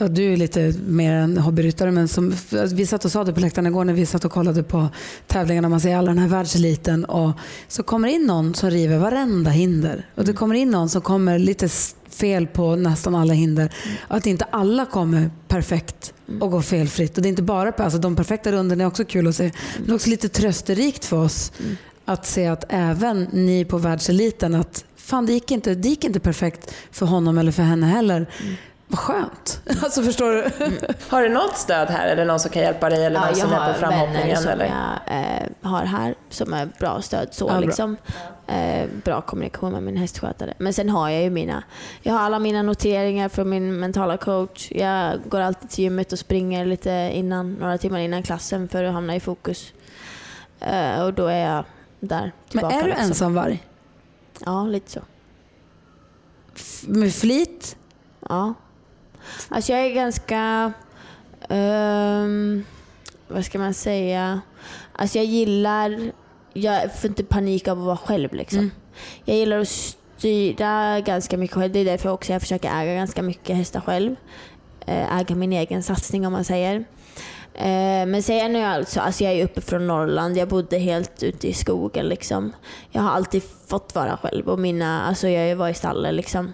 ja, 0.00 0.08
du 0.08 0.32
är 0.32 0.36
lite 0.36 0.74
mer 0.86 1.12
än 1.12 1.38
hobbyryttare, 1.38 1.90
men 1.90 2.08
som, 2.08 2.34
vi 2.72 2.86
satt 2.86 3.04
och 3.04 3.12
sa 3.12 3.24
det 3.24 3.32
på 3.32 3.40
läktaren 3.40 3.66
igår 3.66 3.84
när 3.84 3.92
vi 3.92 4.06
satt 4.06 4.24
och 4.24 4.32
kollade 4.32 4.62
på 4.62 4.88
tävlingarna, 5.26 5.68
man 5.68 5.80
ser 5.80 5.96
alla 5.96 6.08
den 6.10 6.18
här 6.18 6.28
världseliten 6.28 7.04
och 7.04 7.32
så 7.68 7.82
kommer 7.82 8.08
in 8.08 8.26
någon 8.26 8.54
som 8.54 8.70
river 8.70 8.98
varenda 8.98 9.50
hinder. 9.50 10.06
Och 10.14 10.24
det 10.24 10.32
kommer 10.32 10.54
in 10.54 10.70
någon 10.70 10.88
som 10.88 11.02
kommer 11.02 11.38
lite 11.38 11.68
fel 12.08 12.46
på 12.46 12.76
nästan 12.76 13.14
alla 13.14 13.32
hinder. 13.32 13.74
Och 14.08 14.16
att 14.16 14.26
inte 14.26 14.44
alla 14.44 14.86
kommer 14.86 15.30
perfekt 15.48 16.12
och 16.40 16.50
går 16.50 16.62
felfritt. 16.62 17.16
Och 17.16 17.22
det 17.22 17.28
är 17.28 17.30
inte 17.30 17.42
bara 17.42 17.70
alltså 17.70 17.98
de 17.98 18.16
perfekta 18.16 18.52
rundorna 18.52 18.84
är 18.84 18.88
också 18.88 19.04
kul 19.04 19.26
att 19.26 19.36
se, 19.36 19.50
men 19.84 19.94
också 19.94 20.10
lite 20.10 20.28
trösterikt 20.28 21.04
för 21.04 21.16
oss 21.16 21.52
att 22.04 22.26
se 22.26 22.46
att 22.46 22.64
även 22.68 23.22
ni 23.32 23.64
på 23.64 23.78
världseliten, 23.78 24.54
att 24.54 24.84
fan 24.96 25.26
det 25.26 25.32
gick 25.32 25.50
inte, 25.50 25.74
det 25.74 25.88
gick 25.88 26.04
inte 26.04 26.20
perfekt 26.20 26.74
för 26.90 27.06
honom 27.06 27.38
eller 27.38 27.52
för 27.52 27.62
henne 27.62 27.86
heller. 27.86 28.26
Vad 28.90 28.98
skönt. 28.98 29.60
Alltså 29.84 30.02
förstår 30.02 30.32
du? 30.32 30.50
Har 31.08 31.22
du 31.22 31.28
något 31.28 31.56
stöd 31.56 31.88
här 31.88 32.06
eller 32.08 32.24
någon 32.24 32.40
som 32.40 32.50
kan 32.50 32.62
hjälpa 32.62 32.90
dig 32.90 33.04
eller 33.04 33.16
Ja, 33.16 33.20
någon 33.26 33.28
jag 33.28 33.36
som 33.38 33.52
är 33.52 33.56
har 33.56 33.72
på 33.72 33.80
vänner 33.80 33.96
framhoppningen? 33.98 34.36
som 34.36 34.50
Eller? 34.50 34.64
jag 34.64 35.16
eh, 35.18 35.70
har 35.70 35.82
här 35.84 36.14
som 36.30 36.52
är 36.54 36.68
bra 36.78 37.02
stöd. 37.02 37.28
Så, 37.30 37.44
Ja, 37.44 37.50
bra. 37.50 37.60
liksom. 37.60 37.96
eh, 38.46 38.88
bra 39.04 39.20
kommunikation 39.20 39.72
med 39.72 39.82
min 39.82 39.96
hästskötare. 39.96 40.54
Men 40.58 40.72
sen 40.72 40.88
har 40.90 41.08
jag 41.08 41.22
ju 41.22 41.30
mina, 41.30 41.62
jag 42.02 42.12
har 42.12 42.20
alla 42.20 42.38
mina 42.38 42.62
noteringar 42.62 43.28
från 43.28 43.48
min 43.50 43.80
mentala 43.80 44.16
coach. 44.16 44.68
Jag 44.72 45.18
går 45.28 45.40
alltid 45.40 45.70
till 45.70 45.84
gymmet 45.84 46.12
och 46.12 46.18
springer 46.18 46.64
lite 46.66 47.10
innan, 47.14 47.52
några 47.54 47.78
timmar 47.78 47.98
innan 47.98 48.22
klassen 48.22 48.68
för 48.68 48.84
att 48.84 48.92
hamna 48.92 49.16
i 49.16 49.20
fokus. 49.20 49.72
Eh, 50.60 51.02
och 51.04 51.14
då 51.14 51.26
är 51.26 51.38
jag 51.54 51.64
där 52.00 52.20
Men 52.20 52.32
tillbaka. 52.48 52.74
är 52.76 52.82
du 52.82 52.88
liksom. 52.88 53.06
ensamvarg? 53.06 53.64
Ja, 54.46 54.64
lite 54.64 54.90
så. 54.90 55.00
F- 56.56 56.82
Med 56.86 57.14
flit? 57.14 57.76
Ja. 58.28 58.54
Alltså 59.48 59.72
jag 59.72 59.80
är 59.86 59.90
ganska... 59.94 60.72
ehm, 61.48 62.64
vad 63.28 63.44
ska 63.44 63.58
man 63.58 63.74
säga? 63.74 64.40
Alltså 64.92 65.18
jag 65.18 65.24
gillar... 65.26 66.12
Jag 66.52 66.94
får 67.00 67.10
inte 67.10 67.24
panik 67.24 67.68
av 67.68 67.78
att 67.78 67.84
vara 67.86 67.96
själv 67.96 68.34
liksom. 68.34 68.58
Mm. 68.58 68.70
Jag 69.24 69.36
gillar 69.36 69.58
att 69.58 69.68
styra 70.16 71.00
ganska 71.00 71.36
mycket 71.36 71.56
själv. 71.56 71.72
Det 71.72 71.78
är 71.78 71.84
därför 71.84 72.08
också 72.10 72.32
jag 72.32 72.42
försöker 72.42 72.68
äga 72.82 72.94
ganska 72.94 73.22
mycket 73.22 73.56
hästar 73.56 73.80
själv. 73.80 74.16
Eh, 74.86 75.18
Äga 75.20 75.34
min 75.34 75.52
egen 75.52 75.82
satsning 75.82 76.26
om 76.26 76.32
man 76.32 76.44
säger. 76.44 76.76
Eh, 77.54 78.06
Men 78.06 78.22
sen 78.22 78.56
är 78.56 78.60
jag 78.60 78.70
alltså, 78.70 79.00
alltså 79.00 79.24
jag 79.24 79.32
är 79.32 79.44
uppe 79.44 79.60
från 79.60 79.86
Norrland, 79.86 80.36
jag 80.36 80.48
bodde 80.48 80.78
helt 80.78 81.22
ute 81.22 81.48
i 81.48 81.52
skogen 81.54 82.06
liksom. 82.06 82.52
Jag 82.90 83.02
har 83.02 83.10
alltid 83.10 83.42
fått 83.66 83.94
vara 83.94 84.16
själv 84.16 84.48
och 84.48 84.58
mina, 84.58 85.02
alltså 85.02 85.28
jag 85.28 85.56
var 85.56 85.68
i 85.68 85.74
stallet 85.74 86.14
liksom. 86.14 86.52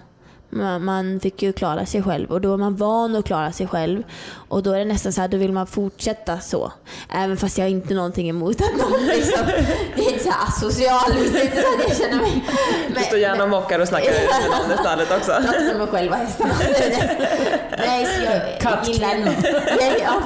Man, 0.50 1.20
fick 1.20 1.42
ju 1.42 1.52
klara 1.52 1.86
sig 1.86 2.02
själv 2.02 2.30
och 2.30 2.40
då 2.40 2.52
är 2.52 2.56
man 2.56 2.76
van 2.76 3.16
att 3.16 3.24
klara 3.24 3.52
sig 3.52 3.66
själv. 3.66 4.02
Och 4.48 4.62
då 4.62 4.72
är 4.72 4.78
det 4.78 4.84
nästan 4.84 5.12
så 5.12 5.20
här, 5.20 5.28
då 5.28 5.36
vill 5.36 5.52
man 5.52 5.66
fortsätta 5.66 6.40
så. 6.40 6.72
Även 7.14 7.36
fast 7.36 7.58
jag 7.58 7.64
har 7.64 7.70
inte 7.70 7.94
någonting 7.94 8.28
emot 8.28 8.60
att 8.60 8.76
någon 8.78 9.06
liksom, 9.06 9.46
det 9.96 10.02
är 10.02 10.12
inte 10.12 10.24
så 10.24 10.30
här 10.30 10.48
asocial, 10.48 11.12
det 11.32 11.40
är 11.40 11.44
inte 11.44 11.62
så 11.62 11.68
att 11.68 11.88
jag 11.88 11.96
känner 11.96 12.22
mig... 12.22 12.44
Du 12.96 13.02
står 13.02 13.18
gärna 13.18 13.44
och 13.44 13.50
mockar 13.50 13.78
och 13.78 13.88
snackar 13.88 14.10
med 14.10 14.60
någon 14.60 14.78
i 14.78 14.78
stallet 14.78 15.10
också. 15.10 15.32
pratar 15.42 15.64
med 15.64 15.76
mig 15.76 15.86
själv 15.86 16.12
och 16.12 16.18
hästarna. 16.18 16.54
Nej, 17.78 18.06
så 18.06 18.22
jag, 18.24 18.42
jag 18.62 18.88
gillar... 18.88 19.34
Jag, 19.80 20.00
ja, 20.00 20.22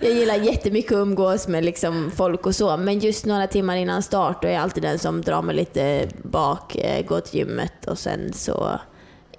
jag 0.00 0.12
gillar 0.12 0.34
jättemycket 0.34 0.92
att 0.92 0.98
umgås 0.98 1.48
med 1.48 1.64
liksom 1.64 2.12
folk 2.16 2.46
och 2.46 2.54
så, 2.54 2.76
men 2.76 2.98
just 2.98 3.26
några 3.26 3.46
timmar 3.46 3.76
innan 3.76 4.02
start 4.02 4.42
då 4.42 4.48
är 4.48 4.52
jag 4.52 4.62
alltid 4.62 4.82
den 4.82 4.98
som 4.98 5.22
drar 5.22 5.42
mig 5.42 5.56
lite 5.56 6.08
bak, 6.22 6.76
eh, 6.76 7.06
går 7.06 7.20
till 7.20 7.38
gymmet 7.38 7.86
och 7.86 7.98
sen 7.98 8.32
så 8.32 8.80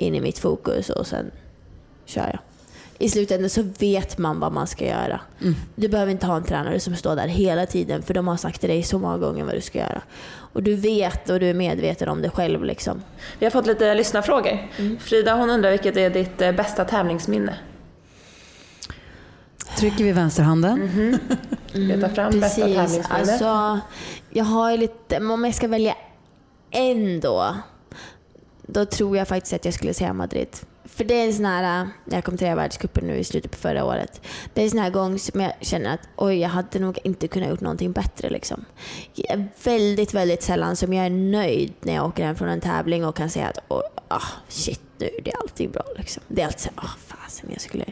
in 0.02 0.16
i 0.16 0.22
mitt 0.22 0.40
fokus 0.40 0.90
och 0.90 1.08
sen 1.08 1.32
kör 2.06 2.22
jag. 2.22 2.40
I 2.98 3.10
slutändan 3.10 3.50
så 3.50 3.64
vet 3.80 4.18
man 4.18 4.40
vad 4.40 4.52
man 4.52 4.68
ska 4.68 4.86
göra. 4.86 5.20
Du 5.76 5.88
behöver 5.88 6.12
inte 6.12 6.26
ha 6.26 6.36
en 6.36 6.44
tränare 6.44 6.80
som 6.80 6.96
står 6.96 7.16
där 7.16 7.28
hela 7.28 7.66
tiden 7.66 8.02
för 8.02 8.14
de 8.14 8.28
har 8.28 8.38
sagt 8.38 8.60
till 8.60 8.70
dig 8.70 8.84
så 8.84 9.00
många 9.00 9.18
gånger 9.18 9.44
vad 9.44 9.56
du 9.56 9.62
ska 9.62 9.80
göra. 9.80 10.02
Och 10.54 10.64
du 10.64 10.76
vet 10.76 11.30
och 11.30 11.40
du 11.40 11.50
är 11.50 11.54
medveten 11.54 12.10
om 12.10 12.22
det 12.22 12.30
själv. 12.30 12.64
Liksom. 12.64 13.04
Vi 13.40 13.46
har 13.46 13.52
fått 13.52 13.68
lite 13.68 13.96
lyssnarfrågor. 13.96 14.68
Frida 15.00 15.36
hon 15.36 15.50
undrar 15.50 15.72
vilket 15.72 15.98
är 15.98 16.10
ditt 16.10 16.42
eh, 16.42 16.52
bästa 16.52 16.86
tävlingsminne? 16.86 17.56
Trycker 19.78 20.04
vi 20.04 20.12
vänsterhanden? 20.12 20.90
Ska 21.70 21.80
jag 21.80 22.02
ta 22.02 22.10
fram 22.10 22.40
bästa 22.40 22.62
Precis. 22.62 22.76
tävlingsminne? 22.76 23.20
Alltså, 23.20 23.80
jag 24.30 24.46
har 24.46 24.78
lite, 24.78 25.20
men 25.20 25.32
om 25.32 25.46
jag 25.46 25.56
ska 25.56 25.68
välja 25.68 25.96
en 26.72 27.20
då, 27.20 27.56
då 28.74 28.86
tror 28.86 29.18
jag 29.18 29.28
faktiskt 29.28 29.54
att 29.54 29.66
jag 29.66 29.74
skulle 29.74 29.94
säga 29.94 30.14
Madrid. 30.14 30.48
För 30.86 31.04
det 31.04 31.14
är 31.14 31.26
en 31.26 31.34
sån 31.34 31.46
här, 31.46 31.82
äh, 31.82 31.88
när 32.06 32.18
jag 32.18 32.24
kom 32.24 32.38
till 32.38 32.48
världscupen 32.48 33.08
nu 33.08 33.18
i 33.18 33.24
slutet 33.24 33.52
på 33.52 33.58
förra 33.58 33.86
året. 33.86 34.22
Det 34.54 34.62
är 34.62 34.66
en 34.66 34.72
sån 34.72 34.80
här 34.80 34.90
gång 34.90 35.20
som 35.20 35.42
jag 35.42 35.54
känner 35.62 35.94
att 35.94 36.00
oj, 36.16 36.40
jag 36.40 36.50
hade 36.50 36.80
nog 36.80 37.00
inte 37.04 37.28
kunnat 37.28 37.50
gjort 37.50 37.62
någonting 37.62 37.92
bättre. 37.92 38.30
Liksom. 38.30 38.66
Jag 39.14 39.32
är 39.32 39.48
väldigt, 39.64 40.14
väldigt 40.14 40.44
sällan 40.44 40.76
som 40.76 40.94
jag 40.94 41.06
är 41.06 41.10
nöjd 41.10 41.74
när 41.82 41.94
jag 41.94 42.06
åker 42.06 42.26
hem 42.26 42.36
från 42.36 42.50
en 42.50 42.62
tävling 42.62 43.06
och 43.06 43.16
kan 43.16 43.30
säga 43.30 43.48
att 43.48 43.60
oh, 43.68 44.24
shit, 44.48 44.82
nu 44.98 45.10
det 45.24 45.32
är 45.32 45.38
allting 45.38 45.72
bra. 45.72 45.84
Liksom. 45.98 46.24
Det 46.28 46.42
är 46.42 46.46
alltid 46.46 46.62
såhär, 46.62 46.78
oh, 46.78 47.11
fasen, 47.32 47.50
jag 47.52 47.62
skulle... 47.62 47.86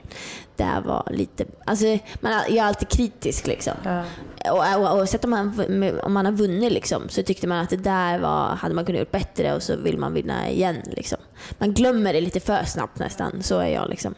Det 0.56 0.64
här 0.64 0.82
var 0.82 1.04
lite... 1.12 1.46
Alltså, 1.66 1.86
man, 2.20 2.32
är- 2.34 2.48
jag 2.48 2.58
är 2.58 2.64
alltid 2.64 2.90
kritisk 2.90 3.48
liksom. 3.48 3.74
Ja. 3.84 4.04
Och, 4.52 4.58
och, 4.58 4.98
oavsett 4.98 5.24
om 5.26 5.30
man, 5.30 6.00
om 6.04 6.14
man 6.14 6.26
har 6.26 6.34
vunnit 6.34 6.72
liksom, 6.74 7.10
så 7.10 7.24
tyckte 7.24 7.48
man 7.48 7.58
att 7.58 7.70
det 7.70 7.78
där 7.78 8.20
var, 8.20 8.48
hade 8.56 8.76
man 8.76 8.86
kunnat 8.86 9.00
gjort 9.00 9.12
bättre 9.12 9.56
och 9.56 9.64
så 9.64 9.76
vill 9.76 9.98
man 9.98 10.14
vinna 10.14 10.50
igen. 10.50 10.76
Liksom. 10.86 11.18
Man 11.58 11.74
glömmer 11.74 12.14
det 12.14 12.22
lite 12.22 12.40
för 12.40 12.64
snabbt 12.64 13.00
nästan. 13.00 13.44
Så 13.44 13.60
är 13.60 13.68
jag. 13.68 13.90
Liksom. 13.90 14.16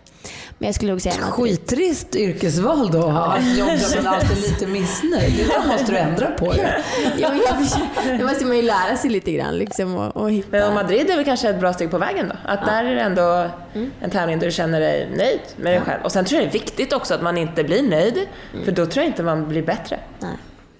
Men 0.57 0.65
jag 0.67 0.75
skulle 0.75 0.91
nog 0.91 1.01
säga 1.01 1.15
Madrid. 1.21 1.33
Skittrist 1.59 2.15
yrkesval 2.15 2.91
då 2.91 3.07
att 3.07 3.13
ha 3.13 3.37
ett 3.37 3.57
jobb 3.57 3.67
där 3.67 4.03
man 4.03 4.13
alltid 4.13 4.37
lite 4.37 4.67
missnöjd. 4.67 5.33
Det 5.37 5.43
där 5.43 5.67
måste 5.67 5.91
du 5.91 5.97
ändra 5.97 6.27
på. 6.31 6.51
Det. 6.53 6.83
Ja, 7.17 7.29
men 7.29 8.17
det 8.17 8.23
måste 8.23 8.45
man 8.45 8.55
ju 8.55 8.61
lära 8.61 8.97
sig 8.97 9.09
lite 9.09 9.31
grann. 9.31 9.55
Liksom, 9.57 9.95
och, 9.97 10.17
och 10.17 10.31
hitta. 10.31 10.47
Men 10.51 10.73
Madrid 10.73 11.09
är 11.09 11.15
väl 11.15 11.25
kanske 11.25 11.49
ett 11.49 11.59
bra 11.59 11.73
steg 11.73 11.91
på 11.91 11.97
vägen 11.97 12.27
då? 12.29 12.35
Att 12.51 12.65
där 12.65 12.85
är 12.85 12.95
det 12.95 13.01
ändå 13.01 13.49
Mm. 13.73 13.91
en 14.01 14.09
tävling 14.09 14.39
där 14.39 14.45
du 14.47 14.51
känner 14.51 14.79
dig 14.79 15.09
nöjd 15.17 15.39
med 15.57 15.73
dig 15.73 15.81
själv. 15.81 16.03
Och 16.03 16.11
sen 16.11 16.25
tror 16.25 16.41
jag 16.41 16.47
det 16.51 16.57
är 16.57 16.59
viktigt 16.59 16.93
också 16.93 17.13
att 17.13 17.21
man 17.21 17.37
inte 17.37 17.63
blir 17.63 17.83
nöjd, 17.83 18.17
Mm. 18.53 18.65
för 18.65 18.71
då 18.71 18.85
tror 18.85 19.03
jag 19.03 19.05
inte 19.11 19.23
man 19.23 19.47
blir 19.49 19.61
bättre. 19.63 19.99
Nej. 20.19 20.31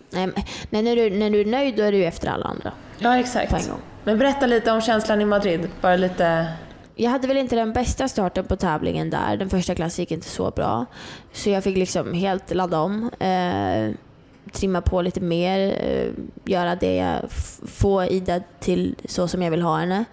Nej, 0.10 0.28
men- 0.70 0.84
när, 0.86 0.96
du, 0.96 1.10
när 1.10 1.30
du 1.30 1.42
är 1.42 1.46
nöjd 1.46 1.76
då 1.78 1.84
är 1.84 1.92
du 1.92 1.98
ju 1.98 2.06
efter 2.06 2.28
alla 2.28 2.46
andra. 2.46 2.72
Ja, 2.98 3.18
exakt. 3.20 3.50
På 3.52 3.56
en 3.58 3.68
gång. 3.68 3.80
Men 4.04 4.18
berätta 4.18 4.46
lite 4.46 4.72
om 4.72 4.82
känslan 4.82 5.22
i 5.22 5.26
Madrid. 5.26 5.70
Bara 5.82 5.96
lite... 5.96 6.48
Jag 6.96 7.12
hade 7.12 7.28
väl 7.28 7.38
inte 7.38 7.56
den 7.56 7.74
bästa 7.74 8.08
starten 8.08 8.46
på 8.46 8.56
tävlingen 8.56 9.10
där. 9.10 9.38
Den 9.38 9.50
första 9.50 9.76
klassen 9.76 10.04
gick 10.04 10.12
inte 10.12 10.28
så 10.28 10.52
bra. 10.52 10.86
Så 11.32 11.50
jag 11.50 11.64
fick 11.64 11.78
liksom 11.78 12.14
helt 12.14 12.54
ladda 12.54 12.80
om. 12.80 13.10
Eh, 13.20 13.92
trimma 14.52 14.82
på 14.82 15.02
lite 15.02 15.22
mer. 15.22 15.76
Eh, 15.80 16.08
göra 16.46 16.76
det 16.76 16.96
jag 16.96 17.32
Få 17.32 17.66
får 17.68 18.04
Ida 18.06 18.40
till 18.60 18.96
så 19.06 19.28
som 19.28 19.42
jag 19.42 19.52
vill 19.52 19.62
ha 19.62 19.78
henne. 19.78 20.06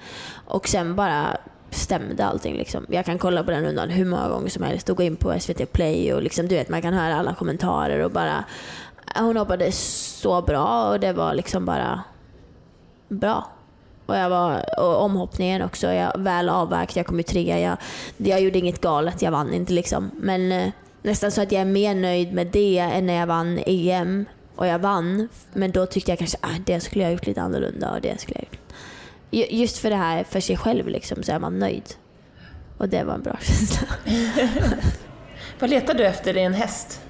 Och 0.47 0.69
sen 0.69 0.97
bara 0.97 1.37
stämde 1.71 2.25
allting. 2.25 2.57
Liksom. 2.57 2.87
Jag 2.89 3.05
kan 3.05 3.19
kolla 3.19 3.45
på 3.45 3.51
den 3.51 3.65
rundan 3.65 3.91
hur 3.91 4.05
många 4.05 4.29
gånger 4.29 4.49
som 4.49 4.63
helst 4.63 4.89
och 4.89 4.97
gå 4.97 5.03
in 5.03 5.17
på 5.17 5.41
SVT 5.41 5.73
Play 5.73 6.13
och 6.13 6.23
liksom, 6.23 6.49
du 6.49 6.55
vet, 6.55 6.69
man 6.69 6.83
kan 6.83 6.95
höra 6.95 7.17
alla 7.17 7.35
kommentarer 7.35 8.05
och 8.05 8.11
bara... 8.11 8.45
Hon 9.15 9.37
hoppade 9.37 9.73
så 9.73 10.43
bra 10.43 10.89
och 10.89 11.01
det 11.01 11.13
var 11.13 11.35
liksom 11.35 11.65
bara 11.65 12.03
bra. 13.09 13.49
Och, 14.09 14.17
jag 14.17 14.31
var, 14.31 14.65
och 14.81 15.03
omhoppningen 15.03 15.63
också, 15.63 15.87
jag 15.87 16.13
väl 16.19 16.49
avvägt, 16.49 16.97
jag 16.97 17.07
kom 17.07 17.17
ju 17.17 17.23
trea. 17.23 17.59
Jag, 17.61 17.77
jag 18.17 18.41
gjorde 18.41 18.59
inget 18.59 18.81
galet, 18.81 19.23
jag 19.23 19.31
vann 19.31 19.55
inte 19.55 19.73
liksom. 19.73 20.11
Men 20.15 20.53
eh, 20.53 20.69
nästan 21.03 21.31
så 21.31 21.43
att 21.43 21.53
jag 21.53 21.61
är 21.61 21.65
mer 21.65 21.95
nöjd 21.95 22.33
med 22.33 22.47
det 22.47 22.79
än 22.79 23.07
när 23.07 23.15
jag 23.15 23.27
vann 23.27 23.59
EM 23.67 24.25
och 24.57 24.67
jag 24.67 24.79
vann. 24.79 25.29
Men 25.53 25.73
då 25.73 25.87
tyckte 25.87 26.11
jag 26.11 26.19
kanske 26.19 26.39
att 26.41 26.51
ah, 26.51 26.55
det 26.67 26.81
skulle 26.81 27.05
jag 27.05 27.13
gjort 27.13 27.27
lite 27.27 27.43
annorlunda 27.43 27.91
och 27.91 28.01
det 28.01 28.21
skulle 28.21 28.39
jag 28.39 28.45
gjort. 28.53 28.61
Ju- 29.31 29.59
Just 29.59 29.79
för 29.79 29.91
det 29.91 29.97
här 29.97 30.25
för 30.25 30.41
sig 30.41 30.57
själv 30.57 30.89
liksom, 30.89 31.23
så 31.23 31.33
är 31.33 31.39
man 31.39 31.59
nöjd. 31.59 31.85
Och 32.79 32.89
det 32.89 33.05
var 33.05 33.15
en 33.15 33.23
bra 33.23 33.39
känsla. 33.43 33.87
Vad 35.59 35.71
letar 35.71 35.95
du 35.95 36.07
efter 36.07 36.37
i 36.37 36.43
en 36.43 36.55
häst? 36.55 37.01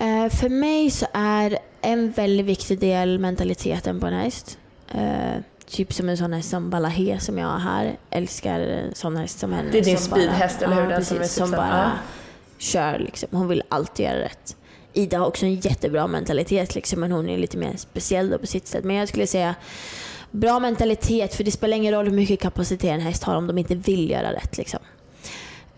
Eh, 0.00 0.28
för 0.36 0.48
mig 0.48 0.90
så 0.90 1.06
är 1.12 1.58
en 1.80 2.10
väldigt 2.10 2.46
viktig 2.46 2.78
del 2.78 3.18
mentaliteten 3.18 4.00
på 4.00 4.06
en 4.06 4.14
häst. 4.14 4.58
Eh, 4.92 5.40
typ 5.66 5.92
som 5.92 6.08
en 6.08 6.16
sån 6.16 6.32
häst 6.32 6.50
som 6.50 6.70
Balahe 6.70 7.20
som 7.20 7.38
jag 7.38 7.46
har 7.46 7.58
här. 7.58 7.96
Älskar 8.10 8.60
en 8.60 8.94
sån 8.94 9.16
häst 9.16 9.38
som 9.38 9.52
henne. 9.52 9.68
Det 9.72 9.78
är 9.78 9.84
din 9.84 9.98
som 9.98 10.10
speedhäst, 10.12 10.62
eller 10.62 10.74
hur? 10.74 10.82
Ja, 10.82 10.88
Den 10.88 11.04
som 11.04 11.18
precis. 11.18 11.36
är 11.38 11.40
typ 11.44 11.48
Som 11.48 11.56
bara 11.56 11.78
ja. 11.84 11.90
kör 12.58 12.98
liksom. 12.98 13.28
Hon 13.32 13.48
vill 13.48 13.62
alltid 13.68 14.06
göra 14.06 14.18
rätt. 14.20 14.56
Ida 14.92 15.18
har 15.18 15.26
också 15.26 15.46
en 15.46 15.54
jättebra 15.54 16.06
mentalitet 16.06 16.74
liksom, 16.74 17.00
men 17.00 17.12
hon 17.12 17.28
är 17.28 17.38
lite 17.38 17.56
mer 17.56 17.76
speciell 17.76 18.30
då 18.30 18.38
på 18.38 18.46
sitt 18.46 18.66
sätt. 18.66 18.84
Men 18.84 18.96
jag 18.96 19.08
skulle 19.08 19.26
säga 19.26 19.54
bra 20.30 20.58
mentalitet, 20.58 21.34
för 21.34 21.44
det 21.44 21.50
spelar 21.50 21.76
ingen 21.76 21.94
roll 21.94 22.04
hur 22.04 22.16
mycket 22.16 22.40
kapacitet 22.40 22.90
en 22.90 23.00
häst 23.00 23.22
har 23.24 23.36
om 23.36 23.46
de 23.46 23.58
inte 23.58 23.74
vill 23.74 24.10
göra 24.10 24.32
rätt. 24.32 24.56
Liksom. 24.58 24.80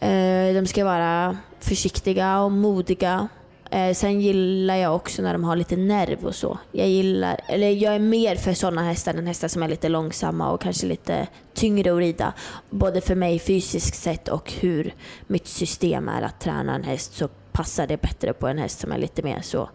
Eh, 0.00 0.54
De 0.54 0.66
ska 0.66 0.84
vara 0.84 1.36
försiktiga 1.60 2.38
och 2.40 2.52
modiga. 2.52 3.28
Eh, 3.70 3.94
Sen 3.94 4.20
gillar 4.20 4.76
jag 4.76 4.96
också 4.96 5.22
när 5.22 5.32
de 5.32 5.44
har 5.44 5.56
lite 5.56 5.76
nerv 5.76 6.24
och 6.24 6.34
så. 6.34 6.58
Jag, 6.72 6.88
gillar, 6.88 7.40
eller 7.48 7.70
jag 7.70 7.94
är 7.94 7.98
mer 7.98 8.36
för 8.36 8.52
sådana 8.52 8.82
hästar 8.82 9.14
än 9.14 9.26
hästar 9.26 9.48
som 9.48 9.62
är 9.62 9.68
lite 9.68 9.88
långsamma 9.88 10.50
och 10.50 10.60
kanske 10.60 10.86
lite 10.86 11.26
tyngre 11.54 11.92
att 11.92 11.98
rida. 11.98 12.32
Både 12.70 13.00
för 13.00 13.14
mig 13.14 13.38
fysiskt 13.38 14.02
sett 14.02 14.28
och 14.28 14.52
hur 14.52 14.94
mitt 15.26 15.46
system 15.46 16.08
är 16.08 16.22
att 16.22 16.40
träna 16.40 16.74
en 16.74 16.84
häst 16.84 17.14
så 17.16 17.28
passar 17.52 17.86
det 17.86 18.02
bättre 18.02 18.32
på 18.32 18.48
en 18.48 18.58
häst 18.58 18.78
som 18.80 18.92
är 18.92 18.98
lite 18.98 19.22
mer 19.22 19.40
så 19.42 19.68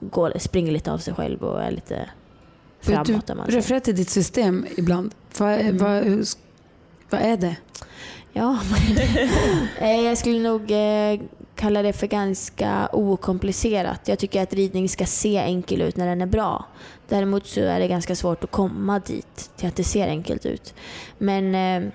går, 0.00 0.32
springer 0.38 0.72
lite 0.72 0.92
av 0.92 0.98
sig 0.98 1.14
själv 1.14 1.42
och 1.42 1.62
är 1.62 1.70
lite 1.70 2.10
framåt. 2.80 3.06
Du 3.46 3.52
refererar 3.56 3.80
till 3.80 3.96
ditt 3.96 4.10
system 4.10 4.66
ibland. 4.76 5.14
Vad, 5.38 5.64
vad, 5.64 6.04
hur, 6.04 6.24
vad 7.10 7.20
är 7.20 7.36
det? 7.36 7.56
Ja, 8.32 8.58
Eh, 9.78 10.00
jag 10.00 10.18
skulle 10.18 10.38
nog 10.38 10.70
Kallar 11.56 11.82
det 11.82 11.92
för 11.92 12.06
ganska 12.06 12.88
okomplicerat. 12.92 14.08
Jag 14.08 14.18
tycker 14.18 14.42
att 14.42 14.52
ridning 14.52 14.88
ska 14.88 15.06
se 15.06 15.36
enkel 15.36 15.82
ut 15.82 15.96
när 15.96 16.06
den 16.06 16.22
är 16.22 16.26
bra. 16.26 16.64
Däremot 17.08 17.46
så 17.46 17.60
är 17.60 17.80
det 17.80 17.88
ganska 17.88 18.16
svårt 18.16 18.44
att 18.44 18.50
komma 18.50 18.98
dit 18.98 19.50
till 19.56 19.68
att 19.68 19.76
det 19.76 19.84
ser 19.84 20.08
enkelt 20.08 20.46
ut. 20.46 20.74
Men 21.18 21.54
eh, 21.54 21.92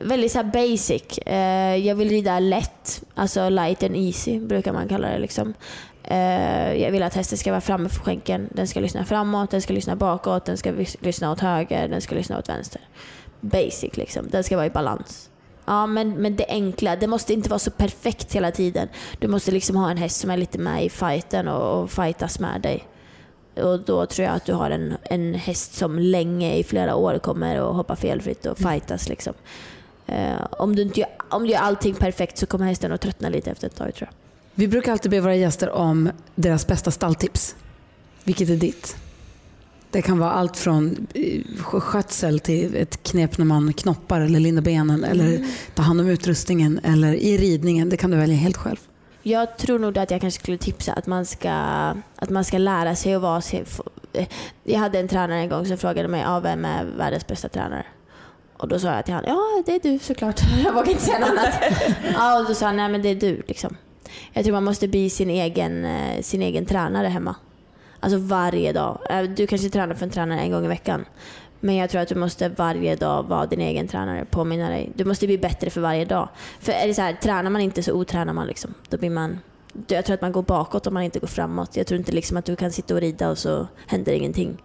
väldigt 0.00 0.32
så 0.32 0.38
här 0.38 0.44
basic. 0.44 1.18
Eh, 1.18 1.76
jag 1.76 1.94
vill 1.94 2.08
rida 2.08 2.38
lätt, 2.38 3.02
alltså 3.14 3.48
light 3.48 3.82
and 3.82 3.96
easy 3.96 4.40
brukar 4.40 4.72
man 4.72 4.88
kalla 4.88 5.08
det. 5.08 5.18
Liksom. 5.18 5.54
Eh, 6.02 6.74
jag 6.82 6.90
vill 6.90 7.02
att 7.02 7.14
hästen 7.14 7.38
ska 7.38 7.50
vara 7.50 7.60
framme 7.60 7.88
för 7.88 8.00
skänken. 8.00 8.48
Den 8.52 8.68
ska 8.68 8.80
lyssna 8.80 9.04
framåt, 9.04 9.50
den 9.50 9.62
ska 9.62 9.72
lyssna 9.72 9.96
bakåt, 9.96 10.44
den 10.44 10.56
ska 10.56 10.72
lyssna 11.00 11.32
åt 11.32 11.40
höger, 11.40 11.88
den 11.88 12.00
ska 12.00 12.14
lyssna 12.14 12.38
åt 12.38 12.48
vänster. 12.48 12.80
Basic 13.40 13.96
liksom. 13.96 14.28
Den 14.30 14.44
ska 14.44 14.56
vara 14.56 14.66
i 14.66 14.70
balans. 14.70 15.30
Ja, 15.66 15.86
men, 15.86 16.10
men 16.10 16.36
det 16.36 16.46
enkla. 16.48 16.96
Det 16.96 17.06
måste 17.06 17.32
inte 17.32 17.48
vara 17.48 17.58
så 17.58 17.70
perfekt 17.70 18.32
hela 18.32 18.50
tiden. 18.50 18.88
Du 19.18 19.28
måste 19.28 19.50
liksom 19.50 19.76
ha 19.76 19.90
en 19.90 19.96
häst 19.96 20.20
som 20.20 20.30
är 20.30 20.36
lite 20.36 20.58
med 20.58 20.84
i 20.84 20.90
fighten 20.90 21.48
och, 21.48 21.82
och 21.82 21.90
fightas 21.90 22.38
med 22.38 22.60
dig. 22.60 22.88
Och 23.54 23.80
då 23.80 24.06
tror 24.06 24.26
jag 24.26 24.34
att 24.34 24.44
du 24.44 24.52
har 24.52 24.70
en, 24.70 24.96
en 25.02 25.34
häst 25.34 25.74
som 25.74 25.98
länge 25.98 26.54
i 26.54 26.64
flera 26.64 26.94
år 26.94 27.18
kommer 27.18 27.56
att 27.56 27.74
hoppa 27.74 27.96
felfritt 27.96 28.46
och 28.46 28.58
fightas. 28.58 29.08
Liksom. 29.08 29.32
Eh, 30.06 30.46
om, 30.50 30.76
du 30.76 30.82
inte 30.82 31.00
gör, 31.00 31.08
om 31.28 31.42
du 31.42 31.48
gör 31.48 31.60
allting 31.60 31.94
perfekt 31.94 32.38
så 32.38 32.46
kommer 32.46 32.66
hästen 32.66 32.92
att 32.92 33.00
tröttna 33.00 33.28
lite 33.28 33.50
efter 33.50 33.66
ett 33.66 33.76
tag 33.76 33.94
tror 33.94 34.08
jag. 34.10 34.16
Vi 34.54 34.68
brukar 34.68 34.92
alltid 34.92 35.10
be 35.10 35.20
våra 35.20 35.34
gäster 35.34 35.70
om 35.70 36.10
deras 36.34 36.66
bästa 36.66 36.90
stalltips. 36.90 37.56
Vilket 38.24 38.50
är 38.50 38.56
ditt? 38.56 38.96
Det 39.90 40.02
kan 40.02 40.18
vara 40.18 40.30
allt 40.30 40.56
från 40.56 41.06
eh, 41.14 41.40
skötsel 41.62 42.40
till 42.40 42.76
ett 42.76 43.02
knep 43.02 43.38
när 43.38 43.44
man 43.44 43.72
knoppar 43.72 44.20
eller 44.20 44.40
lindar 44.40 44.62
benen 44.62 45.04
eller 45.04 45.46
ta 45.74 45.82
hand 45.82 46.00
om 46.00 46.08
utrustningen 46.08 46.80
eller 46.84 47.14
i 47.14 47.38
ridningen. 47.38 47.88
Det 47.88 47.96
kan 47.96 48.10
du 48.10 48.16
välja 48.16 48.36
helt 48.36 48.56
själv. 48.56 48.76
Jag 49.22 49.58
tror 49.58 49.78
nog 49.78 49.98
att 49.98 50.10
jag 50.10 50.20
kanske 50.20 50.40
skulle 50.40 50.58
tipsa 50.58 50.92
att 50.92 51.06
man 51.06 51.26
ska, 51.26 51.50
att 52.16 52.30
man 52.30 52.44
ska 52.44 52.58
lära 52.58 52.96
sig 52.96 53.14
att 53.14 53.22
vara 53.22 53.42
eh, 54.12 54.26
Jag 54.64 54.78
hade 54.78 54.98
en 54.98 55.08
tränare 55.08 55.40
en 55.40 55.48
gång 55.48 55.66
som 55.66 55.78
frågade 55.78 56.08
mig 56.08 56.24
ah, 56.26 56.40
vem 56.40 56.64
är 56.64 56.84
världens 56.84 57.26
bästa 57.26 57.48
tränare. 57.48 57.86
Och 58.58 58.68
då 58.68 58.78
sa 58.78 58.94
jag 58.94 59.04
till 59.04 59.14
honom, 59.14 59.30
ja 59.30 59.62
det 59.66 59.74
är 59.74 59.92
du 59.92 59.98
såklart. 59.98 60.40
Jag 60.64 60.72
vågade 60.72 60.90
inte 60.90 61.02
säga 61.02 61.18
något 61.18 61.28
annat. 61.28 61.54
ja, 62.14 62.40
och 62.40 62.46
då 62.46 62.54
sa 62.54 62.66
han, 62.66 62.76
nej 62.76 62.88
men 62.88 63.02
det 63.02 63.08
är 63.08 63.14
du 63.14 63.42
liksom. 63.48 63.76
Jag 64.32 64.44
tror 64.44 64.52
man 64.52 64.64
måste 64.64 64.88
bli 64.88 65.10
sin 65.10 65.30
egen, 65.30 65.84
eh, 65.84 66.22
sin 66.22 66.42
egen 66.42 66.66
tränare 66.66 67.08
hemma. 67.08 67.34
Alltså 68.00 68.18
varje 68.18 68.72
dag. 68.72 68.98
Äh, 69.10 69.22
du 69.22 69.46
kanske 69.46 69.70
tränar 69.70 69.94
för 69.94 70.04
en 70.04 70.10
tränare 70.10 70.40
en 70.40 70.50
gång 70.50 70.64
i 70.64 70.68
veckan. 70.68 71.04
Men 71.60 71.74
jag 71.74 71.90
tror 71.90 72.00
att 72.00 72.08
du 72.08 72.14
måste 72.14 72.48
varje 72.48 72.96
dag 72.96 73.22
vara 73.22 73.46
din 73.46 73.60
egen 73.60 73.88
tränare. 73.88 74.24
Påminna 74.30 74.68
dig. 74.68 74.92
Du 74.94 75.04
måste 75.04 75.26
bli 75.26 75.38
bättre 75.38 75.70
för 75.70 75.80
varje 75.80 76.04
dag. 76.04 76.28
För 76.60 76.72
är 76.72 76.88
det 76.88 76.94
så 76.94 77.02
här, 77.02 77.12
tränar 77.12 77.50
man 77.50 77.60
inte 77.60 77.82
så 77.82 77.92
otränar 77.92 78.32
man. 78.32 78.46
Liksom. 78.46 78.74
Då 78.88 78.96
blir 78.96 79.10
man 79.10 79.38
jag 79.88 80.04
tror 80.04 80.14
att 80.14 80.20
man 80.20 80.32
går 80.32 80.42
bakåt 80.42 80.86
om 80.86 80.94
man 80.94 81.02
inte 81.02 81.18
går 81.18 81.26
framåt. 81.26 81.76
Jag 81.76 81.86
tror 81.86 81.98
inte 81.98 82.12
liksom 82.12 82.36
att 82.36 82.44
du 82.44 82.56
kan 82.56 82.72
sitta 82.72 82.94
och 82.94 83.00
rida 83.00 83.30
och 83.30 83.38
så 83.38 83.66
händer 83.86 84.12
ingenting. 84.12 84.62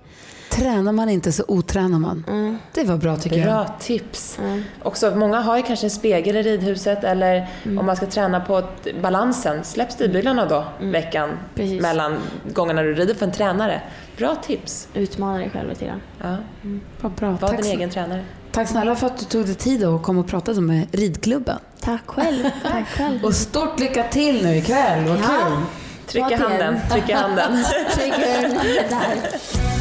Tränar 0.52 0.92
man 0.92 1.10
inte 1.10 1.32
så 1.32 1.44
otränar 1.48 2.00
man. 2.00 2.58
Det 2.74 2.84
var 2.84 2.98
bra 2.98 3.18
tycker 3.18 3.38
jag. 3.38 3.46
Bra 3.48 3.76
tips. 3.80 4.40
Också, 4.84 5.16
många 5.16 5.40
har 5.42 5.58
ju 5.58 5.64
kanske 5.64 5.86
en 5.86 5.90
spegel 5.92 6.36
i 6.36 6.42
ridhuset 6.44 7.04
eller 7.04 7.48
Mm. 7.64 7.78
om 7.80 7.86
man 7.86 7.96
ska 7.96 8.06
träna 8.06 8.40
på 8.40 8.64
balansen, 9.02 9.64
släpp 9.64 9.92
stigbyglarna 9.92 10.46
då 10.46 10.66
veckan 10.80 11.24
Mm. 11.30 11.38
Precis. 11.56 11.82
mellan 11.82 12.18
gångerna 12.54 12.82
du 12.82 12.94
rider 12.94 13.14
för 13.14 13.26
en 13.26 13.32
tränare. 13.32 13.82
Bra 14.18 14.36
tips. 14.36 14.88
Utmana 14.94 15.38
dig 15.38 15.50
själv 15.54 15.70
lite 15.70 15.86
grann. 15.86 16.02
Ja. 16.22 16.36
Vad 17.02 17.12
bra. 17.12 17.32
Var 17.32 17.38
Tack, 17.48 17.58
din 17.58 17.66
så- 17.66 17.72
egen 17.72 17.90
tränare. 17.90 18.24
tack 18.52 18.68
snälla 18.70 18.96
för 18.96 19.08
att 19.08 19.18
du 19.18 19.26
tog 19.26 19.46
dig 19.46 19.56
tid 19.56 19.86
och 19.86 20.04
kom 20.04 20.18
och 20.18 20.28
pratade 20.28 20.62
med 20.62 20.88
ridklubben. 20.92 21.58
Tack 21.82 22.02
själv. 22.06 22.44
Tack 22.64 22.88
själv. 22.88 23.20
Och 23.26 23.34
stort 23.36 23.80
lycka 23.80 24.04
till 24.04 24.44
nu 24.46 24.56
ikväll. 24.58 25.08
Vad 25.08 25.18
Ja. 25.18 25.22
kul. 25.48 25.58
Tryck 26.08 26.22
i 26.24 26.26
Återigen. 26.26 26.42
handen, 26.42 26.76
tryck 26.92 27.12
handen. 27.16 27.64
Där. 28.90 29.81